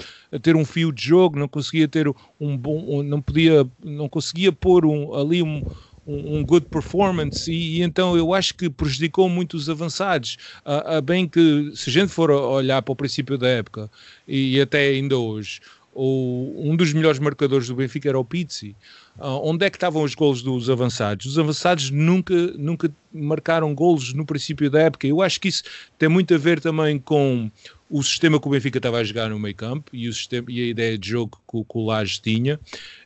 ter 0.42 0.56
um 0.56 0.64
fio 0.64 0.94
de 0.94 1.04
jogo, 1.04 1.38
não 1.38 1.48
conseguia 1.48 1.88
ter 1.88 2.08
um 2.40 2.58
bom, 2.58 2.86
um, 2.88 3.04
não 3.04 3.22
podia, 3.22 3.68
não 3.84 4.08
conseguia 4.08 4.52
pôr 4.52 4.86
um, 4.86 5.14
ali 5.14 5.44
um, 5.44 5.62
um, 6.06 6.44
good 6.46 6.68
performance 6.68 7.52
e, 7.52 7.80
e, 7.80 7.84
então 7.84 8.16
eu 8.16 8.34
acho 8.34 8.56
que 8.56 8.70
prejudicou 8.70 9.28
muito 9.28 9.56
os 9.58 9.70
avançados. 9.70 10.38
Uh, 10.66 11.02
bem 11.02 11.28
que 11.28 11.72
se 11.76 11.90
a 11.90 11.94
gente 11.94 12.14
for 12.14 12.32
olhar 12.32 12.82
para 12.82 12.94
o 12.94 12.96
princípio 12.96 13.38
da 13.38 13.50
época 13.50 13.92
e 14.26 14.62
até 14.62 14.88
ainda 14.88 15.18
hoje, 15.18 15.60
o, 15.94 16.54
um 16.56 16.76
dos 16.76 16.94
melhores 16.94 17.20
marcadores 17.20 17.68
do 17.68 17.76
Benfica 17.76 18.08
era 18.08 18.20
o 18.20 18.24
Pizzi. 18.24 18.76
Uh, 19.20 19.42
onde 19.44 19.66
é 19.66 19.70
que 19.70 19.78
estavam 19.78 20.04
os 20.04 20.14
golos 20.14 20.44
dos 20.44 20.70
avançados? 20.70 21.26
Os 21.26 21.40
avançados 21.40 21.90
nunca, 21.90 22.36
nunca 22.56 22.92
marcaram 23.12 23.74
golos 23.74 24.14
no 24.14 24.26
princípio 24.26 24.70
da 24.70 24.82
época. 24.82 25.08
Eu 25.08 25.22
acho 25.24 25.42
que 25.42 25.48
isso 25.48 25.64
tem 25.98 26.08
muito 26.08 26.34
a 26.36 26.38
ver 26.38 26.60
também 26.62 27.00
com 27.00 27.50
o 27.90 28.04
sistema 28.04 28.40
que 28.40 28.48
o 28.48 28.52
Benfica 28.52 28.78
estava 28.78 28.98
a 28.98 29.04
jogar 29.04 29.30
no 29.30 29.40
meio 29.40 29.56
campo 29.56 29.90
e, 29.94 30.08
o 30.08 30.14
sistema, 30.14 30.52
e 30.52 30.62
a 30.62 30.68
ideia 30.68 30.98
de 30.98 31.10
jogo 31.10 31.40
que, 31.50 31.64
que 31.64 31.78
o 31.78 32.06
tinha 32.22 32.60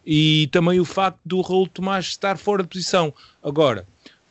e 0.05 0.47
também 0.51 0.79
o 0.79 0.85
facto 0.85 1.19
do 1.23 1.39
Raul 1.41 1.67
Tomás 1.67 2.07
estar 2.07 2.37
fora 2.37 2.63
de 2.63 2.69
posição. 2.69 3.13
Agora, 3.43 3.87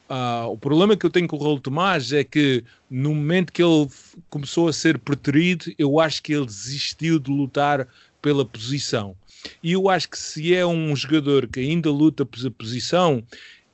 uh, 0.09 0.49
o 0.49 0.59
problema 0.59 0.97
que 0.97 1.07
eu 1.07 1.11
tenho 1.11 1.29
com 1.29 1.37
o 1.37 1.43
Raul 1.43 1.61
Tomás 1.61 2.12
é 2.12 2.25
que 2.25 2.64
no 2.90 3.14
momento 3.14 3.53
que 3.53 3.62
ele 3.62 3.88
começou 4.29 4.69
a 4.69 4.73
ser 4.73 4.99
preterido, 4.99 5.73
eu 5.79 6.01
acho 6.01 6.23
que 6.23 6.33
ele 6.33 6.47
desistiu 6.47 7.19
de 7.19 7.31
lutar 7.31 7.87
pela 8.21 8.45
posição. 8.45 9.16
E 9.62 9.72
eu 9.72 9.88
acho 9.88 10.09
que 10.09 10.18
se 10.18 10.55
é 10.55 10.64
um 10.66 10.94
jogador 10.94 11.46
que 11.46 11.61
ainda 11.61 11.90
luta 11.90 12.24
pela 12.24 12.50
posição, 12.50 13.24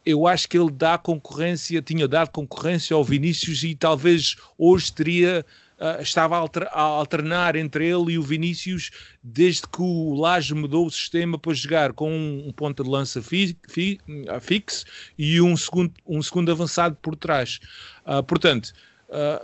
eu 0.06 0.24
acho 0.26 0.48
que 0.48 0.56
ele 0.56 0.70
dá 0.70 0.96
concorrência, 0.96 1.82
tinha 1.82 2.06
dado 2.06 2.30
concorrência 2.30 2.94
ao 2.94 3.02
Vinícius 3.02 3.64
e 3.64 3.74
talvez 3.74 4.36
hoje 4.56 4.92
teria. 4.92 5.44
Uh, 5.78 6.00
estava 6.00 6.38
a 6.38 6.80
alternar 6.80 7.54
entre 7.54 7.86
ele 7.86 8.12
e 8.12 8.18
o 8.18 8.22
Vinícius 8.22 8.90
desde 9.22 9.60
que 9.68 9.82
o 9.82 10.14
Laje 10.14 10.54
mudou 10.54 10.86
o 10.86 10.90
sistema 10.90 11.38
para 11.38 11.52
jogar 11.52 11.92
com 11.92 12.10
um, 12.10 12.48
um 12.48 12.50
ponta 12.50 12.82
de 12.82 12.88
lança 12.88 13.20
fi, 13.20 13.54
fi, 13.68 14.00
uh, 14.08 14.40
fixo 14.40 14.86
e 15.18 15.38
um 15.38 15.54
segundo, 15.54 15.92
um 16.06 16.22
segundo 16.22 16.50
avançado 16.50 16.96
por 17.02 17.14
trás. 17.14 17.60
Uh, 18.06 18.22
portanto, 18.22 18.72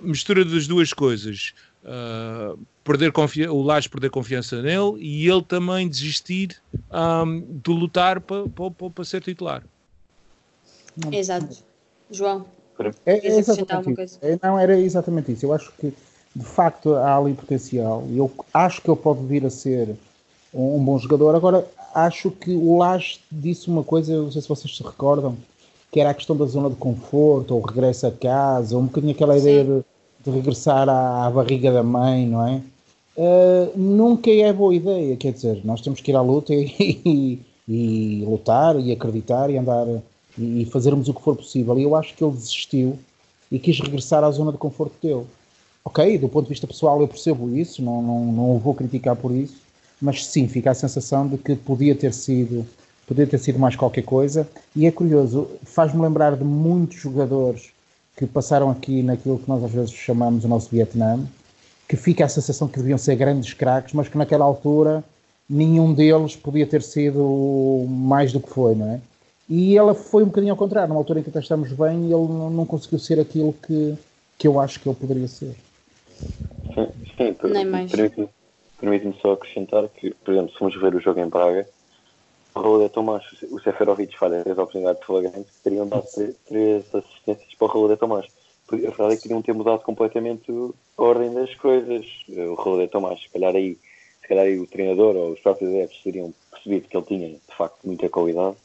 mistura 0.00 0.42
das 0.42 0.66
duas 0.66 0.94
coisas. 0.94 1.52
Uh, 1.84 2.58
perder 2.84 3.12
o 3.50 3.62
Lage 3.62 3.88
perder 3.88 4.10
confiança 4.10 4.62
nele 4.62 4.94
e 4.98 5.28
ele 5.28 5.42
também 5.42 5.88
desistir 5.88 6.60
um, 6.92 7.40
de 7.40 7.70
lutar 7.70 8.20
para 8.20 8.48
pa, 8.48 8.70
pa, 8.70 8.90
pa 8.90 9.04
ser 9.04 9.20
titular. 9.20 9.64
Exato. 11.10 11.58
João, 12.10 12.44
é, 13.06 13.26
é 13.26 13.38
exatamente 13.38 14.02
isso. 14.02 14.18
É, 14.22 14.38
não, 14.42 14.58
era 14.58 14.78
exatamente 14.78 15.32
isso. 15.32 15.46
Eu 15.46 15.52
acho 15.52 15.72
que 15.78 15.92
de 16.34 16.44
facto 16.44 16.94
há 16.94 17.16
ali 17.16 17.34
potencial. 17.34 18.06
Eu 18.10 18.30
acho 18.52 18.80
que 18.80 18.90
ele 18.90 19.00
pode 19.00 19.24
vir 19.26 19.44
a 19.44 19.50
ser 19.50 19.96
um, 20.52 20.76
um 20.76 20.84
bom 20.84 20.98
jogador. 20.98 21.34
Agora, 21.34 21.66
acho 21.94 22.30
que 22.30 22.54
o 22.54 22.78
Lage 22.78 23.20
disse 23.30 23.68
uma 23.68 23.84
coisa, 23.84 24.16
não 24.16 24.32
sei 24.32 24.42
se 24.42 24.48
vocês 24.48 24.76
se 24.76 24.82
recordam, 24.82 25.36
que 25.90 26.00
era 26.00 26.10
a 26.10 26.14
questão 26.14 26.36
da 26.36 26.46
zona 26.46 26.70
de 26.70 26.76
conforto, 26.76 27.54
ou 27.54 27.60
regresso 27.60 28.06
a 28.06 28.10
casa, 28.10 28.76
um 28.76 28.86
bocadinho 28.86 29.12
aquela 29.12 29.34
Sim. 29.34 29.40
ideia 29.40 29.64
de, 29.64 29.84
de 30.24 30.30
regressar 30.30 30.88
à, 30.88 31.26
à, 31.26 31.30
barriga 31.30 31.72
da 31.72 31.82
mãe, 31.82 32.26
não 32.26 32.46
é? 32.46 32.62
uh, 33.16 33.72
nunca 33.78 34.30
é 34.30 34.52
boa 34.52 34.74
ideia. 34.74 35.16
Quer 35.16 35.32
dizer, 35.32 35.60
nós 35.64 35.80
temos 35.80 36.00
que 36.00 36.10
ir 36.10 36.16
à 36.16 36.20
luta 36.20 36.54
e, 36.54 36.66
e, 37.04 37.40
e 37.68 38.24
lutar 38.24 38.78
e 38.78 38.92
acreditar 38.92 39.50
e 39.50 39.58
andar 39.58 39.86
e, 40.38 40.62
e 40.62 40.64
fazermos 40.66 41.08
o 41.08 41.14
que 41.14 41.22
for 41.22 41.36
possível. 41.36 41.78
E 41.78 41.82
eu 41.82 41.96
acho 41.96 42.14
que 42.14 42.22
ele 42.22 42.32
desistiu 42.32 42.98
e 43.50 43.58
quis 43.58 43.78
regressar 43.80 44.24
à 44.24 44.30
zona 44.30 44.52
de 44.52 44.58
conforto 44.58 44.94
dele. 45.02 45.26
Ok, 45.84 46.16
do 46.18 46.28
ponto 46.28 46.44
de 46.44 46.50
vista 46.50 46.66
pessoal 46.66 47.00
eu 47.00 47.08
percebo 47.08 47.54
isso, 47.56 47.82
não, 47.82 48.00
não, 48.00 48.24
não 48.26 48.56
o 48.56 48.58
vou 48.58 48.72
criticar 48.72 49.16
por 49.16 49.32
isso, 49.32 49.56
mas 50.00 50.24
sim, 50.24 50.46
fica 50.46 50.70
a 50.70 50.74
sensação 50.74 51.26
de 51.26 51.36
que 51.36 51.56
podia 51.56 51.94
ter 51.94 52.14
sido 52.14 52.64
podia 53.04 53.26
ter 53.26 53.38
sido 53.38 53.58
mais 53.58 53.74
qualquer 53.74 54.02
coisa. 54.02 54.48
E 54.76 54.86
é 54.86 54.92
curioso, 54.92 55.48
faz-me 55.64 56.00
lembrar 56.00 56.36
de 56.36 56.44
muitos 56.44 56.98
jogadores 56.98 57.72
que 58.16 58.26
passaram 58.26 58.70
aqui 58.70 59.02
naquilo 59.02 59.38
que 59.38 59.48
nós 59.48 59.62
às 59.64 59.70
vezes 59.70 59.92
chamamos 59.92 60.44
o 60.44 60.48
nosso 60.48 60.68
Vietnã, 60.70 61.18
que 61.88 61.96
fica 61.96 62.24
a 62.24 62.28
sensação 62.28 62.68
que 62.68 62.78
deviam 62.78 62.98
ser 62.98 63.16
grandes 63.16 63.52
craques, 63.52 63.94
mas 63.94 64.08
que 64.08 64.18
naquela 64.18 64.44
altura 64.44 65.04
nenhum 65.48 65.92
deles 65.92 66.36
podia 66.36 66.66
ter 66.66 66.82
sido 66.82 67.84
mais 67.88 68.32
do 68.32 68.40
que 68.40 68.48
foi, 68.48 68.74
não 68.74 68.90
é? 68.90 69.00
E 69.48 69.76
ela 69.76 69.94
foi 69.94 70.22
um 70.22 70.26
bocadinho 70.26 70.52
ao 70.52 70.56
contrário, 70.56 70.88
numa 70.88 71.00
altura 71.00 71.20
em 71.20 71.22
que 71.22 71.30
até 71.30 71.40
estamos 71.40 71.72
bem, 71.72 72.04
ele 72.04 72.12
não, 72.12 72.48
não 72.48 72.64
conseguiu 72.64 72.98
ser 72.98 73.20
aquilo 73.20 73.52
que, 73.52 73.94
que 74.38 74.46
eu 74.46 74.58
acho 74.58 74.80
que 74.80 74.88
ele 74.88 74.96
poderia 74.96 75.28
ser. 75.28 75.54
Sim, 76.74 76.88
sim 77.16 77.34
permite-me 77.34 78.28
permite 78.82 79.20
só 79.20 79.32
acrescentar 79.32 79.88
que, 79.88 80.10
por 80.24 80.34
exemplo, 80.34 80.50
se 80.52 80.58
formos 80.58 80.80
ver 80.80 80.94
o 80.94 81.00
jogo 81.00 81.20
em 81.20 81.30
Praga, 81.30 81.66
Raul 82.54 82.80
de 82.80 82.88
Tomás, 82.88 83.24
o 83.50 83.60
Seferovic 83.60 84.18
falha 84.18 84.42
três 84.42 84.58
oportunidades 84.58 85.02
flagrantes, 85.04 85.60
teriam 85.62 85.88
dado 85.88 86.06
três 86.46 86.94
assistências 86.94 87.54
para 87.54 87.66
o 87.66 87.68
Raul 87.68 87.88
de 87.88 87.96
Tomás 87.96 88.26
a 88.72 88.76
verdade 88.76 89.14
é 89.14 89.16
que 89.16 89.22
podiam 89.22 89.42
ter 89.42 89.52
mudado 89.52 89.80
completamente 89.80 90.50
a 90.96 91.02
ordem 91.02 91.32
das 91.32 91.54
coisas. 91.54 92.06
O 92.28 92.54
Rodé 92.54 92.86
Tomás, 92.86 93.20
se 93.20 93.28
calhar 93.28 93.54
aí, 93.54 93.76
se 94.20 94.28
calhar 94.28 94.46
aí 94.46 94.58
o 94.58 94.66
treinador 94.66 95.14
ou 95.14 95.32
os 95.32 95.40
próprios 95.40 95.70
adeptos 95.70 96.02
teriam 96.02 96.32
percebido 96.50 96.88
que 96.88 96.96
ele 96.96 97.06
tinha 97.06 97.28
de 97.28 97.56
facto 97.56 97.78
muita 97.84 98.08
qualidade 98.08 98.56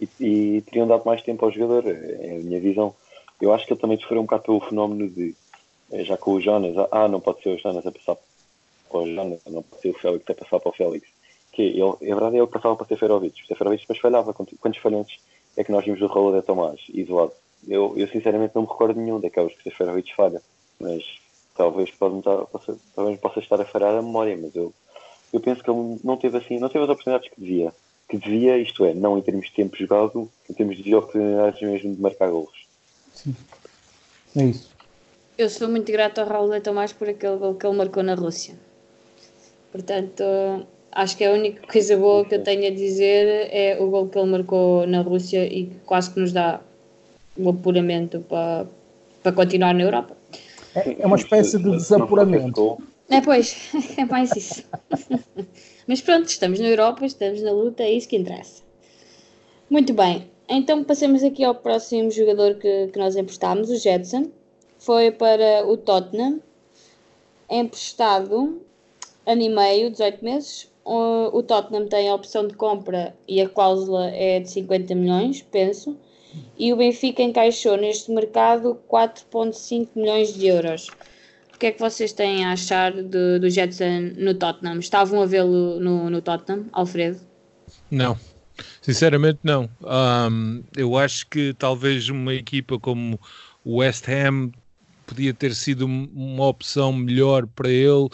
e, 0.00 0.08
e 0.20 0.60
teriam 0.62 0.86
dado 0.86 1.04
mais 1.04 1.22
tempo 1.22 1.44
ao 1.44 1.52
jogador, 1.52 1.86
é 1.86 2.36
a 2.36 2.44
minha 2.44 2.60
visão. 2.60 2.94
Eu 3.40 3.52
acho 3.52 3.66
que 3.66 3.72
ele 3.72 3.80
também 3.80 3.98
sofreu 3.98 4.20
um 4.20 4.24
bocado 4.24 4.42
pelo 4.44 4.60
fenómeno 4.60 5.08
de, 5.08 5.34
eh, 5.92 6.04
já 6.04 6.16
com 6.16 6.32
o 6.32 6.40
Jonas, 6.40 6.74
ah, 6.90 7.08
não 7.08 7.20
pode 7.20 7.42
ser 7.42 7.50
o 7.50 7.58
Jonas 7.58 7.86
a 7.86 7.92
passar 7.92 8.16
para 8.88 9.00
o 9.00 9.06
Jonas, 9.06 9.40
não 9.46 9.62
pode 9.62 9.82
ser 9.82 9.90
o 9.90 9.98
Félix 9.98 10.28
a 10.28 10.34
passar 10.34 10.60
para 10.60 10.70
o 10.70 10.72
Félix. 10.72 11.08
Que 11.56 11.62
ele, 11.62 11.82
a 11.82 12.14
verdade 12.14 12.36
é 12.36 12.38
ele 12.38 12.46
passava 12.46 12.76
para 12.76 12.86
Seferovic, 12.86 13.46
Seferovic 13.46 13.80
depois 13.80 13.98
falhava. 13.98 14.34
Quantos 14.34 14.76
falhantes 14.76 15.18
é 15.56 15.64
que 15.64 15.72
nós 15.72 15.82
vimos 15.82 15.98
do 15.98 16.06
Raul 16.06 16.34
de 16.34 16.42
Tomás, 16.42 16.78
isolado? 16.92 17.32
Eu, 17.66 17.94
eu 17.96 18.06
sinceramente 18.08 18.54
não 18.54 18.62
me 18.62 18.68
recordo 18.68 19.00
nenhum 19.00 19.18
daqueles 19.18 19.54
que 19.54 19.60
o 19.60 19.62
Seferovic 19.62 20.14
falha, 20.14 20.42
mas 20.78 21.02
talvez, 21.56 21.90
pode 21.92 22.18
estar, 22.18 22.36
possa, 22.44 22.76
talvez 22.94 23.18
possa 23.18 23.40
estar 23.40 23.58
a 23.58 23.64
falhar 23.64 23.94
a 23.94 24.02
memória, 24.02 24.36
mas 24.36 24.54
eu, 24.54 24.70
eu 25.32 25.40
penso 25.40 25.64
que 25.64 25.70
ele 25.70 25.98
não 26.04 26.18
teve 26.18 26.36
assim, 26.36 26.58
não 26.58 26.68
teve 26.68 26.84
as 26.84 26.90
oportunidades 26.90 27.30
que 27.30 27.40
devia. 27.40 27.72
Que 28.06 28.18
devia, 28.18 28.58
isto 28.58 28.84
é, 28.84 28.92
não 28.92 29.16
em 29.16 29.22
termos 29.22 29.46
de 29.46 29.52
tempo 29.52 29.78
jogado, 29.78 30.30
em 30.50 30.52
termos 30.52 30.76
de 30.76 30.94
oportunidades 30.94 31.58
mesmo 31.62 31.94
de 31.94 32.02
marcar 32.02 32.28
golos. 32.28 32.66
Sim. 33.14 33.34
É 34.36 34.44
isso. 34.44 34.70
Eu 35.38 35.48
sou 35.48 35.70
muito 35.70 35.90
grato 35.90 36.20
ao 36.20 36.28
Raul 36.28 36.48
Leitão 36.48 36.74
mais 36.74 36.92
por 36.92 37.08
aquele 37.08 37.36
gol 37.38 37.54
que 37.54 37.66
ele 37.66 37.76
marcou 37.76 38.02
na 38.02 38.14
Rússia. 38.14 38.54
Portanto, 39.72 40.22
acho 40.96 41.16
que 41.16 41.24
a 41.24 41.32
única 41.32 41.66
coisa 41.66 41.96
boa 41.96 42.24
que 42.24 42.34
eu 42.34 42.42
tenho 42.42 42.66
a 42.66 42.70
dizer 42.70 43.48
é 43.52 43.76
o 43.78 43.90
gol 43.90 44.08
que 44.08 44.18
ele 44.18 44.30
marcou 44.30 44.86
na 44.86 45.02
Rússia 45.02 45.46
e 45.46 45.70
quase 45.84 46.10
que 46.10 46.18
nos 46.18 46.32
dá 46.32 46.60
o 47.36 47.50
apuramento 47.50 48.20
para, 48.20 48.66
para 49.22 49.32
continuar 49.32 49.74
na 49.74 49.82
Europa. 49.82 50.16
É, 50.74 51.02
é 51.02 51.06
uma 51.06 51.16
espécie 51.16 51.58
de 51.58 51.70
desapuramento. 51.70 52.78
É, 53.10 53.20
pois, 53.20 53.56
é 53.96 54.04
mais 54.06 54.34
isso. 54.34 54.64
Mas 55.86 56.00
pronto, 56.00 56.26
estamos 56.28 56.58
na 56.58 56.66
Europa, 56.66 57.04
estamos 57.04 57.42
na 57.42 57.52
luta, 57.52 57.82
é 57.82 57.92
isso 57.92 58.08
que 58.08 58.16
interessa. 58.16 58.62
Muito 59.68 59.92
bem, 59.92 60.30
então 60.48 60.82
passemos 60.82 61.22
aqui 61.22 61.44
ao 61.44 61.54
próximo 61.54 62.10
jogador 62.10 62.54
que, 62.54 62.88
que 62.88 62.98
nós 62.98 63.16
emprestámos, 63.16 63.68
o 63.68 63.76
Jetson. 63.76 64.30
Foi 64.78 65.10
para 65.10 65.66
o 65.66 65.76
Tottenham, 65.76 66.40
emprestado 67.50 68.60
ano 69.26 69.42
e 69.42 69.48
meio, 69.48 69.90
18 69.90 70.24
meses, 70.24 70.70
o, 70.86 71.42
Tottenham 71.42 71.88
tem 71.88 72.08
a 72.08 72.14
opção 72.14 72.46
de 72.46 72.54
compra 72.54 73.12
e 73.26 73.40
a 73.40 73.48
cláusula 73.48 74.08
é 74.10 74.38
de 74.38 74.48
50 74.50 74.94
milhões, 74.94 75.42
penso, 75.42 75.96
e 76.56 76.72
o 76.72 76.76
Benfica 76.76 77.22
encaixou 77.22 77.76
neste 77.76 78.10
mercado 78.12 78.78
4,5 78.88 79.88
milhões 79.96 80.32
de 80.32 80.46
euros. 80.46 80.88
O 81.52 81.58
que 81.58 81.66
é 81.66 81.72
que 81.72 81.80
vocês 81.80 82.12
têm 82.12 82.44
a 82.44 82.52
achar 82.52 82.92
do, 82.92 83.40
do 83.40 83.50
Jetson 83.50 84.12
no 84.16 84.34
Tottenham? 84.34 84.78
Estavam 84.78 85.22
a 85.22 85.26
vê-lo 85.26 85.80
no, 85.80 86.08
no 86.08 86.22
Tottenham, 86.22 86.66
Alfredo? 86.72 87.18
Não, 87.90 88.16
sinceramente 88.80 89.40
não. 89.42 89.68
Um, 89.82 90.62
eu 90.76 90.96
acho 90.96 91.26
que 91.26 91.54
talvez 91.54 92.08
uma 92.08 92.34
equipa 92.34 92.78
como 92.78 93.18
o 93.64 93.78
West 93.78 94.06
Ham 94.08 94.52
podia 95.06 95.32
ter 95.32 95.54
sido 95.54 95.86
uma 95.86 96.46
opção 96.46 96.92
melhor 96.92 97.46
para 97.46 97.70
ele 97.70 98.08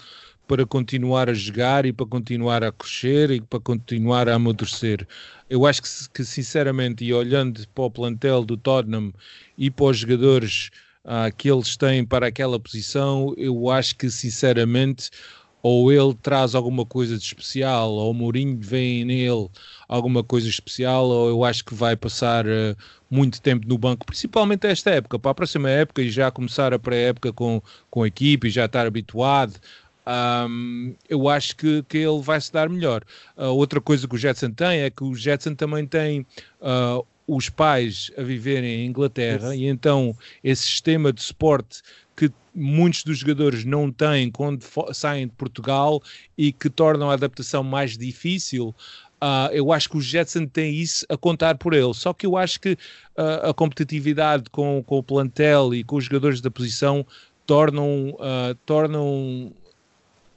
para 0.53 0.67
continuar 0.67 1.31
a 1.31 1.33
jogar 1.33 1.87
e 1.87 1.95
para 1.95 2.05
continuar 2.05 2.63
a 2.63 2.71
crescer 2.71 3.31
e 3.31 3.41
para 3.41 3.59
continuar 3.59 4.29
a 4.29 4.35
amadurecer. 4.35 5.09
Eu 5.49 5.65
acho 5.65 5.81
que, 5.81 5.89
que 6.13 6.25
sinceramente, 6.27 7.03
e 7.07 7.15
olhando 7.15 7.67
para 7.69 7.85
o 7.85 7.91
plantel 7.91 8.45
do 8.45 8.59
Tottenham 8.59 9.15
e 9.57 9.71
para 9.71 9.87
os 9.87 9.97
jogadores 9.97 10.69
uh, 11.07 11.35
que 11.39 11.51
eles 11.51 11.75
têm 11.75 12.05
para 12.05 12.27
aquela 12.27 12.61
posição, 12.61 13.33
eu 13.39 13.71
acho 13.71 13.97
que 13.97 14.11
sinceramente 14.11 15.09
ou 15.63 15.91
ele 15.93 16.13
traz 16.21 16.55
alguma 16.55 16.85
coisa 16.85 17.17
de 17.17 17.25
especial, 17.25 17.93
ou 17.93 18.11
o 18.11 18.15
Mourinho 18.15 18.59
vem 18.61 19.05
nele 19.05 19.49
alguma 19.89 20.23
coisa 20.23 20.49
especial, 20.49 21.07
ou 21.07 21.29
eu 21.29 21.45
acho 21.45 21.65
que 21.65 21.73
vai 21.73 21.97
passar 21.97 22.45
uh, 22.47 22.77
muito 23.09 23.41
tempo 23.41 23.67
no 23.69 23.79
banco, 23.79 24.05
principalmente 24.05 24.67
esta 24.67 24.91
época, 24.91 25.19
para 25.19 25.31
a 25.31 25.35
próxima 25.35 25.71
época 25.71 26.03
e 26.03 26.11
já 26.11 26.31
começar 26.31 26.75
a 26.75 26.79
pré-época 26.79 27.33
com, 27.33 27.63
com 27.89 28.03
a 28.03 28.09
equipe 28.09 28.49
e 28.49 28.51
já 28.51 28.65
estar 28.65 28.87
habituado. 28.87 29.55
Um, 30.05 30.95
eu 31.09 31.29
acho 31.29 31.57
que, 31.57 31.83
que 31.85 31.99
ele 31.99 32.21
vai 32.21 32.41
se 32.41 32.53
dar 32.53 32.69
melhor. 32.69 33.05
Uh, 33.37 33.45
outra 33.47 33.81
coisa 33.81 34.09
que 34.09 34.15
o 34.15 34.19
Jetson 34.19 34.51
tem 34.51 34.81
é 34.81 34.91
que 34.91 35.05
o 35.05 35.15
Jetson 35.15 35.55
também 35.55 35.87
tem 35.87 36.27
uh, 36.61 37.07
os 37.27 37.49
pais 37.49 38.11
a 38.19 38.23
viverem 38.23 38.83
em 38.83 38.87
Inglaterra 38.87 39.55
Isso. 39.55 39.63
e 39.63 39.67
então 39.67 40.17
esse 40.43 40.63
sistema 40.63 41.13
de 41.13 41.23
suporte 41.23 41.83
que 42.17 42.31
muitos 42.55 43.05
dos 43.05 43.19
jogadores 43.19 43.65
não 43.65 43.91
têm 43.91 44.31
quando 44.31 44.65
saem 44.93 45.29
de 45.29 45.33
Portugal 45.35 46.03
e 46.37 46.53
que 46.53 46.69
tornam 46.69 47.11
a 47.11 47.15
adaptação 47.15 47.63
mais 47.63 47.97
difícil. 47.97 48.75
Uh, 49.23 49.49
eu 49.53 49.73
acho 49.73 49.89
que 49.89 49.97
o 49.97 50.01
Jetson 50.01 50.47
tem 50.47 50.75
isso 50.75 51.07
a 51.09 51.17
contar 51.17 51.57
por 51.57 51.75
ele. 51.75 51.95
Só 51.95 52.13
que 52.13 52.27
eu 52.27 52.37
acho 52.37 52.61
que 52.61 52.73
uh, 52.73 53.51
a 53.51 53.55
competitividade 53.55 54.51
com, 54.51 54.83
com, 54.85 54.99
o 54.99 55.03
plantel 55.03 55.73
e 55.73 55.85
com 55.85 55.95
os 55.95 56.05
jogadores 56.05 56.41
da 56.41 56.51
posição 56.51 57.07
tornam, 57.47 58.11
uh, 58.11 58.55
tornam 58.67 59.53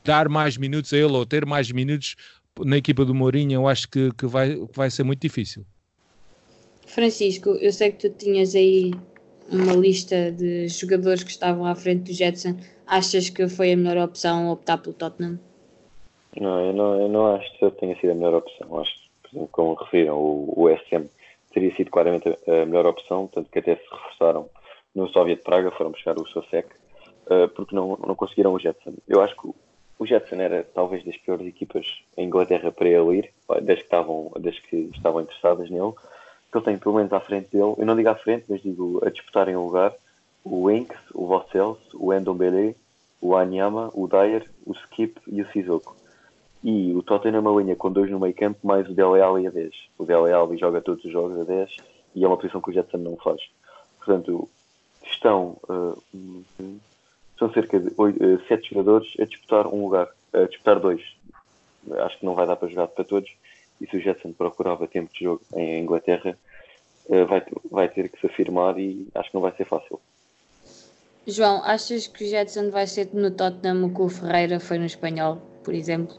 dar 0.05 0.29
mais 0.29 0.55
minutos 0.57 0.93
a 0.93 0.97
ele 0.97 1.11
ou 1.11 1.25
ter 1.25 1.45
mais 1.45 1.71
minutos 1.71 2.15
na 2.59 2.77
equipa 2.77 3.03
do 3.03 3.13
Mourinho. 3.13 3.53
Eu 3.53 3.67
acho 3.67 3.89
que, 3.89 4.11
que, 4.13 4.25
vai, 4.25 4.55
que 4.55 4.77
vai 4.77 4.89
ser 4.89 5.03
muito 5.03 5.19
difícil. 5.19 5.65
Francisco, 6.85 7.49
eu 7.49 7.73
sei 7.73 7.91
que 7.91 8.09
tu 8.09 8.15
tinhas 8.15 8.55
aí 8.55 8.93
uma 9.49 9.73
lista 9.73 10.31
de 10.31 10.67
jogadores 10.67 11.23
que 11.23 11.31
estavam 11.31 11.65
à 11.65 11.75
frente 11.75 12.03
do 12.03 12.13
Jetson. 12.13 12.57
Achas 12.87 13.29
que 13.29 13.47
foi 13.49 13.73
a 13.73 13.77
melhor 13.77 13.97
opção 13.97 14.49
optar 14.49 14.77
pelo 14.77 14.93
Tottenham? 14.93 15.39
Não, 16.39 16.65
eu 16.65 16.73
não, 16.73 17.01
eu 17.01 17.09
não 17.09 17.35
acho 17.35 17.57
que 17.57 17.69
tenha 17.71 17.99
sido 17.99 18.11
a 18.11 18.15
melhor 18.15 18.35
opção. 18.35 18.79
Acho 18.79 18.93
que, 18.93 19.09
por 19.23 19.29
exemplo, 19.29 19.49
como 19.51 19.73
referiram, 19.73 20.17
o, 20.17 20.53
o 20.55 20.69
SM 20.69 21.07
teria 21.53 21.75
sido 21.75 21.89
claramente 21.89 22.27
a 22.29 22.65
melhor 22.65 22.85
opção, 22.85 23.29
tanto 23.33 23.49
que 23.49 23.59
até 23.59 23.75
se 23.75 23.83
reforçaram 23.89 24.49
no 24.93 25.09
Soviet 25.09 25.41
Praga, 25.41 25.71
foram 25.71 25.91
buscar 25.91 26.17
o 26.19 26.27
Sosek, 26.27 26.69
uh, 27.27 27.47
porque 27.55 27.75
não, 27.75 27.97
não 28.05 28.15
conseguiram 28.15 28.53
o 28.53 28.59
Jetson. 28.59 28.93
Eu 29.07 29.21
acho 29.21 29.35
que 29.35 29.49
o 29.97 30.05
Jetson 30.05 30.35
era 30.35 30.63
talvez 30.63 31.03
das 31.03 31.17
piores 31.17 31.47
equipas 31.47 32.03
em 32.17 32.25
Inglaterra 32.27 32.71
para 32.71 32.89
ele 32.89 33.19
ir, 33.19 33.31
desde 33.61 33.83
que 33.83 33.87
estavam, 33.87 34.31
desde 34.39 34.61
que 34.61 34.75
estavam 34.93 35.21
interessadas 35.21 35.69
nele 35.69 35.93
que 36.55 36.57
ele 36.59 36.65
tem 36.65 36.77
pelo 36.77 36.95
menos 36.95 37.11
à 37.11 37.19
frente 37.19 37.49
dele, 37.51 37.75
eu 37.77 37.85
não 37.85 37.95
digo 37.95 38.09
à 38.09 38.15
frente, 38.15 38.45
mas 38.47 38.61
digo 38.61 39.01
a 39.05 39.09
disputarem 39.09 39.55
o 39.55 39.65
lugar, 39.65 39.93
o 40.43 40.71
Inks, 40.71 40.97
o 41.13 41.27
Vossels, 41.27 41.79
o 41.93 42.13
Endombele, 42.13 42.75
o 43.21 43.35
Anyama, 43.35 43.89
o 43.93 44.07
Dyer, 44.07 44.49
o 44.65 44.73
Skip 44.73 45.19
e 45.27 45.41
o 45.41 45.51
Sissoko. 45.51 45.95
E 46.63 46.93
o 46.93 47.03
Tottenham 47.03 47.37
é 47.37 47.39
uma 47.39 47.61
linha 47.61 47.75
com 47.75 47.91
dois 47.91 48.09
no 48.09 48.19
meio 48.19 48.33
campo, 48.33 48.65
mais 48.65 48.87
o 48.89 48.93
Dele 48.93 49.21
Alli 49.21 49.47
a 49.47 49.51
10. 49.51 49.73
O 49.97 50.05
Dele 50.05 50.31
Alli 50.31 50.57
joga 50.57 50.81
todos 50.81 51.03
os 51.03 51.11
jogos 51.11 51.39
a 51.39 51.43
10 51.43 51.75
e 52.15 52.23
é 52.23 52.27
uma 52.27 52.37
posição 52.37 52.61
que 52.61 52.69
o 52.69 52.73
Jetson 52.73 52.97
não 52.97 53.17
faz. 53.17 53.41
Portanto, 53.97 54.49
estão, 55.03 55.57
uh, 55.69 56.01
são 57.37 57.51
cerca 57.51 57.79
de 57.79 57.91
8, 57.97 58.23
uh, 58.23 58.47
7 58.47 58.69
jogadores 58.69 59.13
a 59.19 59.25
disputar 59.25 59.67
um 59.67 59.83
lugar, 59.83 60.09
a 60.33 60.43
disputar 60.43 60.79
dois. 60.79 61.01
Acho 61.91 62.19
que 62.19 62.25
não 62.25 62.33
vai 62.33 62.47
dar 62.47 62.55
para 62.55 62.67
jogar 62.67 62.87
para 62.87 63.03
todos 63.03 63.29
e 63.79 63.87
se 63.87 63.97
o 63.97 63.99
Jetson 63.99 64.31
procurava 64.31 64.87
tempo 64.87 65.11
de 65.13 65.23
jogo 65.25 65.41
em 65.55 65.81
Inglaterra, 65.81 66.37
eh, 67.09 67.25
vai, 67.25 67.43
vai 67.69 67.89
ter 67.89 68.09
que 68.09 68.19
se 68.19 68.27
afirmar 68.27 68.79
e 68.79 69.07
acho 69.13 69.29
que 69.29 69.35
não 69.35 69.41
vai 69.41 69.51
ser 69.55 69.65
fácil. 69.65 69.99
João, 71.27 71.61
achas 71.63 72.07
que 72.07 72.23
o 72.23 72.27
Jetson 72.27 72.69
vai 72.69 72.87
ser 72.87 73.09
no 73.13 73.31
Tottenham 73.31 73.85
o 73.85 73.93
que 73.93 74.01
o 74.01 74.09
Ferreira 74.09 74.59
foi 74.59 74.77
no 74.77 74.85
Espanhol, 74.85 75.41
por 75.63 75.73
exemplo? 75.73 76.15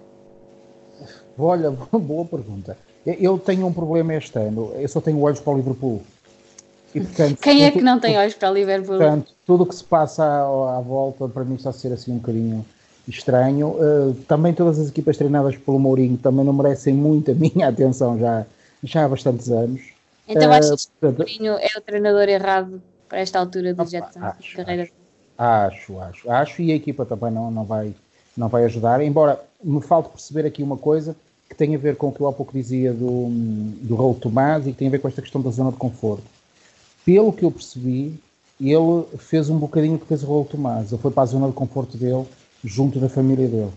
Olha, 1.38 1.70
boa 1.92 2.24
pergunta. 2.24 2.76
Eu 3.06 3.38
tenho 3.38 3.66
um 3.66 3.72
problema 3.72 4.14
este 4.14 4.36
ano, 4.36 4.72
eu 4.74 4.88
só 4.88 5.00
tenho 5.00 5.20
olhos 5.20 5.38
para 5.38 5.52
o 5.52 5.56
Liverpool. 5.56 6.02
E, 6.96 7.00
portanto, 7.00 7.38
Quem 7.42 7.62
é 7.62 7.70
que 7.70 7.82
não 7.82 8.00
tem 8.00 8.16
olhos 8.16 8.32
para 8.32 8.50
o 8.50 8.54
Liverpool? 8.54 8.96
Portanto, 8.96 9.32
tudo 9.44 9.64
o 9.64 9.66
que 9.66 9.74
se 9.74 9.84
passa 9.84 10.24
à, 10.24 10.78
à 10.78 10.80
volta 10.80 11.28
para 11.28 11.44
mim 11.44 11.56
está 11.56 11.68
a 11.68 11.72
ser 11.72 11.92
assim 11.92 12.12
um 12.12 12.16
bocadinho 12.16 12.64
estranho. 13.06 13.68
Uh, 13.68 14.14
também 14.26 14.54
todas 14.54 14.78
as 14.78 14.88
equipas 14.88 15.18
treinadas 15.18 15.56
pelo 15.58 15.78
Mourinho 15.78 16.16
também 16.16 16.42
não 16.42 16.54
merecem 16.54 16.94
muito 16.94 17.32
a 17.32 17.34
minha 17.34 17.68
atenção 17.68 18.18
já, 18.18 18.46
já 18.82 19.04
há 19.04 19.08
bastantes 19.08 19.50
anos. 19.50 19.82
Então 20.26 20.48
uh, 20.48 20.54
achas 20.54 20.86
que 20.86 21.06
o 21.06 21.12
Mourinho 21.12 21.52
é 21.58 21.68
o 21.76 21.80
treinador 21.82 22.30
errado 22.30 22.80
para 23.10 23.18
esta 23.18 23.38
altura 23.38 23.74
do 23.74 23.84
Jetson 23.84 24.20
acho, 24.22 24.56
carreira? 24.56 24.88
Acho, 25.36 26.00
acho, 26.00 26.30
acho, 26.30 26.62
e 26.62 26.72
a 26.72 26.74
equipa 26.74 27.04
também 27.04 27.30
não, 27.30 27.50
não, 27.50 27.64
vai, 27.64 27.94
não 28.34 28.48
vai 28.48 28.64
ajudar, 28.64 29.02
embora 29.02 29.38
me 29.62 29.82
falte 29.82 30.08
perceber 30.08 30.46
aqui 30.46 30.62
uma 30.62 30.78
coisa 30.78 31.14
que 31.46 31.54
tem 31.54 31.74
a 31.74 31.78
ver 31.78 31.96
com 31.96 32.08
o 32.08 32.12
que 32.12 32.22
eu 32.22 32.26
há 32.26 32.32
pouco 32.32 32.54
dizia 32.54 32.90
do, 32.94 33.28
do 33.82 33.94
Raul 33.94 34.14
Tomás 34.14 34.66
e 34.66 34.72
que 34.72 34.78
tem 34.78 34.88
a 34.88 34.90
ver 34.90 34.98
com 34.98 35.08
esta 35.08 35.20
questão 35.20 35.42
da 35.42 35.50
zona 35.50 35.70
de 35.70 35.76
conforto. 35.76 36.24
Pelo 37.06 37.32
que 37.32 37.44
eu 37.44 37.52
percebi, 37.52 38.20
ele 38.60 39.04
fez 39.16 39.48
um 39.48 39.56
bocadinho 39.56 39.96
que 39.96 40.06
fez 40.06 40.24
o 40.24 40.26
Raul 40.26 40.44
Tomás, 40.44 40.90
ele 40.90 41.00
foi 41.00 41.12
para 41.12 41.22
a 41.22 41.26
zona 41.26 41.46
de 41.46 41.52
conforto 41.52 41.96
dele 41.96 42.26
junto 42.64 42.98
da 42.98 43.08
família 43.08 43.46
dele. 43.46 43.70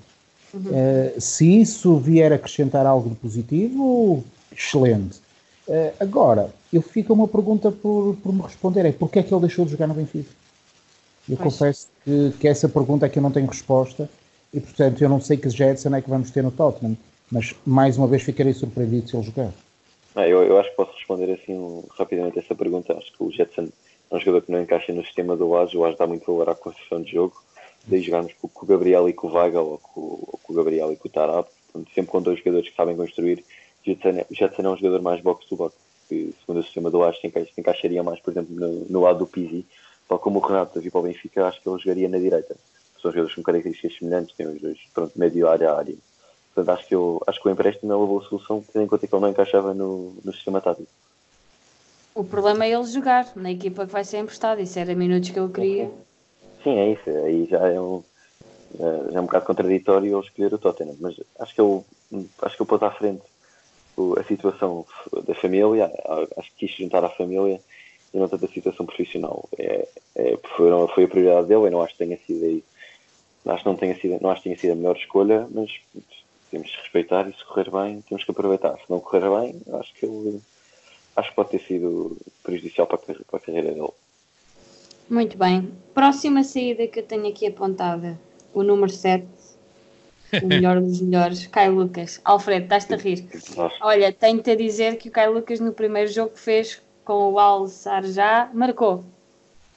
Uhum. 0.52 0.62
Uh, 0.62 1.22
se 1.22 1.62
isso 1.62 1.98
vier 1.98 2.32
a 2.32 2.36
acrescentar 2.36 2.88
algo 2.88 3.10
de 3.10 3.16
positivo, 3.16 4.24
excelente. 4.52 5.20
Uh, 5.68 5.94
agora, 6.00 6.50
eu 6.74 6.82
fico 6.82 7.14
uma 7.14 7.28
pergunta 7.28 7.72
por, 7.72 8.16
por 8.16 8.34
me 8.34 8.42
responder: 8.42 8.84
é 8.84 8.92
porquê 8.92 9.20
é 9.20 9.24
que 9.24 9.32
ele 9.32 9.42
deixou 9.42 9.64
de 9.64 9.72
jogar 9.72 9.86
no 9.86 9.94
Benfica? 9.94 10.32
Eu 11.30 11.38
pois. 11.38 11.54
confesso 11.54 11.88
que, 12.04 12.34
que, 12.40 12.48
essa 12.48 12.68
pergunta 12.68 13.06
é 13.06 13.10
que 13.10 13.20
eu 13.20 13.24
não 13.24 13.30
tenho 13.30 13.46
resposta 13.46 14.10
e, 14.52 14.60
portanto, 14.60 15.00
eu 15.04 15.08
não 15.10 15.22
sei 15.22 15.38
que 15.38 15.48
Jetson 15.48 15.94
é 15.94 16.02
que 16.02 16.10
vamos 16.10 16.32
ter 16.32 16.44
no 16.44 16.50
Tottenham, 16.50 16.98
mas 17.32 17.54
mais 17.64 17.96
uma 17.96 18.08
vez 18.08 18.24
ficarei 18.24 18.54
surpreendido 18.54 19.08
se 19.08 19.16
ele 19.16 19.24
jogar. 19.24 19.54
Ah, 20.20 20.28
eu, 20.28 20.44
eu, 20.44 20.60
acho 20.60 20.70
que 20.70 20.76
posso 20.76 20.92
responder 20.94 21.32
assim 21.32 21.84
rapidamente 21.98 22.40
essa 22.40 22.54
pergunta. 22.54 22.94
Acho 22.94 23.12
que 23.14 23.24
o 23.24 23.32
Jetson 23.32 23.70
é 24.12 24.16
um 24.16 24.20
jogador 24.20 24.42
que 24.46 24.52
não 24.52 24.62
encaixa 24.62 24.92
no 24.92 25.04
sistema 25.06 25.38
do 25.38 25.56
AS. 25.56 25.74
O 25.74 25.86
AS 25.86 25.98
dá 25.98 26.06
muito 26.06 26.26
valor 26.26 26.50
à 26.50 26.56
construção 26.56 27.02
de 27.02 27.14
jogo 27.14 27.42
daí 27.88 28.02
jogarmos 28.02 28.34
com, 28.34 28.50
o 28.54 28.66
Gabriel 28.66 29.08
e 29.08 29.14
com 29.14 29.28
o 29.28 29.34
Weigl 29.34 29.66
ou 29.66 29.78
com, 29.78 30.02
ou 30.02 30.40
com 30.44 30.54
o 30.54 30.56
Gabriel 30.56 30.92
e 30.92 30.98
com 30.98 31.08
o 31.08 31.12
Tarab, 31.12 31.48
portanto, 31.72 31.94
sempre 31.94 32.12
com 32.12 32.22
dois 32.22 32.40
jogadores 32.40 32.70
que 32.70 32.76
sabem 32.76 32.96
construir. 32.96 33.44
O 33.82 34.36
Jetson 34.36 34.62
é 34.62 34.70
um 34.70 34.78
jogador 34.78 35.02
mais 35.02 35.22
box-to-box, 35.22 35.76
que 36.08 36.34
segundo 36.42 36.60
o 36.60 36.64
sistema 36.64 36.92
do 36.92 37.04
Acho 37.04 37.22
se 37.22 37.32
encaixaria 37.58 38.04
mais, 38.04 38.20
por 38.20 38.32
exemplo, 38.32 38.54
no, 38.54 38.86
no 38.86 39.02
lado 39.02 39.20
do 39.20 39.28
Pizzi, 39.28 39.66
tal 40.08 40.20
como 40.20 40.40
o 40.40 40.42
Renato 40.42 40.80
vir 40.82 40.92
para 40.92 41.00
o 41.00 41.04
Benfica, 41.04 41.48
acho 41.48 41.62
que 41.62 41.70
ele 41.70 41.80
jogaria 41.80 42.10
na 42.10 42.20
direita. 42.20 42.56
São 43.02 43.12
jogadores 43.12 43.36
com 43.36 43.42
características 43.42 43.98
semelhantes, 43.98 44.36
têm 44.36 44.48
os 44.48 44.62
dois, 44.62 44.78
pronto, 44.94 45.18
médio 45.18 45.48
área 45.48 45.72
a 45.72 45.78
área. 45.78 45.96
Portanto, 46.60 46.78
acho 46.78 46.88
que, 46.88 46.96
eu, 46.96 47.22
acho 47.26 47.42
que 47.42 47.48
o 47.48 47.52
empréstimo 47.52 47.94
é 47.94 47.96
uma 47.96 48.06
boa 48.06 48.24
solução, 48.24 48.64
tendo 48.74 48.84
em 48.84 48.88
conta 48.88 49.08
que 49.08 49.16
ele 49.16 49.22
não 49.22 49.30
encaixava 49.30 49.74
no, 49.74 50.14
no 50.24 50.34
sistema 50.34 50.60
tático. 50.60 50.90
O 52.14 52.24
problema 52.24 52.66
é 52.66 52.74
ele 52.74 52.84
jogar 52.84 53.32
na 53.36 53.52
equipa 53.52 53.86
que 53.86 53.94
vai 53.94 54.04
ser 54.04 54.18
emprestado, 54.18 54.60
isso 54.60 54.78
era 54.78 54.94
minutos 54.94 55.30
que 55.30 55.40
eu 55.40 55.50
queria. 55.50 55.90
Sim, 56.64 56.78
é 56.78 56.92
isso. 56.92 57.10
Aí 57.10 57.46
já 57.46 57.66
é 57.66 57.80
um, 57.80 58.04
já 58.78 59.20
é 59.20 59.22
um 59.22 59.26
bocado 59.26 59.46
contraditório 59.46 60.18
ele 60.18 60.26
escolher 60.26 60.54
o 60.54 60.58
Tottenham, 60.58 60.98
mas 61.00 61.16
acho 61.40 61.56
que 61.56 61.62
ele, 61.62 61.82
acho 62.42 62.58
que 62.58 62.62
ele 62.62 62.70
pôs 62.70 62.84
à 62.84 62.92
frente 62.92 63.24
a 64.18 64.24
situação 64.24 64.86
da 65.26 65.36
família, 65.36 65.92
acho 66.38 66.52
que 66.56 66.68
quis 66.68 66.78
juntar 66.78 67.04
à 67.04 67.10
família 67.10 67.62
e 68.14 68.18
não 68.18 68.28
tanto 68.28 68.46
a 68.46 68.50
situação 68.50 68.86
profissional. 68.86 69.48
É, 69.58 69.88
é, 70.16 70.38
foi, 70.58 70.70
foi 70.94 71.04
a 71.06 71.08
prioridade 71.08 71.48
dele 71.48 71.68
e 71.68 71.70
não 71.70 71.82
acho 71.82 71.94
que 71.94 72.06
tenha 72.06 72.18
sido 72.26 72.44
aí, 72.44 72.64
acho 73.46 73.64
que 73.64 73.70
não, 73.70 73.76
tenha 73.76 73.98
sido, 73.98 74.22
não 74.22 74.30
acho 74.30 74.42
que 74.42 74.50
tenha 74.50 74.60
sido 74.60 74.72
a 74.72 74.76
melhor 74.76 74.98
escolha, 74.98 75.48
mas 75.52 75.70
temos 76.50 76.70
que 76.70 76.82
respeitar 76.82 77.28
e 77.30 77.34
se 77.34 77.44
correr 77.46 77.70
bem, 77.72 78.02
temos 78.02 78.24
que 78.24 78.32
aproveitar. 78.32 78.78
Se 78.78 78.90
não 78.90 79.00
correr 79.00 79.30
bem, 79.30 79.62
acho 79.80 79.94
que 79.94 80.06
ele 80.06 80.42
acho 81.16 81.30
que 81.30 81.36
pode 81.36 81.50
ter 81.50 81.62
sido 81.62 82.18
prejudicial 82.44 82.88
para 82.88 82.98
a, 82.98 83.40
carreira 83.40 83.74
dele. 83.74 83.90
Muito 85.10 85.38
bem. 85.38 85.72
Próxima 85.94 86.44
saída 86.44 86.88
que 86.88 87.00
eu 87.00 87.04
tenho 87.04 87.28
aqui 87.28 87.48
apontada, 87.48 88.20
o 88.54 88.64
número 88.64 88.92
7. 88.92 89.26
o 90.42 90.46
melhor 90.48 90.80
dos 90.80 91.02
melhores, 91.02 91.48
Kai 91.48 91.70
Lucas. 91.70 92.22
Alfredo, 92.24 92.64
estás-te 92.64 92.94
a 92.94 92.98
rir. 92.98 93.28
Olha, 93.82 94.14
tenho-te 94.14 94.52
a 94.52 94.56
dizer 94.56 94.98
que 94.98 95.10
o 95.10 95.12
Kai 95.12 95.28
Lucas 95.28 95.60
no 95.60 95.74
primeiro 95.74 96.12
jogo 96.12 96.32
que 96.32 96.40
fez 96.40 96.82
com 97.04 97.34
o 97.34 97.40
Al 97.40 97.68
já 98.04 98.50
marcou. 98.54 99.04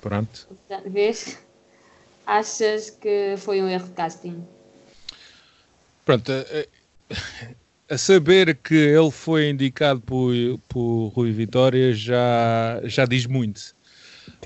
Pronto. 0.00 0.48
Vês? 0.84 1.38
Achas 2.26 2.90
que 2.90 3.34
foi 3.38 3.62
um 3.62 3.68
erro 3.68 3.86
de 3.86 3.92
casting? 3.92 4.46
Pronto, 6.05 6.32
a, 6.32 7.94
a 7.94 7.98
saber 7.98 8.57
que 8.57 8.74
ele 8.74 9.11
foi 9.11 9.50
indicado 9.50 10.00
por, 10.00 10.32
por 10.68 11.09
Rui 11.09 11.32
Vitória 11.32 11.92
já, 11.94 12.80
já 12.84 13.05
diz 13.05 13.26
muito. 13.26 13.74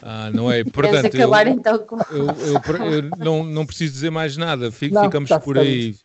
Ah, 0.03 0.31
não 0.33 0.51
é? 0.51 0.65
Portanto, 0.65 1.07
acabar 1.07 1.47
eu, 1.47 1.55
então 1.55 1.79
com... 1.79 1.97
eu, 2.11 2.27
eu, 2.27 2.93
eu, 2.93 3.11
não, 3.19 3.45
não 3.45 3.67
preciso 3.67 3.93
dizer 3.93 4.11
mais 4.11 4.37
nada, 4.37 4.71
Fico, 4.71 4.95
não, 4.95 5.05
ficamos 5.05 5.29
tá 5.29 5.41
por 5.41 5.59
aí. 5.59 5.97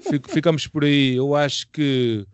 Fico, 0.00 0.30
ficamos 0.30 0.66
por 0.66 0.84
aí. 0.84 1.16
Eu 1.16 1.34
acho 1.34 1.68
que 1.68 2.26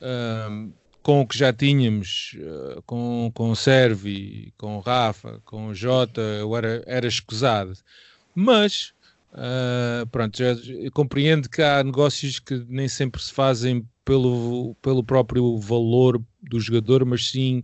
um, 0.00 0.72
com 1.04 1.20
o 1.20 1.26
que 1.26 1.36
já 1.36 1.52
tínhamos, 1.52 2.34
uh, 2.38 2.82
com, 2.86 3.30
com 3.34 3.50
o 3.50 3.56
Servi, 3.56 4.54
com 4.56 4.78
o 4.78 4.80
Rafa, 4.80 5.38
com 5.44 5.68
o 5.68 5.74
Jota, 5.74 6.22
eu 6.22 6.56
era, 6.56 6.82
era 6.86 7.06
escusado. 7.06 7.74
Mas, 8.34 8.93
uh, 9.34 10.06
pronto, 10.06 10.36
já, 10.38 10.54
compreendo 10.92 11.48
que 11.48 11.62
há 11.62 11.82
negócios 11.82 12.38
que 12.38 12.64
nem 12.68 12.88
sempre 12.88 13.20
se 13.22 13.32
fazem 13.32 13.86
pelo, 14.04 14.74
pelo 14.82 15.02
próprio 15.02 15.58
valor 15.58 16.20
do 16.42 16.60
jogador, 16.60 17.04
mas 17.04 17.30
sim 17.30 17.62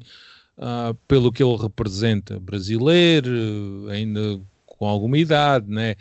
uh, 0.59 0.95
pelo 1.07 1.33
que 1.33 1.43
ele 1.43 1.57
representa. 1.57 2.39
Brasileiro, 2.41 3.89
ainda 3.91 4.41
com 4.67 4.87
alguma 4.87 5.19
idade, 5.19 5.69
né? 5.69 5.95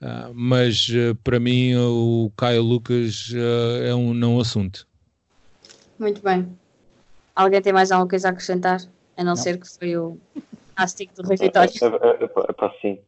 Uh, 0.00 0.34
mas 0.34 0.88
uh, 0.88 1.14
para 1.22 1.38
mim 1.38 1.74
o 1.76 2.30
Caio 2.36 2.62
Lucas 2.62 3.32
é 3.82 3.94
um 3.94 4.12
não 4.12 4.40
assunto. 4.40 4.86
Muito 5.98 6.20
bem. 6.20 6.48
Alguém 7.34 7.62
tem 7.62 7.72
mais 7.72 7.90
alguma 7.90 8.08
coisa 8.08 8.28
a 8.28 8.30
acrescentar? 8.30 8.80
A 9.16 9.22
não, 9.22 9.30
não. 9.30 9.36
ser 9.36 9.58
que 9.58 9.68
foi 9.68 9.96
o 9.96 10.18
ástico 10.76 11.14
do 11.14 11.26
Rui 11.26 11.36
Vitória. 11.36 11.70
É, 11.70 11.86
é, 11.86 12.24
é, 12.24 12.66
é, 12.66 12.80
sim. 12.80 12.98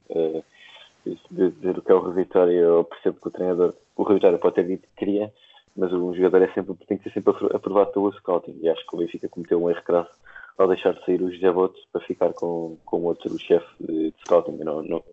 Dizer 1.30 1.78
o 1.78 1.82
que 1.82 1.92
é 1.92 1.94
o 1.94 2.00
Rui 2.00 2.14
Vitória, 2.14 2.52
eu 2.52 2.84
percebo 2.84 3.20
que 3.20 3.28
o 3.28 3.30
treinador, 3.30 3.74
o 3.96 4.02
Rui 4.02 4.14
Vitória 4.14 4.38
pode 4.38 4.54
ter 4.56 4.66
dito 4.66 4.88
que 4.88 4.96
queria, 4.96 5.32
mas 5.76 5.92
um 5.92 6.14
jogador 6.14 6.42
é 6.42 6.52
sempre, 6.52 6.74
tem 6.86 6.96
que 6.96 7.04
ser 7.04 7.12
sempre 7.12 7.34
aprovado 7.54 7.92
pelo 7.92 8.12
scouting. 8.12 8.58
E 8.62 8.68
acho 8.68 8.84
que 8.86 8.94
o 8.94 8.98
Benfica 8.98 9.28
cometeu 9.28 9.62
um 9.62 9.70
erro 9.70 9.82
crasso 9.82 10.10
ao 10.56 10.68
deixar 10.68 10.94
de 10.94 11.04
sair 11.04 11.22
o 11.22 11.30
José 11.30 11.52
Botes 11.52 11.84
para 11.92 12.00
ficar 12.00 12.32
com, 12.32 12.78
com 12.84 13.02
outro 13.04 13.38
chefe 13.38 13.66
de, 13.78 14.10
de 14.10 14.14
scouting. 14.24 14.56
Não, 14.64 14.82
não, 14.82 15.04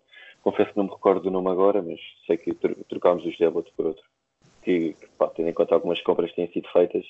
confesso 0.42 0.70
que 0.70 0.76
não 0.76 0.84
me 0.84 0.90
recordo 0.90 1.22
do 1.22 1.30
nome 1.30 1.50
agora, 1.50 1.82
mas 1.82 2.00
sei 2.26 2.38
que 2.38 2.54
trocámos 2.88 3.24
o 3.24 3.30
José 3.30 3.48
Botes 3.50 3.72
por 3.74 3.86
outro. 3.86 4.02
Que, 4.62 4.94
que 4.94 5.06
pá, 5.18 5.28
tendo 5.28 5.50
em 5.50 5.52
conta 5.52 5.74
algumas 5.74 6.00
compras 6.00 6.30
que 6.30 6.36
têm 6.36 6.48
sido 6.48 6.68
feitas, 6.70 7.04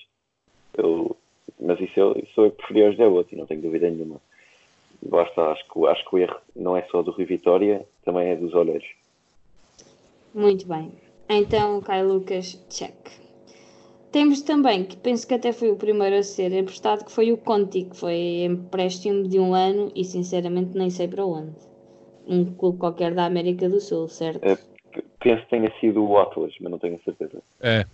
eu, 0.76 1.16
mas 1.60 1.80
isso 1.80 1.98
eu, 1.98 2.12
isso 2.18 2.40
eu 2.40 2.50
preferi 2.50 2.84
ao 2.84 2.90
José 2.90 3.08
Botes 3.08 3.32
e 3.32 3.36
não 3.36 3.46
tenho 3.46 3.62
dúvida 3.62 3.88
nenhuma. 3.88 4.20
Basta, 5.04 5.42
acho 5.42 5.64
que, 5.68 5.86
acho 5.86 6.08
que 6.08 6.16
o 6.16 6.18
erro 6.18 6.36
não 6.56 6.76
é 6.76 6.82
só 6.90 7.02
do 7.02 7.10
Rui 7.10 7.24
Vitória, 7.24 7.86
também 8.04 8.28
é 8.28 8.36
dos 8.36 8.54
olheiros. 8.54 8.86
Muito 10.34 10.66
bem. 10.66 10.92
Então, 11.28 11.80
Caio 11.80 12.08
Lucas, 12.08 12.54
check. 12.68 13.24
Temos 14.10 14.42
também, 14.42 14.84
que 14.84 14.96
penso 14.96 15.26
que 15.26 15.34
até 15.34 15.52
foi 15.52 15.70
o 15.70 15.76
primeiro 15.76 16.16
a 16.16 16.22
ser 16.22 16.52
emprestado, 16.52 17.04
que 17.04 17.10
foi 17.10 17.32
o 17.32 17.36
Conti, 17.36 17.84
que 17.84 17.96
foi 17.96 18.44
empréstimo 18.44 19.26
de 19.26 19.40
um 19.40 19.52
ano 19.54 19.90
e 19.94 20.04
sinceramente 20.04 20.76
nem 20.76 20.88
sei 20.88 21.08
para 21.08 21.26
onde. 21.26 21.56
Um 22.26 22.44
clube 22.54 22.78
qualquer 22.78 23.12
da 23.12 23.24
América 23.24 23.68
do 23.68 23.80
Sul, 23.80 24.08
certo? 24.08 24.44
É, 24.44 24.56
penso 25.18 25.42
que 25.42 25.50
tenha 25.50 25.72
sido 25.80 26.04
o 26.04 26.16
Atlas, 26.16 26.54
mas 26.60 26.70
não 26.70 26.78
tenho 26.78 27.00
certeza. 27.02 27.42
É. 27.60 27.84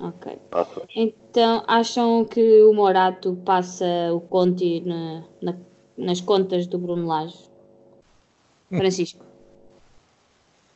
Ok. 0.00 0.38
Atlas. 0.50 0.88
Então 0.96 1.62
acham 1.66 2.24
que 2.24 2.62
o 2.62 2.72
Morato 2.72 3.36
passa 3.44 3.84
o 4.12 4.20
Conti 4.20 4.80
na, 4.80 5.22
na, 5.42 5.54
nas 5.96 6.20
contas 6.20 6.66
do 6.66 6.78
Bruno 6.78 7.06
Lage? 7.06 7.38
Hum. 8.70 8.78
Francisco. 8.78 9.24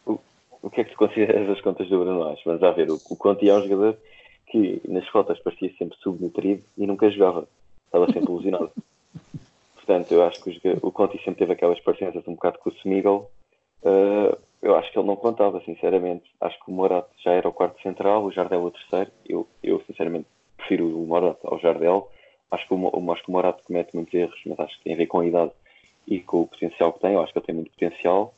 O, 0.05 0.19
o 0.62 0.71
que 0.71 0.81
é 0.81 0.85
que 0.85 0.93
tu 0.93 0.99
consideras 0.99 1.49
as 1.49 1.61
contas 1.61 1.89
do 1.89 1.99
Bruno 1.99 2.21
Lage? 2.21 2.43
Vamos 2.45 2.61
lá 2.61 2.73
ver, 2.73 2.91
o, 2.91 2.95
o 3.11 3.17
Conti 3.17 3.49
é 3.49 3.55
um 3.55 3.62
jogador 3.62 3.97
que 4.47 4.81
nas 4.89 5.07
fotos 5.09 5.39
parecia 5.41 5.73
sempre 5.77 5.99
subnutrido 5.99 6.62
e 6.77 6.87
nunca 6.87 7.11
jogava. 7.11 7.49
Estava 7.87 8.07
sempre 8.07 8.31
ilusionado. 8.31 8.71
Portanto, 9.75 10.12
eu 10.12 10.25
acho 10.25 10.43
que 10.43 10.61
o, 10.83 10.91
Conti 10.91 11.17
sempre 11.19 11.37
teve 11.37 11.53
aquelas 11.53 11.81
parecenças 11.81 12.27
um 12.27 12.35
bocado 12.35 12.59
com 12.59 12.71
o 12.71 12.73
Smigel. 12.75 13.31
Uh, 13.83 14.37
eu 14.61 14.75
acho 14.75 14.91
que 14.91 14.99
ele 14.99 15.07
não 15.07 15.14
contava, 15.14 15.61
sinceramente. 15.64 16.25
Acho 16.41 16.59
que 16.64 16.71
o 16.71 16.75
Morato 16.75 17.11
já 17.23 17.31
era 17.33 17.49
o 17.49 17.53
quarto 17.53 17.81
central, 17.83 18.25
o 18.25 18.33
Jardel 18.33 18.64
o 18.64 18.71
terceiro. 18.71 19.11
Eu, 19.25 19.47
eu 19.62 19.81
sinceramente, 19.87 20.27
prefiro 20.57 20.87
o 20.87 21.07
Morato 21.07 21.47
ao 21.47 21.59
Jardel. 21.61 22.11
Acho 22.51 22.66
que, 22.68 22.74
o, 22.74 23.12
acho 23.12 23.22
que 23.22 23.28
o 23.28 23.32
Morato 23.32 23.62
comete 23.64 23.94
muitos 23.94 24.14
erros, 24.14 24.40
mas 24.47 24.61
acho 24.61 24.78
que 24.78 24.84
tem 24.84 24.94
a 24.94 24.97
ver 24.97 25.07
com 25.07 25.20
a 25.20 25.26
idade 25.26 25.51
e 26.07 26.20
com 26.20 26.42
o 26.42 26.47
potencial 26.47 26.92
que 26.92 27.01
tem. 27.01 27.14
Eu 27.14 27.22
acho 27.22 27.32
que 27.32 27.38
ele 27.38 27.47
tem 27.47 27.55
muito 27.55 27.70
potencial. 27.72 28.34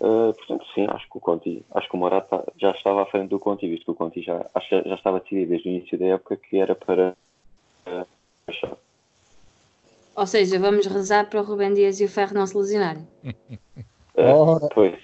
Uh, 0.00 0.34
portanto, 0.34 0.66
sim, 0.74 0.86
acho 0.88 1.08
que 1.08 1.16
o 1.16 1.20
Conti, 1.20 1.64
acho 1.72 1.88
que 1.88 1.94
o 1.94 1.98
Morata 1.98 2.44
já 2.58 2.72
estava 2.72 3.02
à 3.02 3.06
frente 3.06 3.28
do 3.28 3.38
Conti, 3.38 3.68
visto 3.68 3.84
que 3.84 3.90
o 3.92 3.94
Conti 3.94 4.22
já, 4.22 4.44
acho 4.52 4.68
que 4.68 4.88
já 4.88 4.94
estava 4.94 5.20
decidido 5.20 5.50
desde 5.50 5.68
o 5.68 5.70
início 5.70 5.98
da 5.98 6.06
época 6.06 6.36
que 6.36 6.58
era 6.58 6.74
para 6.74 7.16
uh, 7.86 8.76
Ou 10.16 10.26
seja, 10.26 10.58
vamos 10.58 10.86
rezar 10.86 11.30
para 11.30 11.40
o 11.40 11.44
Rubem 11.44 11.72
Dias 11.72 12.00
e 12.00 12.04
o 12.04 12.08
Ferro 12.08 12.34
não 12.34 12.46
se 12.46 12.56
lesionarem. 12.56 13.06
Uh, 14.16 14.68
pois, 14.72 14.96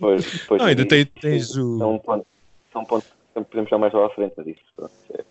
pois, 0.00 0.44
pois. 0.44 0.60
Não, 0.60 0.68
ainda 0.68 0.84
tem, 0.84 1.06
tens 1.06 1.56
o. 1.56 1.78
São 1.78 1.94
um 1.94 1.98
ponto, 2.00 2.26
são 2.72 2.82
um 2.82 2.84
ponto 2.84 3.04
que 3.04 3.44
podemos 3.44 3.66
estar 3.66 3.78
mais 3.78 3.92
lá 3.92 4.06
à 4.06 4.10
frente, 4.10 4.34
mas 4.36 4.46
isso, 4.48 4.60
pronto. 4.74 4.92
É, 5.14 5.24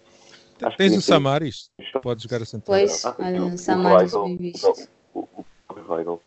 tens 0.78 0.98
o 0.98 1.02
Samaris, 1.02 1.70
pode 2.02 2.24
jogar 2.24 2.42
a 2.42 2.46
central. 2.46 2.78
Pois, 2.78 3.06
ah, 3.06 3.16
olha, 3.20 3.44
o 3.44 3.58
Samaris 3.58 4.14
bem 4.14 4.38
visto. 4.38 4.90
O, 5.14 5.20
o, 5.20 5.46
o 5.70 5.94
Weigl 5.94 6.22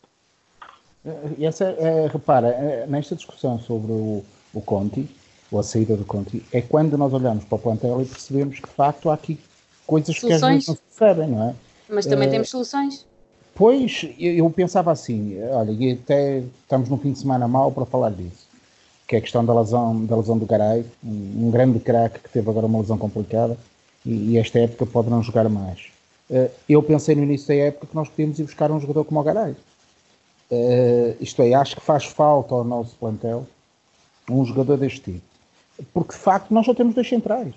e 1.37 1.47
essa, 1.47 1.65
é, 1.65 2.07
repara, 2.07 2.49
é, 2.49 2.87
nesta 2.87 3.15
discussão 3.15 3.59
sobre 3.61 3.93
o, 3.93 4.25
o 4.53 4.61
Conti, 4.61 5.09
ou 5.51 5.59
a 5.59 5.63
saída 5.63 5.97
do 5.97 6.05
Conti, 6.05 6.45
é 6.53 6.61
quando 6.61 6.99
nós 6.99 7.13
olhamos 7.13 7.45
para 7.45 7.57
o 7.57 7.59
plantel 7.59 8.03
e 8.03 8.05
percebemos 8.05 8.59
que 8.59 8.69
de 8.69 8.75
facto 8.75 9.09
há 9.09 9.15
aqui 9.15 9.39
coisas 9.87 10.17
soluções. 10.17 10.41
que 10.41 10.45
às 10.45 10.53
vezes 10.53 10.69
não 10.69 10.75
se 10.75 10.83
percebem, 10.83 11.29
não 11.29 11.49
é? 11.49 11.55
Mas 11.89 12.05
também 12.05 12.29
temos 12.29 12.51
soluções. 12.51 13.07
Pois, 13.55 14.09
eu, 14.19 14.35
eu, 14.35 14.51
pensava 14.51 14.93
assim, 14.93 15.37
olha, 15.51 15.73
e 15.73 15.93
até 15.93 16.45
estamos 16.63 16.89
num 16.89 16.99
fim 16.99 17.13
de 17.13 17.19
semana 17.19 17.49
mau 17.49 17.73
para 17.73 17.87
falar 17.87 18.11
disso, 18.11 18.47
que 19.07 19.17
é 19.17 19.19
a 19.19 19.23
questão 19.23 19.45
da 19.45 19.59
lesão, 19.59 20.05
da 20.05 20.17
lesão 20.17 20.39
do 20.39 20.47
Garay, 20.47 20.85
um, 21.03 21.47
um 21.47 21.51
grande 21.51 21.81
craque 21.81 22.21
que 22.21 22.29
teve 22.29 22.49
agora 22.51 22.67
uma 22.67 22.81
lesão 22.81 22.99
complicada 22.99 23.57
e, 24.09 24.39
esta 24.39 24.59
época 24.59 24.87
pode 24.87 25.11
não 25.11 25.23
jogar 25.23 25.49
mais. 25.49 25.89
Uh, 26.31 26.51
eu 26.69 26.83
pensei 26.83 27.15
no 27.15 27.23
início 27.23 27.49
da 27.49 27.55
época 27.55 27.87
que 27.87 27.95
nós 27.95 28.09
podíamos 28.09 28.39
ir 28.39 28.45
buscar 28.45 28.71
um 28.71 28.81
jogador 28.81 29.05
como 29.05 29.21
o 29.21 29.23
Garay. 29.23 29.53
Uh, 30.51 31.17
isto 31.21 31.43
é, 31.43 31.53
acho 31.53 31.77
que 31.77 31.83
faz 31.83 32.05
falta 32.05 32.55
ao 32.55 32.65
nosso 32.65 32.97
plantel 32.97 33.47
um 34.31 34.45
jogador 34.45 34.79
deste 34.79 35.01
tipo. 35.01 35.23
Porque 35.93 36.15
de 36.15 36.19
facto 36.19 36.53
nós 36.53 36.65
só 36.65 36.75
temos 36.75 36.95
dois 36.95 37.09
centrais. 37.09 37.55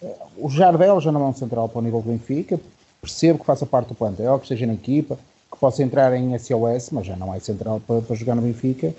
Uh, 0.00 0.16
o 0.38 0.50
Jardel 0.50 1.00
já 1.00 1.12
não 1.12 1.22
é 1.22 1.26
um 1.26 1.34
central 1.34 1.68
para 1.68 1.78
o 1.78 1.82
nível 1.82 2.00
do 2.00 2.10
Benfica, 2.10 2.58
percebo 3.00 3.38
que 3.38 3.44
faça 3.44 3.66
parte 3.66 3.88
do 3.88 3.94
plantel, 3.94 4.38
que 4.38 4.44
esteja 4.44 4.66
na 4.66 4.74
equipa, 4.74 5.18
que 5.52 5.58
possa 5.58 5.82
entrar 5.82 6.14
em 6.14 6.36
SOS, 6.38 6.90
mas 6.92 7.06
já 7.06 7.16
não 7.16 7.34
é 7.34 7.40
central 7.40 7.80
para, 7.86 8.00
para 8.00 8.16
jogar 8.16 8.34
no 8.34 8.42
Benfica. 8.42 8.94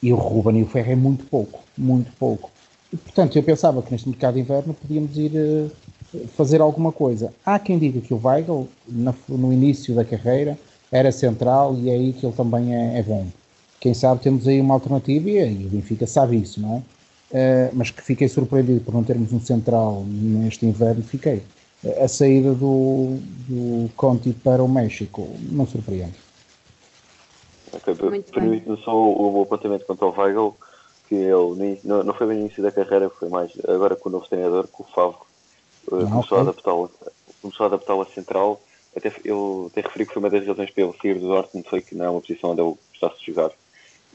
E 0.00 0.12
o 0.12 0.16
Ruben 0.16 0.60
e 0.60 0.62
o 0.62 0.66
Ferro 0.66 0.92
é 0.92 0.94
muito 0.94 1.24
pouco, 1.24 1.60
muito 1.76 2.12
pouco. 2.12 2.50
E, 2.92 2.96
portanto, 2.96 3.36
eu 3.36 3.42
pensava 3.42 3.82
que 3.82 3.92
neste 3.92 4.08
mercado 4.08 4.34
de 4.34 4.40
inverno 4.40 4.74
podíamos 4.74 5.16
ir 5.16 5.70
fazer 6.36 6.60
alguma 6.60 6.90
coisa. 6.90 7.32
Há 7.44 7.58
quem 7.58 7.78
diga 7.78 8.00
que 8.00 8.14
o 8.14 8.20
Weigl, 8.22 8.68
no 9.28 9.52
início 9.52 9.94
da 9.94 10.04
carreira, 10.04 10.58
era 10.90 11.12
central 11.12 11.76
e 11.76 11.90
é 11.90 11.94
aí 11.94 12.12
que 12.12 12.24
ele 12.24 12.34
também 12.34 12.74
é, 12.74 12.98
é 12.98 13.02
bom. 13.02 13.26
Quem 13.80 13.94
sabe 13.94 14.22
temos 14.22 14.48
aí 14.48 14.60
uma 14.60 14.74
alternativa 14.74 15.28
e, 15.28 15.66
o 15.66 15.68
Benfica 15.68 16.06
sabe 16.06 16.36
isso, 16.36 16.60
não 16.60 16.76
é? 16.76 16.82
Uh, 17.30 17.70
mas 17.74 17.90
que 17.90 18.02
fiquei 18.02 18.26
surpreendido 18.26 18.80
por 18.80 18.94
não 18.94 19.04
termos 19.04 19.32
um 19.32 19.40
central 19.40 20.02
neste 20.06 20.64
inverno, 20.64 21.02
fiquei. 21.02 21.42
A 22.02 22.08
saída 22.08 22.54
do, 22.54 23.18
do 23.46 23.90
Conti 23.94 24.32
para 24.32 24.64
o 24.64 24.68
México 24.68 25.28
não 25.50 25.66
surpreende. 25.66 26.14
Okay, 27.70 27.94
Permite-me 28.32 28.78
só 28.78 28.96
o, 28.96 29.38
o 29.38 29.42
apontamento 29.42 29.84
quanto 29.84 30.06
ao 30.06 30.18
Weigl, 30.18 30.56
que 31.08 31.14
ele 31.14 31.80
não, 31.84 32.02
não 32.02 32.14
foi 32.14 32.26
bem 32.26 32.36
no 32.36 32.44
início 32.44 32.62
da 32.62 32.70
carreira, 32.70 33.08
foi 33.08 33.28
mais 33.28 33.50
agora 33.66 33.96
com 33.96 34.08
o 34.08 34.12
novo 34.12 34.28
treinador, 34.28 34.68
com 34.68 34.82
o 34.82 34.86
Favre, 34.86 35.18
uh, 35.86 35.90
começou, 35.90 36.20
okay. 36.20 36.38
a 36.38 36.40
adaptá-lo, 36.40 36.90
começou 37.40 37.64
a 37.64 37.66
adaptá-lo 37.68 38.02
a 38.02 38.06
central 38.06 38.60
até, 38.96 39.12
eu 39.24 39.70
até 39.70 39.80
referi 39.80 40.06
que 40.06 40.12
foi 40.12 40.22
uma 40.22 40.30
das 40.30 40.46
razões 40.46 40.70
para 40.70 40.84
ele 40.84 40.94
sair 41.00 41.18
do 41.18 41.28
Dortmund 41.28 41.68
foi 41.68 41.80
que 41.80 41.94
não 41.94 42.04
é 42.04 42.10
uma 42.10 42.20
posição 42.20 42.50
onde 42.50 42.60
eu 42.60 42.78
gostasse 42.90 43.20
de 43.20 43.26
jogar. 43.26 43.50
Ah, 43.50 43.52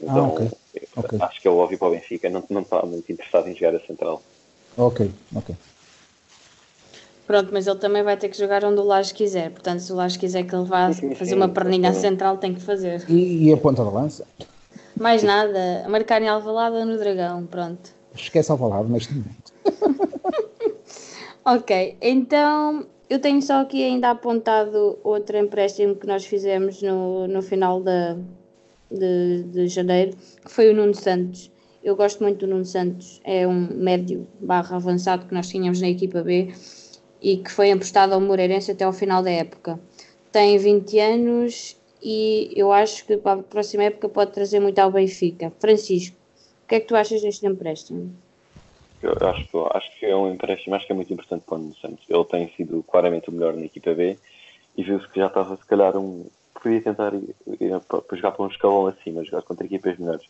então, 0.02 0.24
ah, 0.24 0.28
okay. 0.28 0.50
Okay. 0.96 1.18
acho 1.22 1.40
que 1.40 1.48
é 1.48 1.50
óbvio 1.50 1.78
para 1.78 1.88
o 1.88 1.90
Benfica, 1.90 2.28
não, 2.28 2.44
não 2.50 2.62
está 2.62 2.82
muito 2.82 3.10
interessado 3.10 3.48
em 3.48 3.54
jogar 3.54 3.76
a 3.76 3.80
central. 3.80 4.22
Ok, 4.76 5.10
ok. 5.34 5.54
Pronto, 7.26 7.50
mas 7.52 7.66
ele 7.66 7.78
também 7.78 8.02
vai 8.02 8.16
ter 8.16 8.28
que 8.28 8.36
jogar 8.36 8.64
onde 8.64 8.80
o 8.80 8.84
Laje 8.84 9.14
quiser. 9.14 9.50
Portanto, 9.50 9.80
se 9.80 9.92
o 9.92 9.96
Laje 9.96 10.18
quiser 10.18 10.44
que 10.44 10.54
ele 10.54 10.64
vá 10.64 10.92
sim, 10.92 11.08
sim, 11.08 11.14
fazer 11.14 11.30
sim, 11.30 11.36
uma 11.36 11.48
perninha 11.48 11.90
à 11.90 11.94
central, 11.94 12.36
tem 12.36 12.52
que 12.52 12.60
fazer. 12.60 13.02
E, 13.08 13.48
e 13.48 13.52
a 13.52 13.56
ponta 13.56 13.82
da 13.82 13.90
lança? 13.90 14.26
Mais 14.96 15.22
nada. 15.22 15.82
A 15.84 15.88
marcar 15.88 16.22
em 16.22 16.28
Alvalada 16.28 16.84
no 16.84 16.96
Dragão, 16.98 17.46
pronto. 17.46 17.90
esquece 18.14 18.50
ao 18.50 18.58
falado 18.58 18.88
neste 18.88 19.12
momento. 19.12 19.52
ok, 21.44 21.96
então 22.00 22.86
eu 23.08 23.18
tenho 23.18 23.42
só 23.42 23.60
aqui 23.60 23.82
ainda 23.82 24.10
apontado 24.10 24.98
outro 25.02 25.36
empréstimo 25.36 25.96
que 25.96 26.06
nós 26.06 26.24
fizemos 26.24 26.80
no, 26.80 27.26
no 27.26 27.42
final 27.42 27.80
de, 27.80 28.16
de, 28.90 29.42
de 29.44 29.68
janeiro, 29.68 30.16
que 30.44 30.50
foi 30.50 30.70
o 30.70 30.74
Nuno 30.74 30.94
Santos. 30.94 31.50
Eu 31.82 31.94
gosto 31.96 32.22
muito 32.22 32.38
do 32.38 32.46
Nuno 32.46 32.64
Santos, 32.64 33.20
é 33.24 33.46
um 33.46 33.68
médio 33.74 34.26
barra 34.40 34.76
avançado 34.76 35.26
que 35.26 35.34
nós 35.34 35.48
tínhamos 35.48 35.80
na 35.80 35.88
equipa 35.88 36.22
B 36.22 36.52
e 37.20 37.36
que 37.36 37.50
foi 37.50 37.68
emprestado 37.68 38.14
ao 38.14 38.20
Moreirense 38.20 38.70
até 38.70 38.84
ao 38.84 38.92
final 38.92 39.22
da 39.22 39.30
época. 39.30 39.78
Tem 40.32 40.56
20 40.56 40.98
anos 40.98 41.76
e 42.04 42.52
eu 42.54 42.70
acho 42.70 43.06
que 43.06 43.16
para 43.16 43.40
a 43.40 43.42
próxima 43.42 43.84
época 43.84 44.08
pode 44.10 44.32
trazer 44.32 44.60
muito 44.60 44.78
ao 44.78 44.92
Benfica. 44.92 45.50
Francisco, 45.58 46.16
o 46.64 46.68
que 46.68 46.74
é 46.74 46.80
que 46.80 46.86
tu 46.86 46.94
achas 46.94 47.22
deste 47.22 47.46
empréstimo? 47.46 48.14
Eu 49.02 49.12
acho, 49.28 49.50
que, 49.50 49.58
acho 49.76 49.98
que 49.98 50.06
é 50.06 50.16
um 50.16 50.32
empréstimo, 50.32 50.74
acho 50.74 50.86
que 50.86 50.92
é 50.92 50.96
muito 50.96 51.12
importante 51.12 51.44
para 51.46 51.56
o 51.56 51.58
Nuno 51.58 51.74
Santos. 51.76 52.04
Ele 52.08 52.24
tem 52.24 52.48
sido 52.56 52.82
claramente 52.84 53.28
o 53.28 53.32
melhor 53.32 53.54
na 53.54 53.64
equipa 53.64 53.94
B 53.94 54.18
e 54.76 54.82
viu-se 54.82 55.08
que 55.08 55.20
já 55.20 55.26
estava, 55.26 55.56
se 55.56 55.66
calhar, 55.66 55.96
um. 55.96 56.26
Podia 56.62 56.80
tentar 56.80 57.12
ir, 57.12 57.34
ir 57.60 57.80
para 57.80 58.16
jogar 58.16 58.32
para 58.32 58.46
um 58.46 58.48
escalão 58.48 58.86
acima, 58.86 59.24
jogar 59.24 59.42
contra 59.42 59.66
equipas 59.66 59.98
melhores. 59.98 60.26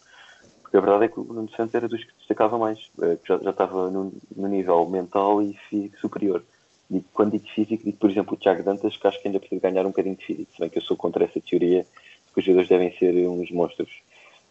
Porque 0.62 0.76
a 0.76 0.80
verdade 0.80 1.04
é 1.04 1.08
que 1.08 1.20
o 1.20 1.24
Nuno 1.24 1.50
Santos 1.50 1.74
era 1.74 1.86
dos 1.86 2.02
que 2.02 2.12
destacava 2.18 2.58
mais, 2.58 2.90
eh, 3.02 3.18
já, 3.24 3.38
já 3.38 3.50
estava 3.50 3.90
no, 3.90 4.12
nível 4.36 4.88
mental 4.88 5.40
e 5.42 5.54
físico 5.68 5.96
superior. 5.98 6.44
E 6.90 7.00
quando 7.12 7.32
digo 7.32 7.48
físico, 7.48 7.84
digo, 7.84 7.96
por 7.96 8.10
exemplo, 8.10 8.34
o 8.34 8.36
Tiago 8.36 8.62
Dantas, 8.62 8.96
que 8.96 9.06
acho 9.06 9.20
que 9.20 9.28
ainda 9.28 9.40
precisa 9.40 9.60
ganhar 9.60 9.84
um 9.86 9.90
bocadinho 9.90 10.16
de 10.16 10.24
físico, 10.24 10.52
se 10.52 10.60
bem 10.60 10.68
que 10.68 10.78
eu 10.78 10.82
sou 10.82 10.96
contra 10.96 11.24
essa 11.24 11.40
teoria 11.40 11.86
que 12.32 12.40
os 12.40 12.44
jogadores 12.44 12.68
devem 12.68 12.96
ser 12.98 13.14
uns 13.28 13.50
monstros. 13.50 13.90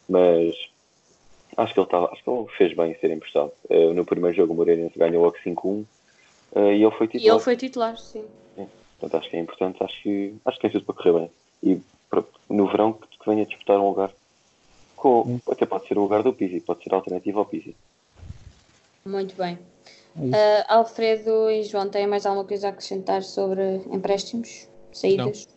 Mas 0.10 0.56
Acho 1.58 1.74
que 1.74 1.80
ele, 1.80 1.88
tava, 1.88 2.12
acho 2.12 2.24
que 2.24 2.30
ele 2.30 2.48
fez 2.58 2.76
bem 2.76 2.92
em 2.92 3.00
ser 3.00 3.12
emprestado. 3.12 3.52
Uh, 3.70 3.94
no 3.94 4.06
primeiro 4.06 4.36
jogo 4.36 4.54
o 4.54 4.56
Moreirense 4.56 4.98
ganhou 4.98 5.24
logo 5.24 5.38
5-1 5.46 5.66
uh, 5.66 5.86
e 6.56 6.84
ele 6.84 6.92
foi 6.92 7.08
titular. 7.08 7.26
E 7.26 7.30
ele 7.30 7.40
foi 7.40 7.58
titular, 7.58 7.98
sim. 7.98 8.26
É, 8.58 8.66
portanto, 9.00 9.22
acho 9.22 9.30
que 9.30 9.38
é 9.38 9.40
importante, 9.40 9.84
acho 9.84 10.02
que, 10.02 10.36
acho 10.46 10.58
que 10.58 10.62
tem 10.62 10.72
tudo 10.72 10.86
para 10.86 10.96
correr 10.96 11.20
bem. 11.20 11.32
E 11.62 11.82
para, 12.10 12.24
no 12.50 12.68
verão 12.68 12.94
que, 12.94 13.08
que 13.08 13.30
venha 13.30 13.46
disputar 13.46 13.80
um 13.80 13.90
lugar 13.90 14.12
com, 14.96 15.22
hum. 15.22 15.40
até 15.50 15.66
pode 15.66 15.88
ser 15.88 15.98
o 15.98 16.02
lugar 16.02 16.24
do 16.24 16.34
Pizzi, 16.34 16.60
pode 16.60 16.84
ser 16.84 16.94
a 16.94 16.98
alternativa 16.98 17.40
ao 17.40 17.46
Pizzi. 17.46 17.76
Muito 19.06 19.36
bem. 19.36 19.60
Uh, 20.16 20.32
Alfredo 20.68 21.49
e 21.49 21.64
João, 21.64 21.89
têm 21.89 22.05
mais 22.05 22.26
alguma 22.26 22.45
coisa 22.45 22.68
a 22.68 22.70
acrescentar 22.70 23.24
sobre 23.24 23.82
empréstimos, 23.91 24.68
saídas? 24.91 25.47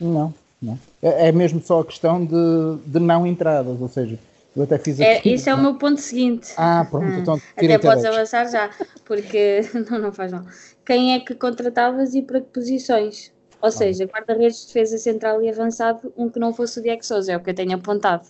Não, 0.00 0.12
não. 0.12 0.34
não. 0.62 0.78
É, 1.02 1.28
é 1.28 1.32
mesmo 1.32 1.60
só 1.60 1.80
a 1.80 1.84
questão 1.84 2.24
de, 2.24 2.78
de 2.86 3.00
não 3.00 3.26
entradas, 3.26 3.80
ou 3.80 3.88
seja, 3.88 4.16
eu 4.56 4.62
até 4.62 4.78
fiz 4.78 5.00
é, 5.00 5.18
aqui. 5.18 5.30
É, 5.30 5.32
esse 5.34 5.50
é 5.50 5.54
o 5.54 5.58
meu 5.58 5.74
ponto 5.74 6.00
seguinte. 6.00 6.52
Ah, 6.56 6.86
pronto. 6.88 7.04
Ah, 7.06 7.18
então, 7.18 7.40
até 7.56 7.78
podes 7.78 8.04
avançar 8.04 8.50
já, 8.50 8.70
porque 9.04 9.60
não, 9.90 9.98
não 9.98 10.12
faz 10.12 10.32
mal. 10.32 10.44
Quem 10.84 11.14
é 11.14 11.20
que 11.20 11.34
contratavas 11.34 12.14
e 12.14 12.22
para 12.22 12.40
que 12.40 12.46
posições? 12.46 13.32
Ou 13.60 13.68
ah. 13.68 13.72
seja, 13.72 14.04
guarda-redes, 14.04 14.66
defesa 14.66 14.98
central 14.98 15.42
e 15.42 15.50
avançado, 15.50 16.12
um 16.16 16.30
que 16.30 16.38
não 16.38 16.54
fosse 16.54 16.78
o 16.78 16.82
Diego 16.82 17.04
Souza, 17.04 17.32
é 17.32 17.36
o 17.36 17.40
que 17.40 17.50
eu 17.50 17.54
tenho 17.54 17.74
apontado. 17.74 18.28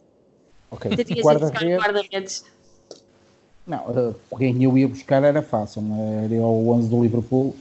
Ok. 0.70 0.91
Guarda-redes. 1.22 1.22
Guarda 1.22 2.01
não, 3.67 4.14
quem 4.39 4.62
eu 4.62 4.79
ia 4.79 4.87
buscar 4.87 5.25
era 5.25 5.43
fácil, 5.43 5.83
é? 5.99 6.25
era 6.27 6.47
o 6.47 6.71
11 6.71 6.89
do 6.89 7.03
Liverpool 7.03 7.57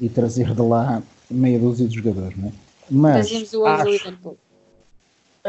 e 0.00 0.08
trazer 0.08 0.54
de 0.54 0.62
lá 0.62 1.02
meia 1.30 1.58
dúzia 1.58 1.86
de 1.86 1.96
jogadores, 1.96 2.36
não 2.36 2.48
é? 2.48 2.52
Mas 2.90 3.28
Trazíamos 3.28 3.52
o 3.52 3.62
11 3.62 3.68
acho... 3.68 3.84
do 3.84 3.90
Liverpool. 3.90 4.36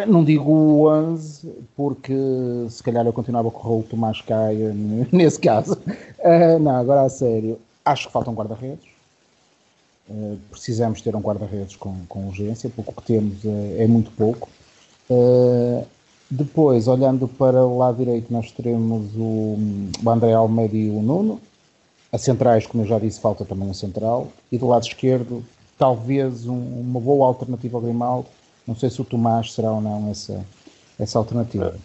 Não 0.07 0.23
digo 0.23 0.49
o 0.49 0.89
11, 0.89 1.51
porque 1.75 2.13
se 2.69 2.81
calhar 2.81 3.05
eu 3.05 3.11
continuava 3.11 3.51
com 3.51 3.79
o 3.79 3.83
Tomás 3.83 4.21
Caia 4.21 4.73
nesse 5.11 5.39
caso. 5.39 5.73
Uh, 6.19 6.59
não, 6.59 6.75
agora 6.75 7.01
a 7.01 7.09
sério. 7.09 7.59
Acho 7.83 8.07
que 8.07 8.13
faltam 8.13 8.33
guarda-redes. 8.33 8.85
Uh, 10.09 10.37
precisamos 10.49 11.01
ter 11.01 11.15
um 11.15 11.19
guarda-redes 11.19 11.75
com, 11.75 11.95
com 12.07 12.27
urgência, 12.27 12.69
porque 12.73 12.91
o 12.91 12.93
que 12.93 13.03
temos 13.03 13.43
é, 13.43 13.83
é 13.83 13.87
muito 13.87 14.11
pouco. 14.11 14.47
Uh, 15.09 15.85
depois, 16.31 16.87
olhando 16.87 17.27
para 17.27 17.63
o 17.65 17.77
lado 17.77 17.97
direito, 17.97 18.31
nós 18.31 18.51
teremos 18.51 19.13
o, 19.15 19.57
o 20.03 20.09
André 20.09 20.33
Almeida 20.33 20.75
e 20.75 20.89
o 20.89 21.01
Nuno. 21.01 21.39
A 22.11 22.17
centrais, 22.17 22.65
como 22.65 22.83
eu 22.83 22.87
já 22.87 22.97
disse, 22.97 23.19
falta 23.19 23.45
também 23.45 23.69
o 23.69 23.73
central. 23.73 24.29
E 24.51 24.57
do 24.57 24.67
lado 24.67 24.83
esquerdo, 24.83 25.43
talvez 25.77 26.47
um, 26.47 26.57
uma 26.57 26.99
boa 26.99 27.27
alternativa 27.27 27.77
ao 27.77 27.81
Grimaldo 27.81 28.27
não 28.65 28.75
sei 28.75 28.89
se 28.89 29.01
o 29.01 29.05
Tomás 29.05 29.53
será 29.53 29.71
ou 29.71 29.81
não 29.81 30.09
essa, 30.09 30.45
essa 30.99 31.17
alternativa. 31.17 31.75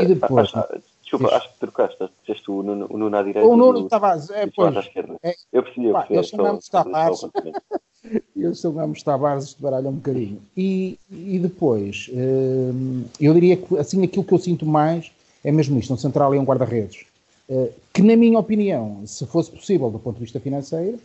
E 0.00 0.06
depois. 0.06 0.52
Ah, 0.54 0.68
ah, 0.70 0.78
desculpa, 1.02 1.34
acho 1.34 1.52
que 1.52 1.58
trocaste. 1.58 2.08
Disseste 2.20 2.50
o 2.50 2.62
Nuno, 2.62 2.86
o 2.90 2.98
Nuno 2.98 3.16
à 3.16 3.22
direita. 3.22 3.48
O 3.48 3.56
Nuno 3.56 3.88
Tavares, 3.88 4.30
é, 4.30 4.46
pois. 4.46 4.76
É, 5.22 5.34
eu 5.52 5.62
percebi, 5.62 5.86
eu 5.86 5.94
percebi. 5.94 6.14
Eles 6.14 6.28
são 6.28 6.46
ambos 6.46 6.68
Tavares. 8.08 8.22
Eles 8.36 8.60
são 8.60 8.80
ambos 8.80 9.02
Tavares, 9.02 9.54
baralha 9.58 9.88
um 9.88 9.94
bocadinho. 9.94 10.40
E, 10.56 10.98
e 11.10 11.38
depois, 11.38 12.10
hum, 12.12 13.04
eu 13.20 13.34
diria 13.34 13.56
que 13.56 13.78
assim, 13.78 14.02
aquilo 14.04 14.24
que 14.24 14.32
eu 14.32 14.38
sinto 14.38 14.66
mais 14.66 15.10
é 15.44 15.52
mesmo 15.52 15.78
isto: 15.78 15.92
um 15.92 15.96
central 15.96 16.34
e 16.34 16.38
um 16.38 16.44
guarda-redes. 16.44 17.04
Eh, 17.48 17.70
que, 17.92 18.02
na 18.02 18.16
minha 18.16 18.38
opinião, 18.38 19.02
se 19.06 19.26
fosse 19.26 19.50
possível 19.50 19.90
do 19.90 19.98
ponto 19.98 20.16
de 20.16 20.20
vista 20.20 20.38
financeiro, 20.38 20.98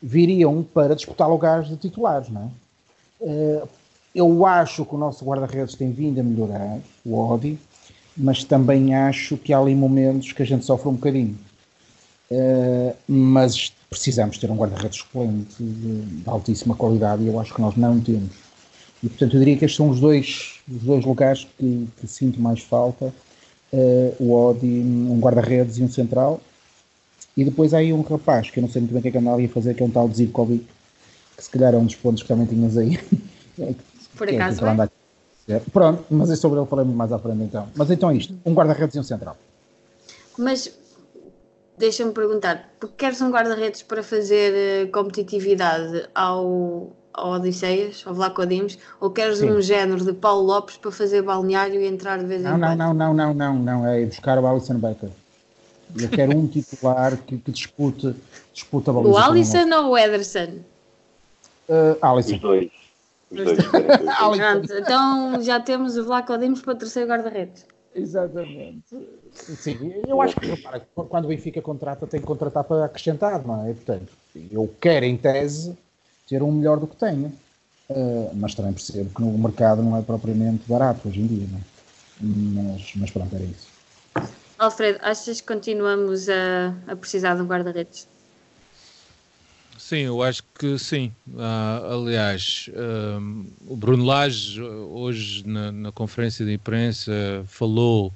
viriam 0.00 0.62
para 0.62 0.94
disputar 0.94 1.28
lugares 1.28 1.68
de 1.68 1.76
titulares, 1.76 2.28
não 2.28 2.42
é? 2.42 2.48
Eh, 3.22 3.62
eu 4.14 4.46
acho 4.46 4.84
que 4.84 4.94
o 4.94 4.98
nosso 4.98 5.24
guarda-redes 5.24 5.74
tem 5.74 5.90
vindo 5.90 6.20
a 6.20 6.22
melhorar, 6.22 6.78
o 7.04 7.18
Odi, 7.18 7.58
mas 8.16 8.42
também 8.44 8.94
acho 8.94 9.36
que 9.36 9.52
há 9.52 9.58
ali 9.58 9.74
momentos 9.74 10.32
que 10.32 10.42
a 10.42 10.46
gente 10.46 10.64
sofre 10.64 10.88
um 10.88 10.94
bocadinho. 10.94 11.38
Uh, 12.30 12.94
mas 13.08 13.72
precisamos 13.88 14.36
ter 14.36 14.50
um 14.50 14.56
guarda-redes 14.56 15.02
excelente, 15.02 15.56
de, 15.58 16.02
de, 16.02 16.28
altíssima 16.28 16.74
qualidade, 16.74 17.22
e 17.22 17.28
eu 17.28 17.40
acho 17.40 17.54
que 17.54 17.60
nós 17.60 17.74
não 17.76 17.98
temos. 18.00 18.32
E 19.02 19.08
portanto 19.08 19.34
eu 19.34 19.38
diria 19.40 19.56
que 19.56 19.64
estes 19.64 19.76
são 19.76 19.88
os 19.88 19.98
dois, 19.98 20.60
os 20.70 20.82
dois 20.82 21.04
lugares 21.04 21.46
que, 21.56 21.88
que 21.98 22.06
sinto 22.06 22.40
mais 22.40 22.60
falta: 22.60 23.06
uh, 23.72 24.14
o 24.18 24.32
Odi, 24.34 24.66
um 24.66 25.18
guarda-redes 25.18 25.78
e 25.78 25.82
um 25.82 25.90
central. 25.90 26.40
E 27.36 27.44
depois 27.44 27.72
há 27.72 27.78
aí 27.78 27.92
um 27.92 28.02
rapaz 28.02 28.50
que 28.50 28.58
eu 28.58 28.62
não 28.62 28.68
sei 28.68 28.82
muito 28.82 28.92
bem 28.92 28.98
o 28.98 29.02
que 29.02 29.08
é 29.08 29.12
que 29.12 29.18
anda 29.18 29.32
ali 29.32 29.46
a 29.46 29.48
fazer, 29.48 29.72
que 29.72 29.82
é 29.82 29.86
um 29.86 29.90
tal 29.90 30.08
de 30.08 30.16
Zivkovic, 30.16 30.66
que 31.36 31.44
se 31.44 31.48
calhar 31.48 31.72
é 31.72 31.78
um 31.78 31.86
dos 31.86 31.94
pontos 31.94 32.22
que 32.22 32.28
também 32.28 32.46
tinhas 32.46 32.76
aí. 32.76 32.98
Por 34.16 34.28
acaso 34.28 34.66
é? 34.66 35.54
é? 35.54 35.60
Pronto, 35.72 36.04
mas 36.10 36.30
é 36.30 36.36
sobre 36.36 36.58
ele 36.58 36.66
falamos 36.66 36.94
mais 36.94 37.12
à 37.12 37.18
frente 37.18 37.42
então. 37.44 37.68
Mas 37.76 37.90
então 37.90 38.10
é 38.10 38.16
isto, 38.16 38.34
um 38.44 38.52
guarda-redes 38.52 38.96
e 38.96 38.98
um 38.98 39.04
central. 39.04 39.36
Mas 40.36 40.72
deixa-me 41.78 42.12
perguntar, 42.12 42.68
porque 42.80 42.94
queres 42.96 43.20
um 43.20 43.30
guarda-redes 43.30 43.82
para 43.82 44.02
fazer 44.02 44.52
eh, 44.54 44.86
competitividade 44.86 46.08
ao, 46.14 46.92
ao 47.12 47.32
Odisseias, 47.32 48.02
ao 48.06 48.14
Vlaco 48.14 48.44
Dimos, 48.44 48.78
ou 49.00 49.10
queres 49.10 49.38
Sim. 49.38 49.52
um 49.52 49.60
género 49.60 50.04
de 50.04 50.12
Paulo 50.12 50.44
Lopes 50.44 50.76
para 50.76 50.90
fazer 50.90 51.22
balneário 51.22 51.80
e 51.80 51.86
entrar 51.86 52.18
de 52.18 52.26
vez 52.26 52.42
não, 52.42 52.56
em 52.56 52.60
quando? 52.60 52.78
Não, 52.78 52.94
não, 52.94 53.14
não, 53.14 53.34
não, 53.34 53.54
não, 53.54 53.86
é 53.86 54.04
buscar 54.04 54.38
o 54.38 54.46
Alisson 54.46 54.74
Becker. 54.74 55.10
Eu 55.98 56.08
quero 56.10 56.36
um 56.36 56.46
titular 56.46 57.16
que, 57.16 57.38
que 57.38 57.50
dispute, 57.50 58.14
dispute 58.52 58.90
a 58.90 58.92
baliza. 58.92 59.12
O 59.12 59.16
Alisson 59.16 59.70
ou 59.74 59.90
o 59.90 59.98
Ederson? 59.98 60.58
Uh, 61.68 61.96
Alisson. 62.02 62.34
Os 62.34 62.40
dois. 62.40 62.70
Os 63.30 63.44
dois 63.44 63.58
Pronto, 64.36 64.72
então 64.74 65.42
já 65.42 65.60
temos 65.60 65.96
o 65.96 66.04
Vlaco 66.04 66.36
Dimos 66.36 66.60
para 66.60 66.74
o 66.74 66.76
terceiro 66.76 67.08
guarda-redes. 67.08 67.64
Exatamente. 67.94 68.84
Sim, 69.34 70.02
eu 70.06 70.20
acho 70.20 70.36
que 70.36 70.46
repara, 70.46 70.86
quando 70.94 71.24
o 71.24 71.28
Benfica 71.28 71.60
contrata, 71.62 72.06
tem 72.06 72.20
que 72.20 72.26
contratar 72.26 72.64
para 72.64 72.84
acrescentar, 72.84 73.44
não 73.46 73.66
é? 73.66 73.72
Portanto, 73.72 74.12
eu 74.50 74.72
quero, 74.80 75.04
em 75.04 75.16
tese, 75.16 75.76
ter 76.28 76.42
um 76.42 76.52
melhor 76.52 76.78
do 76.78 76.86
que 76.86 76.96
tenho. 76.96 77.32
Uh, 77.88 78.30
mas 78.34 78.54
também 78.54 78.72
percebo 78.74 79.08
que 79.14 79.22
no 79.22 79.38
mercado 79.38 79.82
não 79.82 79.96
é 79.96 80.02
propriamente 80.02 80.62
barato 80.68 81.08
hoje 81.08 81.20
em 81.20 81.26
dia, 81.26 81.46
não 81.50 81.58
é? 81.58 81.62
Mas, 82.20 82.92
mas 82.96 83.10
pronto, 83.10 83.34
era 83.34 83.44
isso. 83.44 83.66
Alfredo, 84.58 84.98
achas 85.00 85.40
que 85.40 85.46
continuamos 85.46 86.28
a, 86.28 86.74
a 86.86 86.96
precisar 86.96 87.36
de 87.36 87.42
um 87.42 87.46
guarda-redes? 87.46 88.06
Sim, 89.78 90.00
eu 90.00 90.22
acho 90.22 90.42
que 90.58 90.78
sim. 90.78 91.12
Uh, 91.28 91.94
aliás, 91.94 92.68
um, 92.76 93.46
o 93.66 93.76
Bruno 93.76 94.04
Lage, 94.04 94.60
hoje 94.60 95.46
na, 95.46 95.72
na, 95.72 95.92
conferência 95.92 96.44
de 96.44 96.52
imprensa, 96.52 97.12
falou 97.46 98.12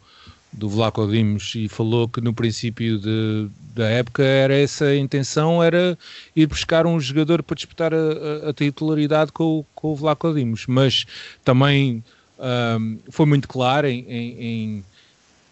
do 0.53 0.68
Vlaco 0.68 1.07
Dimos 1.07 1.55
e 1.55 1.68
falou 1.68 2.09
que 2.09 2.20
no 2.20 2.34
princípio 2.34 2.98
de, 2.98 3.48
da 3.74 3.88
época 3.88 4.22
era 4.22 4.55
essa 4.55 4.86
a 4.86 4.96
intenção, 4.96 5.62
era 5.62 5.98
ir 6.36 6.46
buscar 6.46 6.86
um 6.86 7.00
jogador 7.00 7.42
para 7.42 7.55
disputar 7.55 7.92
a, 7.94 8.50
a, 8.50 8.53
titularidade 8.53 9.32
com, 9.32 9.64
com 9.74 9.92
o 9.92 9.96
Vlaco 9.96 10.32
Dimos. 10.34 10.66
Mas 10.66 11.07
também 11.42 12.05
um, 12.38 12.98
foi 13.11 13.24
muito 13.24 13.48
claro 13.48 13.86
em, 13.86 14.05
em, 14.07 14.40
em, 14.40 14.84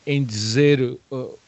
em 0.07 0.25
dizer 0.25 0.81
uh, 1.11 1.39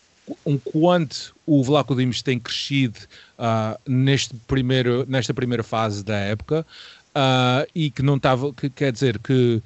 um 0.47 0.57
quanto 0.57 1.35
o 1.47 1.63
Vlaco 1.63 1.95
Dimos 1.95 2.23
tem 2.23 2.39
crescido 2.39 2.99
uh, 3.39 3.79
neste 3.87 4.35
primeiro, 4.47 5.05
nesta 5.07 5.35
primeira 5.35 5.63
fase 5.63 6.03
da 6.03 6.17
época 6.17 6.67
uh, 7.15 7.69
e 7.75 7.91
que 7.91 8.03
não 8.03 8.17
estava, 8.17 8.53
que 8.53 8.71
quer 8.71 8.93
dizer 8.93 9.19
que 9.19 9.63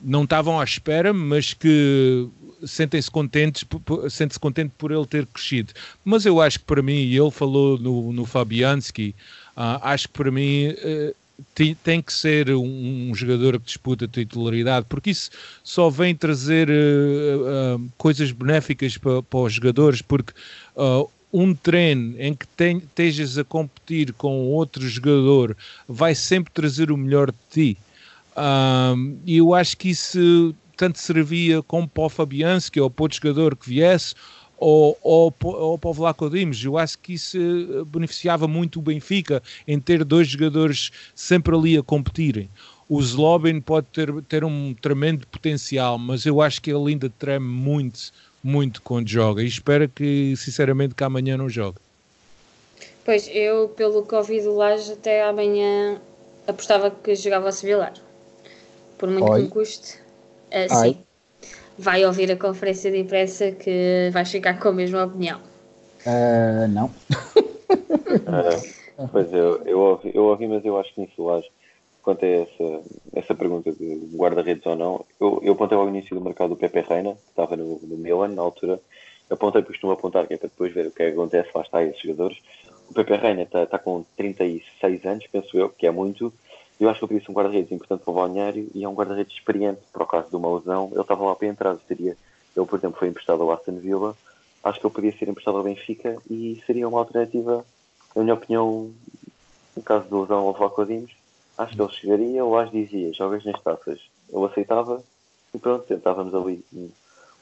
não 0.00 0.24
estavam 0.24 0.60
à 0.60 0.64
espera, 0.64 1.12
mas 1.12 1.54
que 1.54 2.28
sentem-se 2.66 3.10
contentes, 3.10 3.64
sente-se 4.10 4.40
contente 4.40 4.72
por 4.76 4.90
ele 4.90 5.06
ter 5.06 5.26
crescido. 5.26 5.72
Mas 6.04 6.24
eu 6.26 6.40
acho 6.40 6.58
que 6.58 6.64
para 6.64 6.82
mim, 6.82 6.92
e 6.92 7.16
ele 7.16 7.30
falou 7.30 7.78
no, 7.78 8.12
no 8.12 8.24
Fabianski, 8.24 9.14
uh, 9.56 9.80
acho 9.82 10.08
que 10.08 10.14
para 10.14 10.30
mim 10.30 10.68
uh, 10.68 11.14
tem, 11.54 12.02
que 12.02 12.12
ser 12.12 12.50
um, 12.50 13.10
um, 13.10 13.14
jogador 13.14 13.58
que 13.58 13.66
disputa 13.66 14.04
a 14.04 14.08
titularidade, 14.08 14.86
porque 14.88 15.10
isso 15.10 15.30
só 15.62 15.90
vem 15.90 16.14
trazer 16.14 16.68
uh, 16.70 17.92
coisas 17.96 18.30
benéficas 18.30 18.96
para, 18.96 19.22
para, 19.22 19.40
os 19.40 19.52
jogadores, 19.52 20.02
porque 20.02 20.32
um 21.32 21.54
treino 21.54 22.14
em 22.18 22.32
que 22.32 22.46
ten, 22.46 22.78
estejas 22.78 23.36
a 23.38 23.44
competir 23.44 24.12
com 24.12 24.46
outro 24.46 24.86
jogador 24.88 25.56
vai 25.88 26.14
sempre 26.14 26.52
trazer 26.52 26.92
o 26.92 26.96
melhor 26.96 27.32
de 27.32 27.38
ti. 27.50 27.78
E 29.26 29.36
eu 29.36 29.52
acho 29.52 29.76
que 29.76 29.90
isso 29.90 30.54
tanto 30.76 30.98
servia 30.98 31.62
como 31.62 31.88
para 31.88 32.04
o 32.04 32.08
Fabianski 32.08 32.80
ou 32.80 32.90
para 32.90 33.04
outro 33.04 33.18
jogador 33.20 33.56
que 33.56 33.68
viesse, 33.68 34.14
ou, 34.56 34.96
ou, 35.02 35.34
ou 35.42 35.78
para 35.78 35.90
o 35.90 35.92
Vlaco 35.92 36.30
Dimos. 36.30 36.64
Eu 36.64 36.78
acho 36.78 36.98
que 36.98 37.14
isso 37.14 37.36
eh, 37.38 37.84
beneficiava 37.86 38.46
muito 38.46 38.78
o 38.78 38.82
Benfica 38.82 39.42
em 39.66 39.78
ter 39.78 40.04
dois 40.04 40.28
jogadores 40.28 40.90
sempre 41.14 41.54
ali 41.54 41.76
a 41.76 41.82
competirem. 41.82 42.48
O 42.88 43.00
Zlobin 43.02 43.60
pode 43.60 43.86
ter, 43.88 44.12
ter 44.22 44.44
um 44.44 44.74
tremendo 44.74 45.26
potencial, 45.26 45.98
mas 45.98 46.26
eu 46.26 46.40
acho 46.40 46.60
que 46.60 46.70
ele 46.70 46.92
ainda 46.92 47.10
treme 47.10 47.46
muito, 47.46 48.12
muito 48.42 48.82
quando 48.82 49.08
joga. 49.08 49.42
E 49.42 49.46
espero 49.46 49.88
que, 49.88 50.34
sinceramente, 50.36 50.94
que 50.94 51.02
amanhã 51.02 51.36
não 51.36 51.48
jogue. 51.48 51.78
Pois, 53.04 53.28
eu, 53.32 53.68
pelo 53.68 54.02
que 54.04 54.14
ouvi 54.14 54.40
do 54.40 54.54
Laje, 54.54 54.92
até 54.92 55.24
amanhã 55.24 56.00
apostava 56.46 56.90
que 56.90 57.14
jogava 57.14 57.48
a 57.48 57.52
Sevilar. 57.52 57.94
Por 58.98 59.10
muito 59.10 59.30
Oi. 59.30 59.40
que 59.40 59.44
me 59.44 59.50
custe. 59.50 60.03
Uh, 60.52 60.74
sim. 60.74 60.98
Vai 61.78 62.04
ouvir 62.04 62.30
a 62.30 62.36
conferência 62.36 62.90
de 62.90 62.98
imprensa 62.98 63.52
que 63.52 64.10
vais 64.12 64.30
ficar 64.30 64.60
com 64.60 64.68
a 64.68 64.72
mesma 64.72 65.04
opinião. 65.04 65.40
Uh, 66.06 66.68
não. 66.68 66.86
uh, 66.86 69.08
pois 69.10 69.32
eu, 69.32 69.62
eu, 69.64 69.80
ouvi, 69.80 70.12
eu 70.14 70.24
ouvi, 70.24 70.46
mas 70.46 70.64
eu 70.64 70.78
acho 70.78 70.94
que 70.94 71.00
nisso 71.00 71.24
Laje, 71.24 71.48
quanto 72.02 72.24
a 72.24 72.28
essa, 72.28 72.82
essa 73.14 73.34
pergunta 73.34 73.72
de 73.72 74.10
guarda-redes 74.14 74.64
ou 74.66 74.76
não, 74.76 75.04
eu, 75.20 75.40
eu 75.42 75.52
apontei 75.54 75.76
ao 75.76 75.88
início 75.88 76.14
do 76.14 76.22
mercado 76.22 76.50
do 76.50 76.56
Pepe 76.56 76.80
Reina, 76.80 77.14
que 77.14 77.30
estava 77.30 77.56
no, 77.56 77.80
no 77.80 77.96
Milan 77.96 78.28
na 78.28 78.42
altura. 78.42 78.80
Eu 79.28 79.34
apontei, 79.34 79.62
costumo 79.62 79.92
apontar, 79.92 80.26
que 80.26 80.34
é 80.34 80.36
para 80.36 80.48
depois 80.48 80.72
ver 80.72 80.86
o 80.86 80.90
que, 80.90 81.02
é 81.02 81.06
que 81.06 81.12
acontece, 81.12 81.50
lá 81.54 81.62
está, 81.62 81.82
esses 81.82 82.02
jogadores. 82.02 82.38
O 82.90 82.94
Pepe 82.94 83.16
Reina 83.16 83.42
está, 83.42 83.62
está 83.62 83.78
com 83.78 84.04
36 84.16 85.06
anos, 85.06 85.26
penso 85.26 85.56
eu, 85.56 85.70
que 85.70 85.86
é 85.86 85.90
muito 85.90 86.32
eu 86.80 86.88
acho 86.88 86.98
que 86.98 87.04
ele 87.04 87.08
podia 87.08 87.26
ser 87.26 87.30
um 87.30 87.34
guarda-redes 87.34 87.72
importante 87.72 88.02
para 88.02 88.10
o 88.10 88.14
balneário 88.14 88.68
e 88.74 88.84
é 88.84 88.88
um 88.88 88.94
guarda-redes 88.94 89.34
experiente 89.34 89.80
para 89.92 90.02
o 90.02 90.06
caso 90.06 90.28
de 90.28 90.36
uma 90.36 90.56
lesão. 90.56 90.88
Ele 90.92 91.00
estava 91.00 91.24
lá 91.24 91.36
para 91.36 91.46
entrar, 91.46 91.76
seria, 91.86 92.16
ele, 92.56 92.66
por 92.66 92.78
exemplo, 92.78 92.98
foi 92.98 93.08
emprestado 93.08 93.42
ao 93.42 93.52
Aston 93.52 93.78
Villa. 93.78 94.16
Acho 94.62 94.80
que 94.80 94.86
ele 94.86 94.94
podia 94.94 95.16
ser 95.16 95.28
emprestado 95.28 95.58
ao 95.58 95.64
Benfica 95.64 96.16
e 96.28 96.60
seria 96.66 96.88
uma 96.88 96.98
alternativa, 96.98 97.64
na 98.16 98.22
minha 98.22 98.34
opinião, 98.34 98.92
no 99.76 99.82
caso 99.82 100.08
de 100.08 100.14
lesão 100.14 100.38
ao 100.38 100.52
Vlacodimos. 100.52 101.12
Acho 101.56 101.76
que 101.76 101.82
ele 101.82 101.92
chegaria, 101.92 102.44
o 102.44 102.56
Ás 102.56 102.70
dizia, 102.70 103.12
jogas 103.12 103.44
nas 103.44 103.60
taças. 103.62 104.00
Ele 104.32 104.44
aceitava 104.44 105.02
e 105.54 105.58
pronto, 105.58 105.84
tentávamos 105.84 106.34
ali 106.34 106.64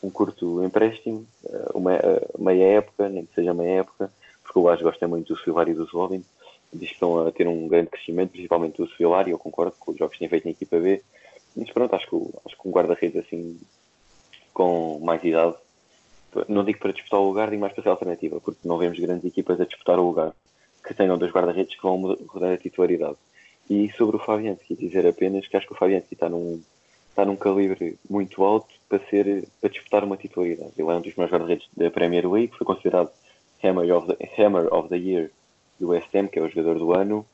um, 0.03 0.11
curto 0.11 0.63
empréstimo, 0.63 1.27
eh, 1.47 1.69
uma, 1.73 1.95
eh, 1.95 2.29
meia 2.39 2.65
época, 2.79 3.09
nem 3.09 3.25
que 3.25 3.35
seja 3.35 3.55
meia 3.55 3.81
época, 3.81 4.13
porque 4.43 4.59
o 4.59 4.69
Ás 4.69 4.83
gosta 4.83 5.09
muito 5.09 5.33
do 5.33 5.41
Silvar 5.41 5.69
e 5.69 5.75
do 5.75 5.85
Slovin 5.85 6.23
diz 6.73 6.89
que 6.89 6.95
estão 6.95 7.27
a 7.27 7.31
ter 7.31 7.47
um 7.47 7.69
grande 7.69 7.91
crescimento, 7.91 8.31
principalmente 8.31 8.81
o 8.81 8.89
Solar, 8.89 9.29
e 9.29 9.33
eu 9.33 9.39
concordo 9.39 9.75
com 9.79 9.93
os 9.93 9.99
jogos 9.99 10.15
que 10.15 10.21
têm 10.21 10.29
feito 10.29 10.45
na 10.45 10.53
equipa 10.53 10.79
B. 10.79 11.03
Mas 11.55 11.71
pronto, 11.71 11.95
acho 11.95 12.09
que, 12.09 12.17
acho 12.47 12.57
que 12.57 12.69
um 12.69 12.73
guarda-redes 12.73 13.17
assim, 13.17 13.61
com 14.55 14.99
mais 15.01 15.23
idade, 15.23 15.55
não 16.49 16.65
digo 16.65 16.79
para 16.79 16.93
disputar 16.93 17.21
o 17.21 17.27
lugar, 17.27 17.51
digo 17.51 17.61
mais 17.61 17.75
para 17.75 17.83
ser 17.83 17.91
alternativa, 17.91 18.41
porque 18.41 18.67
não 18.67 18.79
vemos 18.79 18.99
grandes 18.99 19.25
equipas 19.25 19.61
a 19.61 19.67
disputar 19.67 19.99
o 19.99 20.07
lugar, 20.07 20.33
que 20.87 20.95
tenham 20.95 21.19
dois 21.19 21.31
guarda-redes 21.31 21.77
que 21.77 21.83
vão 21.83 22.17
rodar 22.27 22.55
a 22.55 22.59
titularidade. 22.59 23.17
E 23.69 23.91
sobre 23.93 24.17
o 24.17 24.19
Fabianski, 24.19 24.75
dizer 24.75 25.07
apenas 25.07 25.47
que 25.47 25.57
acho 25.57 25.67
que 25.67 25.73
o 25.73 25.77
Fabianski 25.77 26.15
está 26.15 26.29
num, 26.29 26.63
está 27.11 27.25
num 27.25 27.37
calibre 27.37 27.99
muito 28.09 28.43
alto 28.43 28.75
para, 28.89 28.99
ser, 29.07 29.47
para 29.61 29.71
disputar 29.71 30.05
uma 30.05 30.17
titularidade. 30.17 30.73
Ele 30.77 30.91
é 30.91 30.95
um 30.95 31.01
dos 31.01 31.15
melhores 31.15 31.33
guarda-redes 31.33 31.69
da 31.77 31.91
Premier 31.91 32.31
League, 32.31 32.57
foi 32.57 32.67
considerado 32.67 33.11
Hammer 33.63 33.95
of 33.95 34.07
the, 34.09 34.43
Hammer 34.43 34.73
of 34.73 34.89
the 34.89 34.97
Year 34.97 35.31
do 35.83 35.89
West 35.89 36.15
Ham, 36.15 36.29
que 36.29 36.39
é 36.39 36.43
o 36.43 36.49
jogador 36.49 36.79
do 36.79 36.95
ano, 36.95 37.27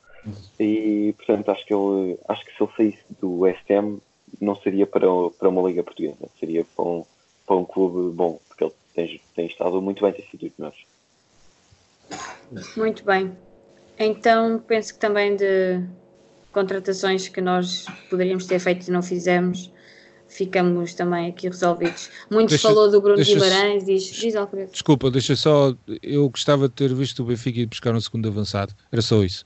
e 0.59 1.13
portanto 1.15 1.49
acho 1.49 1.65
que 1.65 1.73
ele 1.73 2.17
acho 2.27 2.43
que 2.43 2.51
se 2.51 2.63
ele 2.63 2.71
saísse 2.75 3.05
do 3.21 3.39
West 3.39 3.69
Ham 3.69 3.99
não 4.41 4.55
seria 4.55 4.87
para, 4.87 5.07
para 5.37 5.49
uma 5.49 5.67
liga 5.67 5.83
portuguesa, 5.83 6.27
seria 6.39 6.65
para 6.75 6.85
um, 6.85 7.05
para 7.45 7.55
um 7.55 7.63
clube 7.63 8.13
bom, 8.15 8.39
porque 8.47 8.63
ele 8.63 8.73
tem, 8.93 9.21
tem 9.35 9.45
estado 9.45 9.79
muito 9.81 10.03
bem, 10.03 10.11
tem 10.11 10.25
sido 10.25 10.47
dos 10.47 10.57
melhores. 10.57 10.79
Muito 12.75 13.05
bem. 13.05 13.37
Então 13.97 14.59
penso 14.67 14.95
que 14.95 14.99
também 14.99 15.35
de 15.35 15.83
contratações 16.51 17.27
que 17.27 17.41
nós 17.41 17.85
poderíamos 18.09 18.47
ter 18.47 18.59
feito 18.59 18.87
e 18.87 18.91
não 18.91 19.03
fizemos, 19.03 19.71
ficamos 20.29 20.93
também 20.93 21.27
aqui 21.27 21.49
resolvidos. 21.49 22.09
Muitos 22.29 22.51
deixa, 22.51 22.67
falou 22.67 22.89
do 22.89 23.01
Bruno 23.01 23.21
Guimarães, 23.21 23.85
diz, 23.85 24.05
diz 24.05 24.35
Alfredo. 24.35 24.71
Desculpa, 24.71 25.11
deixa 25.11 25.35
só, 25.35 25.75
eu 26.01 26.29
gostava 26.29 26.69
de 26.69 26.75
ter 26.75 26.93
visto 26.93 27.23
o 27.23 27.25
Benfica 27.25 27.59
ir 27.59 27.65
buscar 27.65 27.93
um 27.93 27.99
segundo 27.99 28.27
avançado, 28.29 28.73
era 28.91 29.01
só 29.01 29.23
isso. 29.23 29.45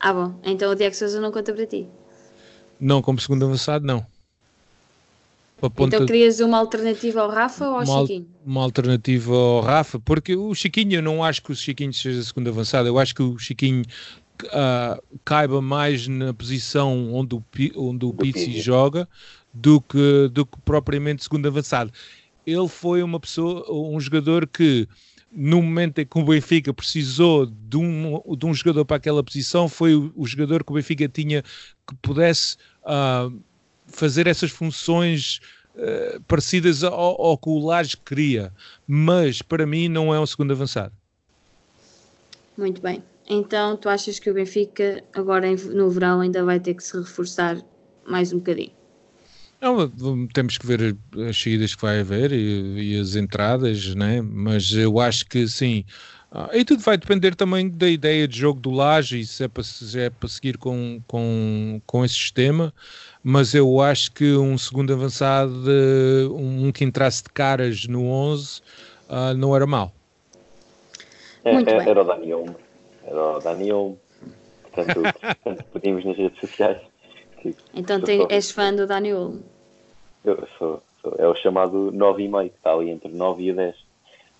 Ah 0.00 0.12
bom, 0.12 0.34
então 0.42 0.72
o 0.72 0.74
Diego 0.74 0.94
Sousa 0.94 1.20
não 1.20 1.30
conta 1.30 1.52
para 1.52 1.66
ti? 1.66 1.86
Não, 2.80 3.02
como 3.02 3.20
segundo 3.20 3.44
avançado 3.44 3.86
não. 3.86 4.04
Então 5.60 6.06
querias 6.06 6.38
uma 6.38 6.56
alternativa 6.56 7.20
ao 7.20 7.28
Rafa 7.28 7.68
ou 7.68 7.74
ao 7.74 7.82
uma, 7.82 8.00
Chiquinho? 8.00 8.28
Uma 8.46 8.62
alternativa 8.62 9.34
ao 9.34 9.60
Rafa, 9.60 9.98
porque 9.98 10.36
o 10.36 10.54
Chiquinho, 10.54 10.94
eu 10.94 11.02
não 11.02 11.22
acho 11.22 11.42
que 11.42 11.50
o 11.50 11.56
Chiquinho 11.56 11.92
seja 11.92 12.22
segundo 12.22 12.48
avançado, 12.48 12.86
eu 12.86 12.96
acho 12.96 13.12
que 13.12 13.22
o 13.22 13.36
Chiquinho 13.38 13.82
uh, 14.44 15.02
caiba 15.24 15.60
mais 15.60 16.06
na 16.06 16.32
posição 16.32 17.12
onde 17.12 17.34
o, 17.34 17.44
onde 17.76 18.04
o 18.04 18.12
Pizzi 18.12 18.60
joga 18.60 19.08
do 19.60 19.80
que, 19.80 20.28
do 20.32 20.46
que 20.46 20.58
propriamente 20.64 21.22
segundo 21.22 21.46
avançado. 21.46 21.92
Ele 22.46 22.68
foi 22.68 23.02
uma 23.02 23.20
pessoa, 23.20 23.64
um 23.70 24.00
jogador 24.00 24.46
que 24.46 24.88
no 25.30 25.60
momento 25.60 25.98
em 25.98 26.06
que 26.06 26.18
o 26.18 26.24
Benfica 26.24 26.72
precisou 26.72 27.46
de 27.46 27.76
um, 27.76 28.22
de 28.36 28.46
um 28.46 28.54
jogador 28.54 28.84
para 28.84 28.96
aquela 28.96 29.22
posição, 29.22 29.68
foi 29.68 29.94
o, 29.94 30.12
o 30.16 30.26
jogador 30.26 30.64
que 30.64 30.72
o 30.72 30.74
Benfica 30.74 31.08
tinha 31.08 31.42
que 31.42 31.94
pudesse 32.00 32.56
uh, 32.84 33.38
fazer 33.86 34.26
essas 34.26 34.50
funções 34.50 35.40
uh, 35.74 36.20
parecidas 36.22 36.82
ao, 36.82 36.94
ao, 36.94 37.36
que 37.36 37.48
o 37.48 37.58
Laje 37.58 37.96
queria. 37.96 38.52
Mas 38.86 39.42
para 39.42 39.66
mim 39.66 39.88
não 39.88 40.14
é 40.14 40.18
um 40.18 40.26
segundo 40.26 40.52
avançado. 40.52 40.94
Muito 42.56 42.80
bem. 42.80 43.02
Então 43.28 43.76
tu 43.76 43.90
achas 43.90 44.18
que 44.18 44.30
o 44.30 44.34
Benfica 44.34 45.04
agora 45.12 45.48
no 45.50 45.90
verão 45.90 46.20
ainda 46.20 46.42
vai 46.42 46.58
ter 46.58 46.72
que 46.72 46.82
se 46.82 46.96
reforçar 46.96 47.62
mais 48.06 48.32
um 48.32 48.38
bocadinho? 48.38 48.77
Não, 49.60 50.26
temos 50.28 50.56
que 50.56 50.66
ver 50.66 50.96
as 51.28 51.40
saídas 51.40 51.74
que 51.74 51.82
vai 51.82 52.00
haver 52.00 52.32
e, 52.32 52.94
e 52.94 53.00
as 53.00 53.16
entradas, 53.16 53.94
né? 53.94 54.20
mas 54.22 54.72
eu 54.72 55.00
acho 55.00 55.26
que 55.26 55.48
sim. 55.48 55.84
Ah, 56.30 56.50
e 56.52 56.64
tudo 56.64 56.82
vai 56.82 56.96
depender 56.96 57.34
também 57.34 57.68
da 57.68 57.88
ideia 57.88 58.28
de 58.28 58.38
jogo 58.38 58.60
do 58.60 58.70
Laje 58.70 59.18
e 59.18 59.26
se 59.26 59.44
é 59.44 59.48
para, 59.48 59.62
se 59.62 59.98
é 59.98 60.10
para 60.10 60.28
seguir 60.28 60.58
com, 60.58 61.00
com, 61.08 61.80
com 61.86 62.04
esse 62.04 62.14
sistema. 62.14 62.72
Mas 63.22 63.52
eu 63.52 63.80
acho 63.80 64.12
que 64.12 64.36
um 64.36 64.56
segundo 64.56 64.92
avançado, 64.92 65.52
um, 66.32 66.70
que 66.70 66.84
entrasse 66.84 67.24
de 67.24 67.30
caras 67.30 67.86
no 67.86 68.08
11, 68.08 68.60
uh, 69.08 69.34
não 69.36 69.56
era 69.56 69.66
mau. 69.66 69.92
É, 71.44 71.50
é, 71.50 71.88
era 71.88 72.00
o 72.00 72.04
Daniel. 72.04 72.56
Era 73.04 73.36
o 73.36 73.40
Daniel. 73.40 73.98
Portanto, 74.62 75.02
portanto 75.42 75.64
pedimos 75.72 76.04
nas 76.04 76.16
redes 76.16 76.38
sociais 76.38 76.78
então 77.74 78.00
tem, 78.00 78.26
és 78.28 78.50
fã 78.50 78.74
do 78.74 78.86
Dani 78.86 79.12
Olmo? 79.14 79.42
Eu 80.24 80.46
sou, 80.58 80.82
sou, 81.00 81.14
É 81.18 81.26
o 81.26 81.34
chamado 81.34 81.92
9,5, 81.92 82.50
que 82.50 82.56
está 82.56 82.72
ali 82.72 82.90
entre 82.90 83.08
9 83.08 83.48
e 83.48 83.52
10. 83.52 83.76
Uh, 83.76 83.82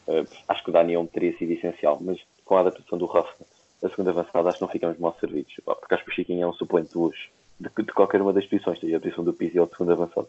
eh, 0.08 0.24
acho 0.48 0.64
que 0.64 0.70
o 0.70 0.72
Dani 0.72 0.96
Olmo 0.96 1.08
teria 1.08 1.36
sido 1.36 1.52
essencial, 1.52 1.98
mas 2.00 2.18
com 2.44 2.56
a 2.56 2.60
adaptação 2.60 2.98
do 2.98 3.06
Rafa, 3.06 3.34
a 3.82 3.88
segunda 3.88 4.10
avançada, 4.10 4.48
acho 4.48 4.58
que 4.58 4.64
não 4.64 4.70
ficamos 4.70 4.98
mal 4.98 5.16
servidos. 5.20 5.52
Porque 5.64 5.94
acho 5.94 6.04
que 6.04 6.10
o 6.10 6.14
Chiquinho 6.14 6.42
é 6.42 6.46
um 6.46 6.52
suplente 6.52 6.90
de 6.90 6.98
luxo 6.98 7.28
de, 7.60 7.68
de 7.68 7.92
qualquer 7.92 8.22
uma 8.22 8.32
das 8.32 8.46
posições, 8.46 8.78
seja 8.80 8.96
a 8.96 9.00
posição 9.00 9.24
do 9.24 9.32
Pizzi 9.32 9.58
ou 9.58 9.66
de 9.66 9.72
segundo 9.72 9.92
avançado. 9.92 10.28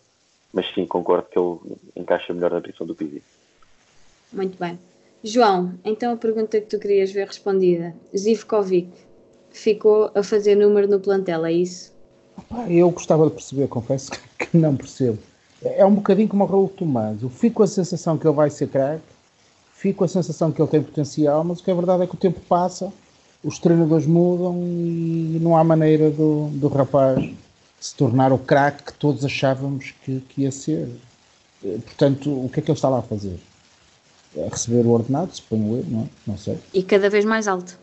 Mas 0.51 0.65
sim, 0.73 0.85
concordo 0.85 1.27
que 1.29 1.37
ele 1.37 1.77
encaixa 1.95 2.33
melhor 2.33 2.51
na 2.51 2.61
posição 2.61 2.85
do 2.85 2.95
Pizzi. 2.95 3.21
Muito 4.33 4.57
bem. 4.57 4.79
João, 5.23 5.73
então 5.83 6.13
a 6.13 6.17
pergunta 6.17 6.59
que 6.59 6.67
tu 6.67 6.79
querias 6.79 7.11
ver 7.11 7.27
respondida. 7.27 7.95
Zivkovic 8.15 8.89
ficou 9.51 10.11
a 10.15 10.23
fazer 10.23 10.55
número 10.55 10.87
no 10.87 10.99
plantel, 10.99 11.45
é 11.45 11.51
isso? 11.51 11.93
Eu 12.69 12.89
gostava 12.91 13.25
de 13.25 13.31
perceber, 13.31 13.67
confesso 13.67 14.11
que 14.37 14.57
não 14.57 14.75
percebo. 14.75 15.19
É 15.61 15.85
um 15.85 15.95
bocadinho 15.95 16.27
como 16.27 16.43
o 16.43 16.47
Raul 16.47 16.69
Tomás. 16.69 17.21
Eu 17.21 17.29
fico 17.29 17.57
com 17.57 17.63
a 17.63 17.67
sensação 17.67 18.17
que 18.17 18.25
ele 18.25 18.35
vai 18.35 18.49
ser 18.49 18.67
craque, 18.67 19.03
fico 19.73 19.99
com 19.99 20.05
a 20.05 20.07
sensação 20.07 20.51
que 20.51 20.61
ele 20.61 20.69
tem 20.69 20.81
potencial, 20.81 21.43
mas 21.43 21.59
o 21.59 21.63
que 21.63 21.71
é 21.71 21.73
verdade 21.73 22.03
é 22.03 22.07
que 22.07 22.15
o 22.15 22.17
tempo 22.17 22.39
passa, 22.41 22.91
os 23.43 23.59
treinadores 23.59 24.05
mudam 24.05 24.61
e 24.63 25.37
não 25.41 25.57
há 25.57 25.63
maneira 25.63 26.09
do, 26.09 26.49
do 26.53 26.67
rapaz 26.67 27.29
se 27.79 27.95
tornar 27.95 28.33
o 28.33 28.37
craque 28.37 28.83
que 28.83 28.93
todos 28.93 29.23
achávamos 29.23 29.93
que, 30.03 30.19
que 30.21 30.41
ia 30.41 30.51
ser. 30.51 30.89
Portanto, 31.61 32.29
o 32.29 32.49
que 32.49 32.59
é 32.59 32.63
que 32.63 32.71
ele 32.71 32.77
está 32.77 32.89
lá 32.89 32.99
a 32.99 33.01
fazer? 33.01 33.39
A 34.37 34.49
receber 34.49 34.85
o 34.85 34.89
ordenado, 34.89 35.33
suponho 35.33 35.77
eu, 35.77 35.85
não, 35.87 36.01
é? 36.01 36.05
não 36.27 36.37
sei. 36.37 36.57
E 36.73 36.83
cada 36.83 37.09
vez 37.09 37.25
mais 37.25 37.47
alto. 37.47 37.77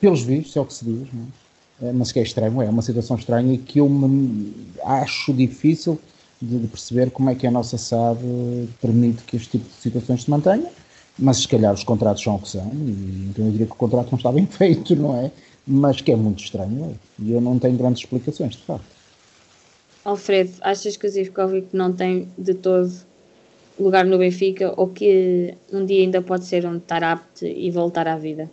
Pelos 0.00 0.22
vistos, 0.22 0.56
é 0.56 0.60
o 0.60 0.64
que 0.64 0.74
se 0.74 0.84
diz, 0.84 1.12
não 1.12 1.22
é? 1.22 1.47
Mas 1.94 2.10
que 2.10 2.18
é 2.18 2.22
estranho, 2.22 2.60
é 2.60 2.68
uma 2.68 2.82
situação 2.82 3.16
estranha 3.16 3.54
e 3.54 3.58
que 3.58 3.78
eu 3.78 3.88
me 3.88 4.52
acho 4.84 5.32
difícil 5.32 5.98
de, 6.40 6.66
perceber 6.66 7.10
como 7.10 7.30
é 7.30 7.34
que 7.34 7.46
a 7.46 7.50
nossa 7.50 7.78
SAD 7.78 8.18
permite 8.80 9.22
que 9.24 9.36
este 9.36 9.50
tipo 9.50 9.68
de 9.68 9.74
situações 9.74 10.24
se 10.24 10.30
mantenha, 10.30 10.70
mas 11.18 11.38
se 11.38 11.48
calhar 11.48 11.72
os 11.72 11.84
contratos 11.84 12.22
são 12.22 12.36
o 12.36 12.38
que 12.40 12.48
são, 12.48 12.70
e 12.72 13.28
então 13.30 13.44
eu 13.44 13.52
diria 13.52 13.66
que 13.66 13.72
o 13.72 13.76
contrato 13.76 14.10
não 14.10 14.18
está 14.18 14.32
bem 14.32 14.46
feito, 14.50 14.96
não 14.96 15.16
é? 15.16 15.30
Mas 15.66 16.00
que 16.00 16.10
é 16.10 16.16
muito 16.16 16.42
estranho, 16.42 16.86
é? 16.86 17.22
e 17.22 17.32
eu 17.32 17.40
não 17.40 17.58
tenho 17.58 17.76
grandes 17.76 18.02
explicações, 18.02 18.54
de 18.54 18.62
facto. 18.62 18.86
Alfredo, 20.04 20.52
achas 20.62 20.96
que 20.96 21.06
o 21.06 21.10
Zivkovic 21.10 21.68
não 21.76 21.92
tem 21.92 22.28
de 22.38 22.54
todo 22.54 22.92
lugar 23.78 24.04
no 24.04 24.18
Benfica 24.18 24.72
ou 24.76 24.88
que 24.88 25.54
um 25.72 25.84
dia 25.84 26.02
ainda 26.02 26.22
pode 26.22 26.46
ser 26.46 26.64
onde 26.66 26.78
estar 26.78 27.04
apto 27.04 27.44
e 27.44 27.70
voltar 27.70 28.08
à 28.08 28.16
vida? 28.16 28.50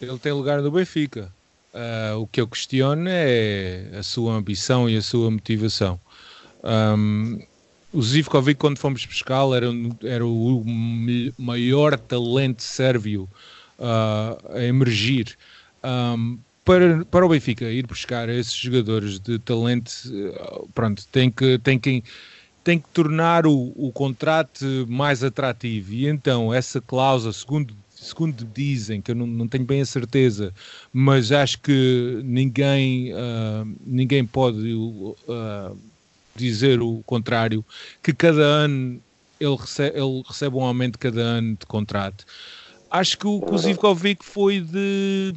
Ele 0.00 0.18
tem 0.18 0.32
lugar 0.32 0.60
no 0.60 0.70
Benfica. 0.70 1.32
Uh, 1.72 2.18
o 2.18 2.26
que 2.26 2.38
eu 2.38 2.46
questiono 2.46 3.08
é 3.08 3.86
a 3.98 4.02
sua 4.02 4.34
ambição 4.34 4.90
e 4.90 4.96
a 4.96 5.02
sua 5.02 5.30
motivação. 5.30 5.98
Um, 6.62 7.40
o 7.92 8.02
Zivkovic, 8.02 8.58
quando 8.58 8.78
fomos 8.78 9.06
pescá-lo, 9.06 9.54
era, 9.54 9.66
era 10.02 10.26
o 10.26 10.64
maior 11.38 11.98
talento 11.98 12.62
sérvio 12.62 13.28
uh, 13.78 14.54
a 14.54 14.62
emergir. 14.62 15.36
Um, 15.82 16.38
para, 16.64 17.04
para 17.06 17.26
o 17.26 17.28
Benfica 17.28 17.64
ir 17.64 17.86
buscar 17.86 18.28
esses 18.28 18.54
jogadores 18.54 19.18
de 19.18 19.38
talento, 19.38 19.90
uh, 20.06 20.68
pronto, 20.74 21.06
tem 21.08 21.30
que, 21.30 21.58
tem 21.58 21.78
que, 21.78 22.04
tem 22.62 22.78
que 22.78 22.88
tornar 22.90 23.46
o, 23.46 23.72
o 23.74 23.90
contrato 23.92 24.64
mais 24.88 25.24
atrativo. 25.24 25.92
E 25.92 26.06
então, 26.06 26.52
essa 26.52 26.80
cláusula, 26.80 27.32
segundo 27.32 27.74
segundo 28.02 28.44
dizem, 28.52 29.00
que 29.00 29.10
eu 29.10 29.14
não, 29.14 29.26
não, 29.26 29.48
tenho 29.48 29.64
bem 29.64 29.80
a 29.80 29.86
certeza, 29.86 30.52
mas 30.92 31.30
acho 31.30 31.60
que 31.60 32.20
ninguém, 32.24 33.12
uh, 33.14 33.76
ninguém 33.86 34.24
pode 34.24 34.74
uh, 34.74 35.76
dizer 36.34 36.80
o 36.82 37.02
contrário, 37.06 37.64
que 38.02 38.12
cada 38.12 38.42
ano 38.42 39.00
ele 39.40 39.56
recebe, 39.56 39.98
ele 39.98 40.22
recebe 40.26 40.56
um 40.56 40.64
aumento 40.64 40.98
cada 40.98 41.20
ano 41.20 41.56
de 41.58 41.66
contrato. 41.66 42.24
Acho 42.90 43.18
que 43.18 43.26
o, 43.26 43.42
o 43.50 43.58
Zivkovic 43.58 44.24
foi 44.24 44.60
de, 44.60 45.34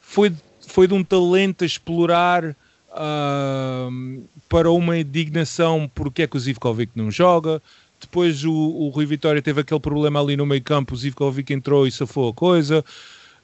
foi, 0.00 0.32
foi 0.66 0.86
de 0.86 0.94
um 0.94 1.02
talento 1.02 1.62
a 1.62 1.66
explorar 1.66 2.44
uh, 2.90 4.28
para 4.48 4.70
uma 4.70 4.98
indignação 4.98 5.90
porque 5.94 6.22
é 6.22 6.26
que 6.26 6.36
o 6.36 6.40
Zivkovic 6.40 6.92
não 6.94 7.10
joga. 7.10 7.62
Depois 8.00 8.44
o, 8.44 8.52
o 8.52 8.88
Rui 8.88 9.06
Vitória 9.06 9.40
teve 9.40 9.60
aquele 9.60 9.80
problema 9.80 10.20
ali 10.20 10.36
no 10.36 10.46
meio 10.46 10.62
campo, 10.62 10.94
o 10.94 10.96
Zivkovic 10.96 11.52
entrou 11.52 11.86
e 11.86 11.92
safou 11.92 12.30
a 12.30 12.34
coisa. 12.34 12.84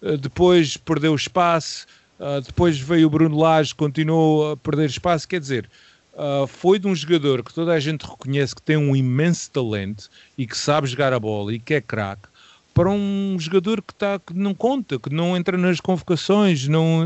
Uh, 0.03 0.17
depois 0.17 0.77
perdeu 0.77 1.15
espaço. 1.15 1.87
Uh, 2.19 2.41
depois 2.43 2.79
veio 2.79 3.07
o 3.07 3.11
Bruno 3.11 3.39
Lage, 3.39 3.75
continuou 3.75 4.53
a 4.53 4.57
perder 4.57 4.87
espaço. 4.87 5.27
Quer 5.27 5.41
dizer, 5.41 5.71
uh, 6.13 6.47
foi 6.47 6.79
de 6.79 6.87
um 6.87 6.95
jogador 6.95 7.43
que 7.43 7.55
toda 7.55 7.73
a 7.73 7.81
gente 7.81 8.03
reconhece 8.03 8.55
que 8.55 8.63
tem 8.63 8.77
um 8.77 8.95
imenso 8.95 9.51
talento 9.51 10.11
e 10.37 10.47
que 10.47 10.57
sabe 10.57 10.87
jogar 10.87 11.13
a 11.13 11.19
bola 11.19 11.55
e 11.55 11.59
que 11.59 11.75
é 11.75 11.81
craque, 11.81 12.29
para 12.81 12.89
um 12.89 13.37
jogador 13.39 13.83
que, 13.83 13.95
tá, 13.95 14.19
que 14.19 14.33
não 14.33 14.55
conta, 14.55 14.99
que 14.99 15.13
não 15.13 15.37
entra 15.37 15.59
nas 15.59 15.79
convocações, 15.81 16.67
não, 16.67 17.05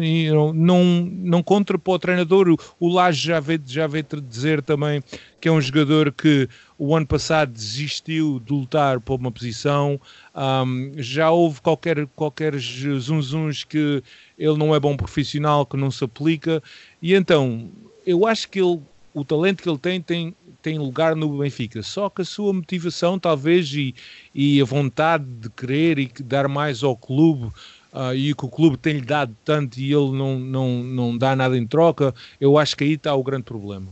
não, 0.54 0.84
não 0.84 1.42
conta 1.42 1.76
para 1.76 1.92
o 1.92 1.98
treinador. 1.98 2.48
O, 2.48 2.56
o 2.78 2.88
Laje 2.88 3.26
já 3.26 3.40
veio, 3.40 3.60
já 3.66 3.88
veio 3.88 4.06
dizer 4.22 4.62
também 4.62 5.02
que 5.40 5.48
é 5.48 5.50
um 5.50 5.60
jogador 5.60 6.12
que 6.12 6.48
o 6.78 6.94
ano 6.94 7.04
passado 7.04 7.50
desistiu 7.50 8.38
de 8.38 8.52
lutar 8.52 9.00
por 9.00 9.18
uma 9.18 9.32
posição. 9.32 10.00
Um, 10.32 10.92
já 10.98 11.32
houve 11.32 11.60
qualquer, 11.60 12.06
qualquer 12.14 12.54
zunzuns 12.56 13.64
que 13.64 14.00
ele 14.38 14.56
não 14.56 14.72
é 14.76 14.78
bom 14.78 14.96
profissional, 14.96 15.66
que 15.66 15.76
não 15.76 15.90
se 15.90 16.04
aplica. 16.04 16.62
E 17.02 17.14
então, 17.14 17.68
eu 18.06 18.28
acho 18.28 18.48
que 18.48 18.60
ele 18.60 18.80
o 19.14 19.24
talento 19.24 19.62
que 19.62 19.68
ele 19.68 19.78
tem, 19.78 20.02
tem 20.02 20.34
tem 20.64 20.78
lugar 20.78 21.14
no 21.14 21.28
Benfica. 21.28 21.82
Só 21.82 22.08
que 22.08 22.22
a 22.22 22.24
sua 22.24 22.50
motivação, 22.54 23.18
talvez, 23.18 23.70
e, 23.74 23.94
e 24.34 24.62
a 24.62 24.64
vontade 24.64 25.26
de 25.26 25.50
querer 25.50 25.98
e 25.98 26.10
dar 26.20 26.48
mais 26.48 26.82
ao 26.82 26.96
clube, 26.96 27.52
uh, 27.92 28.14
e 28.14 28.34
que 28.34 28.46
o 28.46 28.48
clube 28.48 28.78
tem-lhe 28.78 29.02
dado 29.02 29.36
tanto 29.44 29.78
e 29.78 29.92
ele 29.92 30.12
não, 30.12 30.38
não, 30.38 30.68
não 30.82 31.18
dá 31.18 31.36
nada 31.36 31.54
em 31.54 31.66
troca, 31.66 32.14
eu 32.40 32.56
acho 32.56 32.74
que 32.74 32.84
aí 32.84 32.94
está 32.94 33.14
o 33.14 33.22
grande 33.22 33.44
problema. 33.44 33.88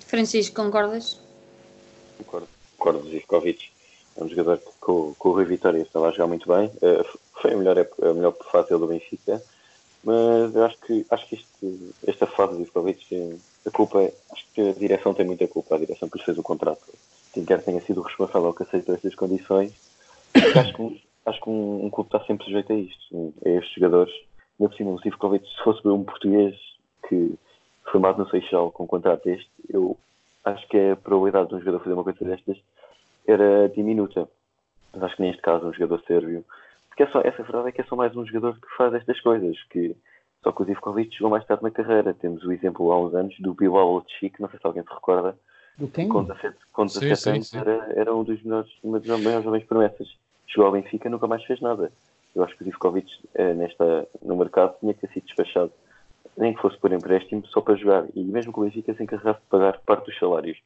Francisco, 0.00 0.56
concordas? 0.56 1.20
Concordo, 2.18 2.48
concordo, 2.76 3.08
Zivkovic. 3.08 3.70
É 4.16 4.24
um 4.24 4.28
jogador 4.28 4.58
que 4.58 4.70
com, 4.80 5.14
com 5.16 5.28
o 5.28 5.32
Rui 5.32 5.44
Vitória 5.44 5.80
estava 5.80 6.08
a 6.08 6.10
jogar 6.10 6.26
muito 6.26 6.48
bem. 6.48 6.66
Uh, 6.82 7.18
foi 7.40 7.52
a 7.52 7.56
melhor, 7.56 7.78
a 7.78 8.12
melhor 8.12 8.34
fase 8.50 8.70
do 8.70 8.88
Benfica 8.88 9.40
mas 10.02 10.54
eu 10.54 10.64
acho 10.64 10.78
que, 10.78 11.06
acho 11.10 11.28
que 11.28 11.34
este, 11.34 11.92
esta 12.06 12.26
fase 12.26 12.56
de 12.56 12.62
Ivkovic, 12.62 13.38
a 13.66 13.70
culpa 13.70 14.02
é, 14.02 14.12
acho 14.32 14.46
que 14.54 14.60
a 14.60 14.72
direção 14.72 15.14
tem 15.14 15.26
muita 15.26 15.46
culpa, 15.46 15.74
a 15.74 15.78
direção 15.78 16.08
que 16.08 16.18
lhe 16.18 16.24
fez 16.24 16.38
o 16.38 16.42
contrato. 16.42 16.80
Quem 17.32 17.44
quer 17.44 17.62
tenha 17.62 17.80
sido 17.82 18.00
o 18.00 18.04
responsável 18.04 18.52
que 18.52 18.62
aceitou 18.62 18.94
estas 18.94 19.14
condições, 19.14 19.72
acho 20.34 20.74
que, 20.74 21.02
acho 21.26 21.40
que 21.40 21.50
um, 21.50 21.86
um, 21.86 21.90
clube 21.90 22.08
está 22.08 22.24
sempre 22.26 22.44
sujeito 22.44 22.72
a 22.72 22.76
isto, 22.76 23.34
a 23.44 23.48
estes 23.48 23.74
jogadores. 23.74 24.12
Ainda 24.58 24.70
por 24.70 24.76
cima, 24.76 24.90
o 24.90 25.00
se 25.00 25.64
fosse 25.64 25.86
um 25.88 26.04
português 26.04 26.56
que 27.08 27.34
formado 27.90 28.18
no 28.18 28.30
Seixal 28.30 28.70
com 28.70 28.84
um 28.84 28.88
contrato 28.88 29.24
deste, 29.24 29.50
eu 29.68 29.96
acho 30.44 30.66
que 30.68 30.76
a 30.76 30.96
probabilidade 30.96 31.48
de 31.48 31.54
um 31.54 31.58
jogador 31.60 31.80
fazer 31.80 31.94
uma 31.94 32.04
coisa 32.04 32.24
destas 32.24 32.58
era 33.26 33.68
diminuta. 33.68 34.28
Mas 34.92 35.02
acho 35.04 35.16
que 35.16 35.22
neste 35.22 35.42
caso 35.42 35.66
um 35.66 35.72
jogador 35.72 36.02
sérvio 36.06 36.44
porque 37.00 37.04
é 37.04 37.06
só, 37.06 37.20
essa 37.20 37.42
verdade 37.42 37.68
é 37.68 37.72
que 37.72 37.80
é 37.80 37.84
só 37.84 37.96
mais 37.96 38.14
um 38.14 38.26
jogador 38.26 38.54
que 38.60 38.76
faz 38.76 38.92
estas 38.92 39.18
coisas, 39.20 39.56
que 39.70 39.96
só 40.42 40.52
que 40.52 40.62
o 40.62 40.64
Zivkovic 40.64 41.14
chegou 41.14 41.30
mais 41.30 41.44
tarde 41.44 41.62
na 41.62 41.70
carreira. 41.70 42.14
Temos 42.14 42.44
o 42.44 42.52
exemplo 42.52 42.90
há 42.92 43.00
uns 43.00 43.14
anos 43.14 43.34
do 43.40 43.54
Bilal 43.54 44.04
Chic, 44.08 44.38
não 44.40 44.48
sei 44.48 44.58
se 44.58 44.66
alguém 44.66 44.82
se 44.82 44.92
recorda. 44.92 45.36
Do 45.76 45.88
quem? 45.88 46.08
Com 46.08 46.24
17, 46.24 46.56
com 46.72 46.86
17 46.86 47.16
sim, 47.16 47.30
anos 47.30 47.48
sim, 47.48 47.52
sim. 47.52 47.58
Era, 47.58 47.92
era, 47.94 48.14
um 48.14 48.24
dos 48.24 48.42
melhores, 48.42 48.70
uma 48.82 49.00
das 49.00 49.20
maiores 49.20 49.44
jovens 49.44 49.64
promessas. 49.64 50.08
Chegou 50.46 50.66
ao 50.66 50.72
Benfica 50.72 51.08
e 51.08 51.10
nunca 51.10 51.26
mais 51.26 51.44
fez 51.44 51.60
nada. 51.60 51.92
Eu 52.34 52.44
acho 52.44 52.56
que 52.56 52.62
o 52.62 52.64
Zivkovic 52.64 53.10
eh, 53.34 53.54
nesta, 53.54 54.06
no 54.22 54.36
mercado 54.36 54.76
tinha 54.80 54.94
que 54.94 55.00
ter 55.00 55.12
sido 55.12 55.26
despachado, 55.26 55.72
nem 56.36 56.54
que 56.54 56.60
fosse 56.60 56.78
por 56.78 56.92
empréstimo, 56.92 57.46
só 57.46 57.60
para 57.60 57.76
jogar. 57.76 58.06
E 58.14 58.22
mesmo 58.22 58.52
que 58.52 58.60
o 58.60 58.62
Benfica 58.62 58.94
se 58.94 59.02
encarregasse 59.02 59.40
de 59.40 59.46
pagar 59.46 59.78
parte 59.80 60.06
dos 60.06 60.18
salários. 60.18 60.58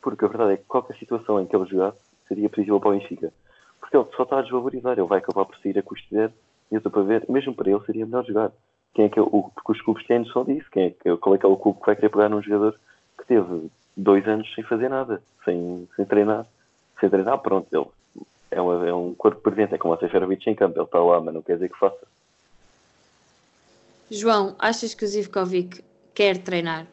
Porque 0.00 0.24
a 0.24 0.28
verdade 0.28 0.54
é 0.54 0.56
que 0.56 0.64
qualquer 0.64 0.96
situação 0.96 1.40
em 1.40 1.46
que 1.46 1.54
ele 1.54 1.68
jogasse 1.68 1.98
seria 2.28 2.48
positiva 2.48 2.80
para 2.80 2.90
o 2.90 2.92
Benfica 2.92 3.32
porque 3.92 3.96
ele 3.96 4.16
só 4.16 4.22
está 4.22 4.38
a 4.38 4.42
desvalorizar, 4.42 4.98
ele 4.98 5.08
vai 5.08 5.18
acabar 5.18 5.44
por 5.44 5.56
sair 5.58 5.78
a 5.78 5.82
custo 5.82 6.06
zero, 6.10 6.32
e 6.70 6.74
eu 6.74 6.78
estou 6.78 6.90
para 6.90 7.02
ver, 7.02 7.26
mesmo 7.28 7.54
para 7.54 7.70
ele 7.70 7.84
seria 7.84 8.06
melhor 8.06 8.24
jogar. 8.24 8.52
Quem 8.94 9.06
é 9.06 9.08
que 9.08 9.18
é 9.18 9.22
o, 9.22 9.50
porque 9.54 9.72
os 9.72 9.80
clubes 9.80 10.06
têm 10.06 10.20
noção 10.20 10.44
disso, 10.44 10.68
quem 10.70 10.84
é 10.86 10.90
que, 10.90 11.16
qual 11.16 11.34
é 11.34 11.38
que 11.38 11.46
é 11.46 11.48
o 11.48 11.56
clube 11.56 11.80
que 11.80 11.86
vai 11.86 11.96
querer 11.96 12.10
pegar 12.10 12.28
num 12.28 12.42
jogador 12.42 12.78
que 13.18 13.26
teve 13.26 13.70
dois 13.96 14.26
anos 14.26 14.52
sem 14.54 14.64
fazer 14.64 14.88
nada, 14.88 15.22
sem, 15.44 15.88
sem 15.96 16.04
treinar, 16.04 16.46
sem 17.00 17.08
treinar, 17.08 17.38
pronto, 17.38 17.66
ele 17.72 18.26
é, 18.50 18.60
uma, 18.60 18.86
é 18.86 18.92
um 18.92 19.14
corpo 19.14 19.40
presente, 19.40 19.74
é 19.74 19.78
como 19.78 19.94
a 19.94 19.98
Seferovic 19.98 20.48
em 20.48 20.54
campo, 20.54 20.78
ele 20.78 20.84
está 20.84 20.98
lá, 20.98 21.20
mas 21.20 21.34
não 21.34 21.42
quer 21.42 21.54
dizer 21.54 21.70
que 21.70 21.78
faça. 21.78 22.06
João, 24.10 24.54
achas 24.58 24.92
que 24.92 25.04
o 25.04 25.08
Zivkovic 25.08 25.82
quer 26.14 26.36
treinar? 26.38 26.86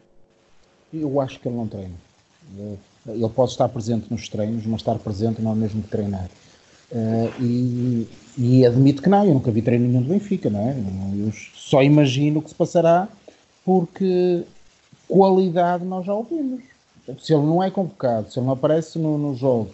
Eu 0.93 1.19
acho 1.19 1.39
que 1.39 1.47
ele 1.47 1.57
não 1.57 1.67
treina. 1.67 1.95
Ele 3.05 3.29
pode 3.29 3.51
estar 3.51 3.67
presente 3.67 4.09
nos 4.09 4.29
treinos, 4.29 4.65
mas 4.65 4.81
estar 4.81 4.97
presente 4.99 5.41
não 5.41 5.51
é 5.51 5.55
mesmo 5.55 5.83
que 5.83 5.89
treinar. 5.89 6.29
Uh, 6.91 7.31
e, 7.39 8.07
e, 8.37 8.65
admito 8.65 9.01
que 9.01 9.09
não, 9.09 9.23
eu 9.23 9.33
nunca 9.33 9.51
vi 9.51 9.61
treino 9.61 9.87
nenhum 9.87 10.01
do 10.01 10.09
Benfica, 10.09 10.49
não 10.49 10.59
é? 10.59 10.75
Eu 11.15 11.31
só 11.53 11.83
imagino 11.83 12.39
o 12.39 12.41
que 12.41 12.49
se 12.49 12.55
passará, 12.55 13.07
porque 13.63 14.43
qualidade 15.07 15.85
nós 15.85 16.05
já 16.05 16.13
ouvimos. 16.13 16.63
Se 17.19 17.33
ele 17.33 17.43
não 17.43 17.63
é 17.63 17.69
convocado, 17.69 18.31
se 18.31 18.39
ele 18.39 18.47
não 18.47 18.53
aparece 18.53 18.97
no, 18.97 19.17
no 19.17 19.35
jogo, 19.35 19.71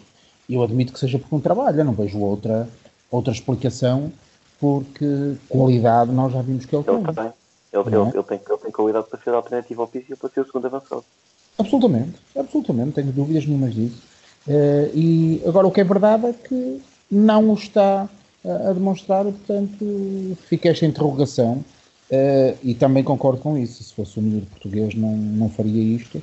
eu 0.49 0.61
admito 0.61 0.93
que 0.93 0.99
seja 0.99 1.17
porque 1.17 1.33
não 1.33 1.41
trabalha, 1.41 1.83
não 1.83 1.93
vejo 1.93 2.19
outra, 2.19 2.67
outra 3.09 3.33
explicação, 3.33 4.11
porque 4.59 5.35
qualidade 5.47 6.11
nós 6.11 6.33
já 6.33 6.41
vimos 6.41 6.65
que 6.65 6.75
ele, 6.75 6.83
ele 6.87 7.13
tem. 7.13 7.23
Ele, 7.73 7.83
ele, 7.87 7.95
é? 7.95 8.11
ele, 8.13 8.23
tem. 8.23 8.41
Ele 8.49 8.57
tem 8.57 8.71
qualidade 8.71 9.07
para 9.07 9.19
ser 9.19 9.33
alternativa 9.33 9.81
ao 9.81 9.87
Pizzi 9.87 10.13
e 10.13 10.15
para 10.15 10.29
ser 10.29 10.41
o 10.41 10.45
segundo 10.45 10.67
avançado. 10.67 11.03
Absolutamente, 11.57 12.19
absolutamente, 12.37 12.91
tenho 12.91 13.11
dúvidas 13.11 13.45
nenhumas 13.45 13.73
disso. 13.73 14.01
Uh, 14.47 14.91
e 14.93 15.41
agora 15.45 15.65
o 15.65 15.71
que 15.71 15.81
é 15.81 15.83
verdade 15.83 16.27
é 16.27 16.33
que 16.33 16.81
não 17.09 17.51
o 17.51 17.53
está 17.53 18.09
a, 18.43 18.73
demonstrar, 18.73 19.23
portanto 19.23 20.37
fica 20.47 20.69
esta 20.69 20.85
interrogação 20.85 21.63
uh, 22.11 22.57
e 22.63 22.73
também 22.73 23.03
concordo 23.03 23.39
com 23.39 23.57
isso, 23.57 23.83
se 23.83 23.93
fosse 23.93 24.19
um 24.19 24.23
miúdo 24.23 24.47
português 24.47 24.95
não, 24.95 25.15
não 25.15 25.49
faria 25.49 25.81
isto, 25.81 26.21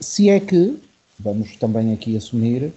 se 0.00 0.28
é 0.30 0.40
que, 0.40 0.78
vamos 1.18 1.56
também 1.56 1.92
aqui 1.92 2.16
assumir, 2.16 2.72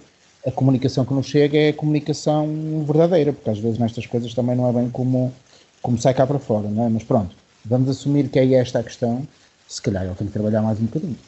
a 0.46 0.50
comunicação 0.50 1.04
que 1.04 1.14
nos 1.14 1.26
chega 1.26 1.56
é 1.56 1.68
a 1.68 1.74
comunicação 1.74 2.84
verdadeira, 2.84 3.32
porque 3.32 3.50
às 3.50 3.58
vezes 3.58 3.78
nestas 3.78 4.06
coisas 4.06 4.34
também 4.34 4.56
não 4.56 4.68
é 4.68 4.72
bem 4.72 4.90
como, 4.90 5.32
como 5.80 6.00
sai 6.00 6.14
cá 6.14 6.26
para 6.26 6.38
fora, 6.38 6.68
não 6.68 6.86
é? 6.86 6.88
Mas 6.88 7.04
pronto, 7.04 7.36
vamos 7.64 7.88
assumir 7.88 8.28
que 8.28 8.38
é 8.38 8.54
esta 8.54 8.80
a 8.80 8.82
questão, 8.82 9.26
se 9.68 9.80
calhar 9.80 10.04
ele 10.04 10.14
tem 10.14 10.26
que 10.26 10.32
trabalhar 10.32 10.62
mais 10.62 10.80
um 10.80 10.86
bocadinho. 10.86 11.18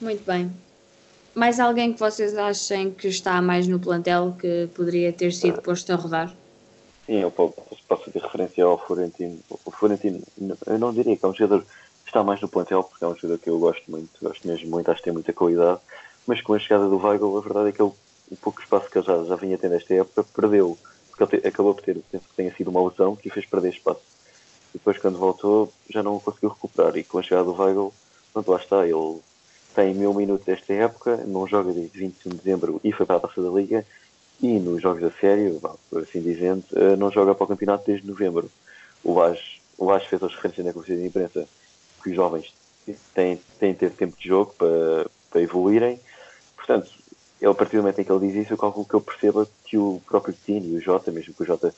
Muito 0.00 0.24
bem. 0.24 0.50
Mais 1.38 1.60
alguém 1.60 1.92
que 1.92 2.00
vocês 2.00 2.36
achem 2.36 2.90
que 2.90 3.06
está 3.06 3.40
mais 3.40 3.68
no 3.68 3.78
plantel 3.78 4.36
que 4.38 4.68
poderia 4.74 5.12
ter 5.12 5.32
sido 5.32 5.62
posto 5.62 5.92
a 5.92 5.96
rodar? 5.96 6.34
Sim, 7.06 7.20
eu 7.20 7.30
posso 7.30 7.54
fazer 7.88 8.18
referência 8.18 8.64
ao 8.64 8.76
Florentino. 8.76 9.38
O 9.64 9.70
Florentino, 9.70 10.20
eu 10.66 10.78
não 10.78 10.92
diria 10.92 11.16
que 11.16 11.24
é 11.24 11.28
um 11.28 11.34
jogador 11.34 11.62
que 11.62 12.08
está 12.08 12.24
mais 12.24 12.40
no 12.40 12.48
plantel, 12.48 12.82
porque 12.82 13.04
é 13.04 13.08
um 13.08 13.14
jogador 13.14 13.38
que 13.38 13.48
eu 13.48 13.58
gosto 13.58 13.88
muito, 13.88 14.10
gosto 14.20 14.48
mesmo 14.48 14.68
muito, 14.68 14.90
acho 14.90 14.98
que 14.98 15.04
tem 15.04 15.12
muita 15.12 15.32
qualidade, 15.32 15.80
mas 16.26 16.40
com 16.40 16.54
a 16.54 16.58
chegada 16.58 16.88
do 16.88 16.98
Weigl, 16.98 17.38
a 17.38 17.40
verdade 17.40 17.68
é 17.68 17.72
que 17.72 17.80
ele, 17.80 17.92
o 18.30 18.36
pouco 18.36 18.60
espaço 18.60 18.90
que 18.90 18.98
ele 18.98 19.06
já, 19.06 19.24
já 19.24 19.36
vinha 19.36 19.56
tendo 19.56 19.74
esta 19.74 19.94
época, 19.94 20.24
perdeu, 20.34 20.76
porque 21.08 21.36
ele 21.36 21.42
te, 21.42 21.48
acabou 21.48 21.74
por 21.74 21.84
ter, 21.84 21.98
penso 22.10 22.24
que 22.28 22.34
tenha 22.34 22.52
sido 22.54 22.68
uma 22.68 22.86
lesão 22.86 23.14
que 23.14 23.28
o 23.28 23.32
fez 23.32 23.46
perder 23.46 23.70
espaço. 23.70 24.00
E 24.74 24.78
depois, 24.78 24.98
quando 24.98 25.18
voltou, 25.18 25.72
já 25.88 26.02
não 26.02 26.18
conseguiu 26.18 26.50
recuperar, 26.50 26.96
e 26.96 27.04
com 27.04 27.18
a 27.18 27.22
chegada 27.22 27.44
do 27.44 27.54
Weigl, 27.54 27.94
pronto, 28.32 28.50
lá 28.50 28.58
está, 28.58 28.84
ele 28.84 29.20
tem 29.74 29.94
mil 29.94 30.12
minutos 30.14 30.48
esta 30.48 30.72
época, 30.72 31.16
não 31.26 31.46
joga 31.46 31.72
desde 31.72 31.98
21 31.98 32.30
de 32.30 32.36
dezembro 32.38 32.80
e 32.82 32.92
foi 32.92 33.06
para 33.06 33.16
a 33.16 33.20
taça 33.20 33.42
da 33.42 33.50
Liga, 33.50 33.84
e 34.40 34.58
nos 34.58 34.80
jogos 34.80 35.02
da 35.02 35.10
série, 35.10 35.58
por 35.90 36.02
assim 36.02 36.20
dizendo, 36.20 36.64
eh, 36.74 36.96
não 36.96 37.10
joga 37.10 37.34
para 37.34 37.44
o 37.44 37.48
campeonato 37.48 37.84
desde 37.86 38.06
novembro. 38.06 38.48
O 39.02 39.14
Lage, 39.14 39.60
o 39.76 39.98
fez 39.98 40.22
as 40.22 40.34
referências 40.34 40.66
na 40.66 40.72
conferência 40.72 41.02
de 41.02 41.08
imprensa 41.08 41.48
que 42.02 42.10
os 42.10 42.16
jovens 42.16 42.54
têm, 43.14 43.40
têm 43.58 43.72
de 43.72 43.78
ter 43.78 43.90
tempo 43.90 44.16
de 44.16 44.28
jogo 44.28 44.54
para, 44.56 45.06
para 45.30 45.42
evoluírem. 45.42 45.98
Portanto, 46.56 46.90
ele, 47.40 47.50
a 47.50 47.54
partir 47.54 47.76
do 47.76 47.82
momento 47.82 48.00
em 48.00 48.04
que 48.04 48.12
ele 48.12 48.26
diz 48.26 48.44
isso, 48.44 48.52
eu 48.52 48.58
calculo 48.58 48.86
que 48.86 48.94
eu 48.94 49.00
perceba 49.00 49.46
que 49.64 49.76
o 49.76 50.00
próprio 50.06 50.34
Tino 50.44 50.66
e 50.66 50.76
o 50.76 50.80
Jota, 50.80 51.10
mesmo 51.10 51.34
que 51.34 51.42
o 51.42 51.46
Jota 51.46 51.74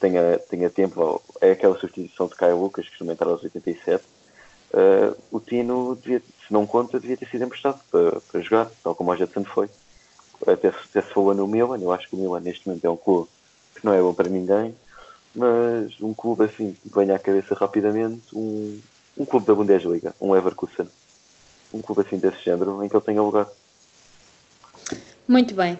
tenha, 0.00 0.38
tenha 0.50 0.70
tempo, 0.70 1.22
é 1.40 1.52
aquela 1.52 1.78
substituição 1.78 2.26
de 2.26 2.34
Caio 2.34 2.60
Lucas, 2.60 2.84
que 2.84 2.90
costuma 2.90 3.12
entrar 3.12 3.28
aos 3.28 3.42
87. 3.42 4.02
Uh, 4.72 5.14
o 5.30 5.38
Tino, 5.38 5.96
devia, 5.96 6.20
se 6.20 6.52
não 6.52 6.66
conta, 6.66 6.98
devia 6.98 7.16
ter 7.16 7.28
sido 7.28 7.44
emprestado 7.44 7.80
para, 7.90 8.20
para 8.20 8.40
jogar, 8.40 8.70
tal 8.82 8.94
como 8.94 9.10
o 9.10 9.16
Jetson 9.16 9.44
foi 9.44 9.68
até, 10.46 10.68
até 10.68 11.02
se 11.02 11.12
falou 11.12 11.34
no 11.34 11.46
Milan, 11.46 11.78
eu 11.78 11.92
acho 11.92 12.08
que 12.08 12.16
o 12.16 12.18
Milan 12.18 12.40
neste 12.40 12.66
momento 12.66 12.84
é 12.84 12.90
um 12.90 12.96
clube 12.96 13.28
que 13.74 13.84
não 13.84 13.92
é 13.92 14.00
bom 14.00 14.12
para 14.12 14.28
ninguém, 14.28 14.74
mas 15.34 15.92
um 16.00 16.12
clube 16.12 16.44
assim 16.44 16.72
que 16.72 16.88
venha 16.94 17.14
à 17.14 17.18
cabeça 17.18 17.54
rapidamente, 17.54 18.22
um, 18.34 18.80
um 19.16 19.24
clube 19.24 19.46
da 19.46 19.54
Bundesliga, 19.54 20.14
um 20.20 20.32
Leverkusen, 20.32 20.88
um 21.72 21.80
clube 21.80 22.02
assim 22.02 22.18
desse 22.18 22.42
género 22.44 22.82
em 22.82 22.88
que 22.88 22.96
ele 22.96 23.04
tenha 23.04 23.22
lugar. 23.22 23.48
Muito 25.28 25.54
bem. 25.54 25.78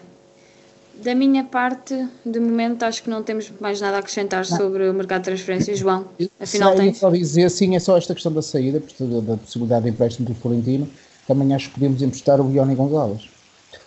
Da 0.95 1.15
minha 1.15 1.43
parte, 1.43 2.07
de 2.25 2.39
momento, 2.39 2.83
acho 2.83 3.03
que 3.03 3.09
não 3.09 3.23
temos 3.23 3.51
mais 3.59 3.81
nada 3.81 3.97
a 3.97 3.99
acrescentar 3.99 4.47
não. 4.49 4.57
sobre 4.57 4.89
o 4.89 4.93
mercado 4.93 5.21
de 5.21 5.25
transferências. 5.25 5.79
João, 5.79 6.07
afinal 6.39 6.75
tem. 6.75 6.93
só 6.93 7.09
dizer, 7.09 7.49
sim, 7.49 7.75
é 7.75 7.79
só 7.79 7.97
esta 7.97 8.13
questão 8.13 8.31
da 8.31 8.41
saída, 8.41 8.79
da 8.79 9.37
possibilidade 9.37 9.83
de 9.85 9.89
empréstimo 9.89 10.27
do 10.29 10.35
Florentino. 10.35 10.87
Também 11.27 11.53
acho 11.53 11.69
que 11.69 11.75
podemos 11.75 12.01
emprestar 12.01 12.39
o 12.39 12.51
Ioni 12.51 12.75
Gonzalez. 12.75 13.29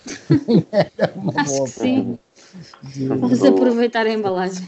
Acho 1.36 1.64
que 1.64 1.70
sim. 1.70 2.18
Vamos 3.08 3.42
aproveitar 3.42 4.06
a 4.06 4.12
embalagem. 4.12 4.66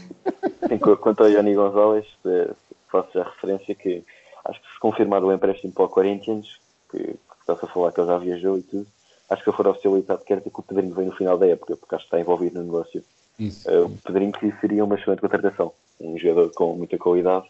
Quanto 1.01 1.23
ao 1.23 1.29
Yanni 1.29 1.55
Gonzalez, 1.55 2.05
eh, 2.25 2.51
faço 2.91 3.09
já 3.13 3.23
referência 3.23 3.73
que 3.75 4.03
acho 4.45 4.61
que 4.61 4.67
se 4.73 4.79
confirmar 4.79 5.23
o 5.23 5.33
empréstimo 5.33 5.73
para 5.73 5.85
o 5.85 5.89
Corinthians, 5.89 6.59
que, 6.91 6.97
que 6.99 7.17
está-se 7.41 7.65
a 7.65 7.67
falar 7.67 7.91
que 7.91 7.99
ele 7.99 8.07
já 8.07 8.17
viajou 8.17 8.57
e 8.57 8.61
tudo, 8.61 8.87
acho 9.29 9.43
que 9.43 9.51
se 9.51 9.57
for 9.57 9.67
oficializado, 9.67 10.23
quer 10.23 10.37
dizer 10.37 10.49
que 10.49 10.59
o 10.59 10.63
Pedrinho 10.63 10.93
vem 10.93 11.05
no 11.05 11.15
final 11.15 11.37
da 11.37 11.47
época, 11.47 11.75
porque 11.75 11.95
acho 11.95 12.05
que 12.05 12.07
está 12.07 12.19
envolvido 12.19 12.59
no 12.59 12.65
negócio. 12.65 13.03
Isso. 13.39 13.69
Uh, 13.69 13.85
o 13.85 13.97
Pedrinho 14.03 14.31
que 14.31 14.51
seria 14.59 14.83
uma 14.83 14.95
excelente 14.95 15.21
contratação, 15.21 15.71
um 15.99 16.17
jogador 16.17 16.51
com 16.53 16.75
muita 16.75 16.97
qualidade 16.97 17.47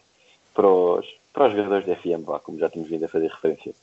para 0.54 0.68
os, 0.68 1.06
para 1.32 1.48
os 1.48 1.52
jogadores 1.54 1.86
da 1.86 1.96
FM, 1.96 2.24
vá, 2.24 2.38
como 2.38 2.58
já 2.58 2.68
tínhamos 2.68 2.90
vindo 2.90 3.04
a 3.04 3.08
fazer 3.08 3.28
referência. 3.28 3.74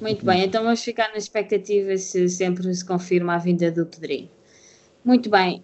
Muito 0.00 0.24
bem, 0.24 0.44
então 0.44 0.64
vamos 0.64 0.82
ficar 0.82 1.10
na 1.10 1.18
expectativa 1.18 1.96
se 1.98 2.28
sempre 2.28 2.74
se 2.74 2.84
confirma 2.84 3.34
a 3.34 3.38
vinda 3.38 3.70
do 3.70 3.84
Pedrinho. 3.84 4.30
Muito 5.04 5.28
bem, 5.28 5.62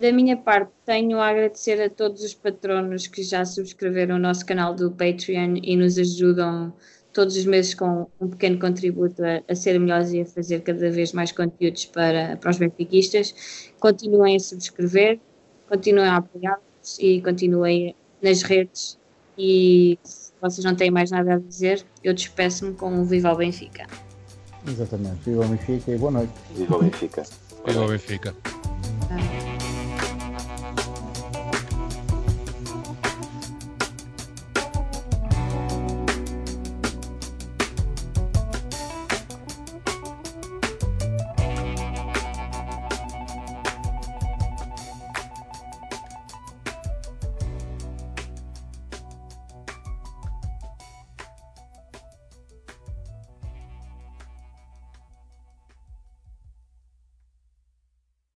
da 0.00 0.12
minha 0.12 0.36
parte 0.36 0.70
tenho 0.86 1.18
a 1.18 1.28
agradecer 1.28 1.82
a 1.82 1.90
todos 1.90 2.22
os 2.22 2.32
patronos 2.32 3.08
que 3.08 3.22
já 3.22 3.44
subscreveram 3.44 4.14
o 4.14 4.18
nosso 4.18 4.46
canal 4.46 4.72
do 4.72 4.92
Patreon 4.92 5.56
e 5.62 5.76
nos 5.76 5.98
ajudam 5.98 6.72
todos 7.18 7.36
os 7.36 7.44
meses 7.46 7.74
com 7.74 8.06
um 8.20 8.28
pequeno 8.28 8.60
contributo 8.60 9.24
a, 9.24 9.42
a 9.48 9.54
ser 9.56 9.76
melhores 9.80 10.12
e 10.12 10.20
a 10.20 10.24
fazer 10.24 10.60
cada 10.60 10.88
vez 10.88 11.12
mais 11.12 11.32
conteúdos 11.32 11.86
para, 11.86 12.36
para 12.36 12.48
os 12.48 12.58
benfiquistas. 12.58 13.34
Continuem 13.80 14.36
a 14.36 14.38
subscrever, 14.38 15.18
continuem 15.68 16.06
a 16.06 16.18
apoiar-nos 16.18 16.96
e 17.00 17.20
continuem 17.20 17.92
nas 18.22 18.42
redes 18.42 18.96
e 19.36 19.98
vocês 20.40 20.64
não 20.64 20.76
têm 20.76 20.92
mais 20.92 21.10
nada 21.10 21.34
a 21.34 21.38
dizer, 21.38 21.84
eu 22.04 22.14
despeço-me 22.14 22.74
com 22.74 22.88
um 22.88 23.04
Viva 23.04 23.32
o 23.32 23.36
Benfica. 23.36 23.88
Exatamente, 24.64 25.18
Viva 25.24 25.44
o 25.44 25.48
Benfica 25.48 25.90
e 25.90 25.98
boa 25.98 26.12
noite. 26.12 26.32
Viva 26.54 26.76
o 26.76 26.82
Benfica. 26.84 27.24
Viva 27.66 27.84
o 27.84 27.88
Benfica. 27.88 28.57